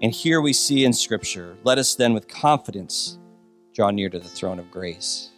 And 0.00 0.12
here 0.12 0.40
we 0.40 0.52
see 0.52 0.84
in 0.84 0.92
Scripture, 0.92 1.56
let 1.62 1.78
us 1.78 1.94
then 1.94 2.14
with 2.14 2.26
confidence 2.28 3.18
draw 3.74 3.90
near 3.90 4.08
to 4.08 4.18
the 4.18 4.28
throne 4.28 4.58
of 4.58 4.70
grace. 4.70 5.31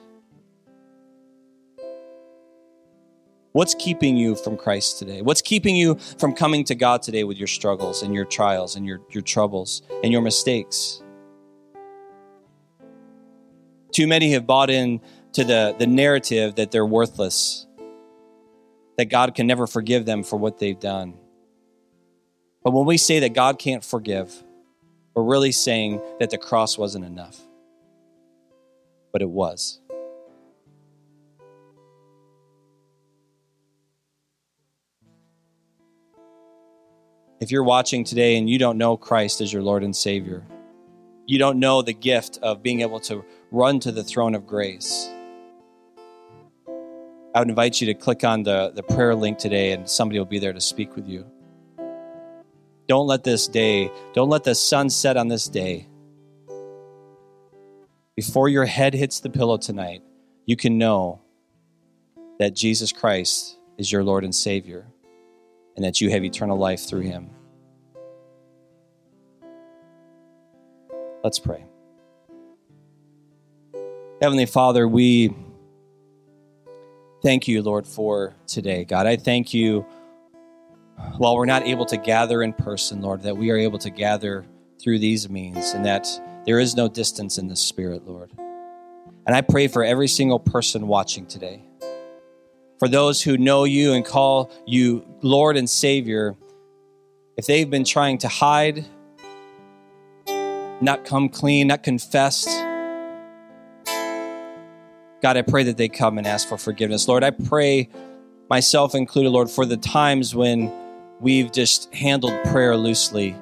What's 3.55 3.77
keeping 3.77 4.17
you 4.17 4.35
from 4.35 4.57
Christ 4.57 4.99
today? 4.99 5.23
What's 5.23 5.41
keeping 5.41 5.77
you 5.77 5.95
from 6.19 6.35
coming 6.35 6.65
to 6.65 6.75
God 6.75 7.03
today 7.03 7.23
with 7.23 7.37
your 7.37 7.47
struggles 7.47 8.03
and 8.03 8.13
your 8.13 8.25
trials 8.25 8.75
and 8.75 8.85
your, 8.85 9.01
your 9.11 9.23
troubles 9.23 9.83
and 10.03 10.13
your 10.13 10.23
mistakes? 10.23 11.01
Too 13.93 14.09
many 14.09 14.33
have 14.33 14.45
bought 14.45 14.71
in 14.71 15.01
to 15.35 15.45
the, 15.45 15.77
the 15.79 15.87
narrative 15.87 16.57
that 16.57 16.73
they're 16.73 16.85
worthless, 16.85 17.69
that 18.99 19.05
God 19.05 19.37
can 19.37 19.47
never 19.47 19.69
forgive 19.69 20.05
them 20.05 20.25
for 20.25 20.37
what 20.37 20.59
they've 20.59 20.81
done. 20.81 21.15
But 22.65 22.73
when 22.73 22.87
we 22.87 22.97
say 22.97 23.21
that 23.21 23.35
God 23.35 23.61
can't 23.61 23.85
forgive, 23.85 24.35
we're 25.15 25.23
really 25.23 25.53
saying 25.53 26.01
that 26.19 26.31
the 26.31 26.39
cross 26.39 26.77
wasn't 26.77 27.05
enough. 27.05 27.41
But 29.13 29.23
it 29.23 29.31
was. 29.31 29.81
If 37.45 37.51
you're 37.51 37.63
watching 37.63 38.05
today 38.05 38.39
and 38.39 38.49
you 38.49 38.59
don't 38.59 38.79
know 38.79 38.97
Christ 38.97 39.43
as 39.43 39.53
your 39.53 39.61
Lord 39.61 39.85
and 39.85 39.95
Savior, 39.95 40.47
you 41.27 41.39
don't 41.39 41.59
know 41.59 41.83
the 41.83 41.93
gift 41.93 42.39
of 42.41 42.63
being 42.63 42.81
able 42.81 43.01
to 43.01 43.23
run 43.51 43.81
to 43.81 43.93
the 43.93 44.03
throne 44.03 44.35
of 44.35 44.47
grace. 44.47 45.11
I 47.35 47.41
would 47.41 47.51
invite 47.51 47.83
you 47.83 47.87
to 47.89 47.93
click 47.93 48.25
on 48.25 48.45
the, 48.45 48.73
the 48.75 48.83
prayer 48.83 49.15
link 49.15 49.37
today 49.37 49.73
and 49.73 49.87
somebody 49.87 50.19
will 50.19 50.25
be 50.25 50.39
there 50.39 50.55
to 50.55 50.61
speak 50.63 50.97
with 50.97 51.07
you. 51.07 51.27
Don't 52.89 53.07
let 53.07 53.25
this 53.25 53.47
day, 53.47 53.91
don't 54.15 54.31
let 54.31 54.45
the 54.45 54.55
sun 54.55 54.89
set 54.89 55.19
on 55.19 55.29
this 55.29 55.47
day. 55.47 55.87
Before 58.17 58.49
your 58.49 58.65
head 58.65 58.95
hits 58.95 59.21
the 59.21 59.29
pillow 59.29 59.59
tonight, 59.59 60.03
you 60.47 60.57
can 60.57 60.79
know 60.79 61.21
that 62.39 62.55
Jesus 62.55 62.91
Christ 62.91 63.59
is 63.77 63.93
your 63.93 64.03
Lord 64.03 64.25
and 64.25 64.35
Savior 64.35 64.87
and 65.77 65.85
that 65.85 66.01
you 66.01 66.11
have 66.11 66.25
eternal 66.25 66.57
life 66.57 66.87
through 66.87 67.01
him. 67.01 67.31
Let's 71.23 71.39
pray. 71.39 71.65
Heavenly 74.21 74.47
Father, 74.47 74.87
we 74.87 75.35
thank 77.23 77.49
you, 77.49 77.63
Lord, 77.63 77.87
for 77.87 78.35
today. 78.47 78.85
God, 78.85 79.07
I 79.07 79.17
thank 79.17 79.55
you 79.55 79.87
while 81.17 81.37
we're 81.37 81.47
not 81.47 81.65
able 81.65 81.87
to 81.87 81.97
gather 81.97 82.43
in 82.43 82.53
person, 82.53 83.01
Lord, 83.01 83.23
that 83.23 83.37
we 83.37 83.51
are 83.51 83.57
able 83.57 83.79
to 83.81 83.91
gather 83.91 84.45
through 84.81 84.99
these 84.99 85.29
means 85.29 85.73
and 85.73 85.85
that 85.85 86.09
there 86.45 86.61
is 86.61 86.77
no 86.77 86.89
distance 86.89 87.39
in 87.39 87.49
the 87.49 87.57
Spirit, 87.57 88.07
Lord. 88.07 88.31
And 89.27 89.35
I 89.35 89.41
pray 89.41 89.69
for 89.69 89.83
every 89.83 90.09
single 90.09 90.39
person 90.39 90.87
watching 90.87 91.27
today 91.27 91.63
for 92.85 92.89
those 92.89 93.23
who 93.23 93.39
know 93.39 93.65
you 93.65 93.95
and 93.95 94.05
call 94.05 94.51
you 94.67 95.03
Lord 95.23 95.57
and 95.57 95.71
Savior, 95.71 96.37
if 97.39 97.47
they've 97.47 97.71
been 97.71 97.83
trying 97.83 98.19
to 98.19 98.29
hide, 98.29 98.85
not 100.83 101.07
come 101.07 101.31
clean, 101.31 101.69
not 101.69 101.83
confessed, 101.83 102.47
God, 105.23 105.39
I 105.39 105.41
pray 105.41 105.63
that 105.63 105.79
they 105.79 105.89
come 105.89 106.19
and 106.19 106.27
ask 106.27 106.47
for 106.47 106.59
forgiveness. 106.59 107.09
Lord, 107.09 107.25
I 107.25 107.31
pray, 107.31 107.89
myself 108.51 108.95
included, 108.95 109.31
Lord, 109.31 109.49
for 109.49 109.65
the 109.65 109.79
times 109.79 110.35
when 110.35 110.71
we've 111.21 111.51
just 111.53 111.91
handled 111.95 112.35
prayer 112.45 112.77
loosely, 112.77 113.35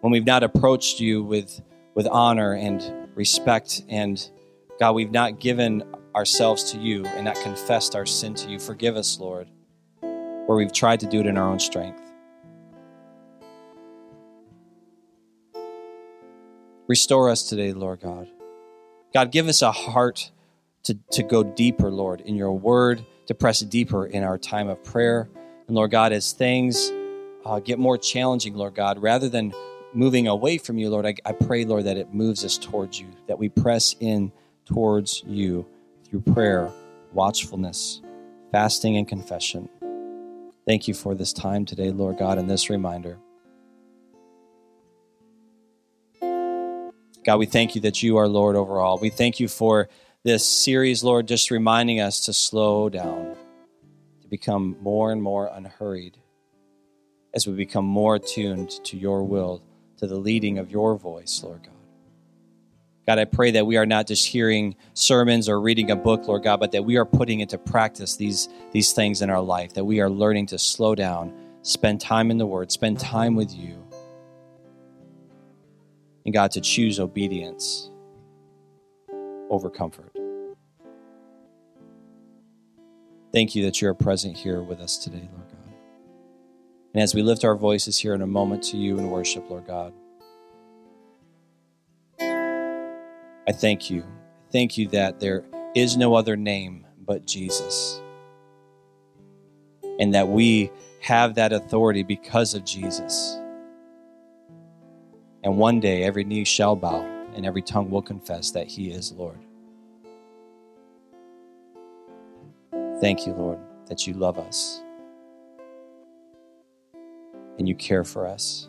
when 0.00 0.10
we've 0.10 0.26
not 0.26 0.42
approached 0.42 0.98
you 0.98 1.22
with, 1.22 1.62
with 1.94 2.08
honor 2.08 2.54
and 2.54 2.82
respect, 3.14 3.82
and 3.88 4.28
God, 4.80 4.96
we've 4.96 5.12
not 5.12 5.38
given 5.38 5.84
ourselves 6.14 6.72
to 6.72 6.78
you 6.78 7.04
and 7.06 7.24
not 7.24 7.36
confessed 7.36 7.96
our 7.96 8.06
sin 8.06 8.34
to 8.34 8.48
you. 8.48 8.58
Forgive 8.58 8.96
us, 8.96 9.18
Lord, 9.18 9.48
where 10.00 10.56
we've 10.56 10.72
tried 10.72 11.00
to 11.00 11.06
do 11.06 11.20
it 11.20 11.26
in 11.26 11.36
our 11.36 11.50
own 11.50 11.58
strength. 11.58 12.00
Restore 16.86 17.30
us 17.30 17.48
today, 17.48 17.72
Lord 17.72 18.00
God. 18.00 18.28
God, 19.12 19.32
give 19.32 19.48
us 19.48 19.62
a 19.62 19.72
heart 19.72 20.30
to, 20.84 20.98
to 21.12 21.22
go 21.22 21.42
deeper, 21.42 21.90
Lord, 21.90 22.20
in 22.20 22.36
your 22.36 22.52
word, 22.52 23.04
to 23.26 23.34
press 23.34 23.60
deeper 23.60 24.06
in 24.06 24.22
our 24.22 24.36
time 24.36 24.68
of 24.68 24.82
prayer. 24.84 25.28
And 25.66 25.74
Lord 25.74 25.90
God, 25.90 26.12
as 26.12 26.32
things 26.32 26.92
uh, 27.44 27.58
get 27.60 27.78
more 27.78 27.96
challenging, 27.96 28.54
Lord 28.54 28.74
God, 28.74 28.98
rather 29.00 29.28
than 29.30 29.54
moving 29.94 30.28
away 30.28 30.58
from 30.58 30.76
you, 30.76 30.90
Lord, 30.90 31.06
I, 31.06 31.14
I 31.24 31.32
pray, 31.32 31.64
Lord, 31.64 31.84
that 31.84 31.96
it 31.96 32.12
moves 32.12 32.44
us 32.44 32.58
towards 32.58 33.00
you, 33.00 33.08
that 33.28 33.38
we 33.38 33.48
press 33.48 33.96
in 33.98 34.30
towards 34.66 35.22
you 35.26 35.66
through 36.14 36.32
prayer, 36.32 36.70
watchfulness, 37.12 38.00
fasting, 38.52 38.96
and 38.96 39.08
confession. 39.08 39.68
Thank 40.64 40.86
you 40.86 40.94
for 40.94 41.12
this 41.12 41.32
time 41.32 41.64
today, 41.64 41.90
Lord 41.90 42.18
God, 42.18 42.38
and 42.38 42.48
this 42.48 42.70
reminder. 42.70 43.18
God, 47.24 47.38
we 47.38 47.46
thank 47.46 47.74
you 47.74 47.80
that 47.80 48.00
you 48.00 48.16
are 48.18 48.28
Lord 48.28 48.54
over 48.54 48.78
all. 48.78 48.98
We 48.98 49.10
thank 49.10 49.40
you 49.40 49.48
for 49.48 49.88
this 50.22 50.46
series, 50.46 51.02
Lord, 51.02 51.26
just 51.26 51.50
reminding 51.50 51.98
us 51.98 52.26
to 52.26 52.32
slow 52.32 52.88
down, 52.88 53.34
to 54.22 54.28
become 54.28 54.76
more 54.80 55.10
and 55.10 55.20
more 55.20 55.50
unhurried 55.52 56.18
as 57.34 57.48
we 57.48 57.54
become 57.54 57.86
more 57.86 58.14
attuned 58.14 58.70
to 58.84 58.96
your 58.96 59.24
will, 59.24 59.64
to 59.96 60.06
the 60.06 60.18
leading 60.18 60.58
of 60.58 60.70
your 60.70 60.96
voice, 60.96 61.42
Lord 61.42 61.64
God. 61.64 61.83
God, 63.06 63.18
I 63.18 63.26
pray 63.26 63.50
that 63.50 63.66
we 63.66 63.76
are 63.76 63.84
not 63.84 64.06
just 64.06 64.26
hearing 64.26 64.76
sermons 64.94 65.48
or 65.48 65.60
reading 65.60 65.90
a 65.90 65.96
book, 65.96 66.26
Lord 66.26 66.42
God, 66.42 66.58
but 66.58 66.72
that 66.72 66.84
we 66.84 66.96
are 66.96 67.04
putting 67.04 67.40
into 67.40 67.58
practice 67.58 68.16
these, 68.16 68.48
these 68.72 68.92
things 68.92 69.20
in 69.20 69.28
our 69.28 69.42
life, 69.42 69.74
that 69.74 69.84
we 69.84 70.00
are 70.00 70.08
learning 70.08 70.46
to 70.46 70.58
slow 70.58 70.94
down, 70.94 71.34
spend 71.60 72.00
time 72.00 72.30
in 72.30 72.38
the 72.38 72.46
Word, 72.46 72.72
spend 72.72 72.98
time 72.98 73.34
with 73.34 73.54
you. 73.54 73.86
And 76.24 76.32
God, 76.32 76.50
to 76.52 76.62
choose 76.62 76.98
obedience 76.98 77.90
over 79.50 79.68
comfort. 79.68 80.10
Thank 83.34 83.54
you 83.54 83.64
that 83.64 83.82
you're 83.82 83.92
present 83.92 84.36
here 84.36 84.62
with 84.62 84.80
us 84.80 84.96
today, 84.96 85.28
Lord 85.30 85.48
God. 85.48 85.74
And 86.94 87.02
as 87.02 87.14
we 87.14 87.22
lift 87.22 87.44
our 87.44 87.56
voices 87.56 87.98
here 87.98 88.14
in 88.14 88.22
a 88.22 88.26
moment 88.26 88.62
to 88.64 88.78
you 88.78 88.96
in 88.98 89.10
worship, 89.10 89.50
Lord 89.50 89.66
God, 89.66 89.92
I 93.46 93.52
thank 93.52 93.90
you. 93.90 94.04
Thank 94.50 94.78
you 94.78 94.88
that 94.88 95.20
there 95.20 95.44
is 95.74 95.96
no 95.96 96.14
other 96.14 96.36
name 96.36 96.86
but 97.04 97.26
Jesus. 97.26 98.00
And 99.98 100.14
that 100.14 100.28
we 100.28 100.70
have 101.00 101.34
that 101.34 101.52
authority 101.52 102.02
because 102.02 102.54
of 102.54 102.64
Jesus. 102.64 103.38
And 105.42 105.58
one 105.58 105.78
day 105.78 106.04
every 106.04 106.24
knee 106.24 106.44
shall 106.44 106.74
bow 106.74 107.02
and 107.34 107.44
every 107.44 107.62
tongue 107.62 107.90
will 107.90 108.02
confess 108.02 108.50
that 108.52 108.66
He 108.66 108.90
is 108.90 109.12
Lord. 109.12 109.38
Thank 113.00 113.26
you, 113.26 113.34
Lord, 113.34 113.58
that 113.88 114.06
you 114.06 114.14
love 114.14 114.38
us 114.38 114.80
and 117.58 117.68
you 117.68 117.74
care 117.74 118.04
for 118.04 118.26
us 118.26 118.68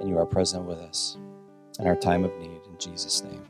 and 0.00 0.08
you 0.08 0.18
are 0.18 0.26
present 0.26 0.64
with 0.64 0.78
us 0.78 1.16
in 1.78 1.86
our 1.86 1.96
time 1.96 2.24
of 2.24 2.36
need. 2.38 2.60
In 2.68 2.78
Jesus' 2.78 3.22
name. 3.22 3.49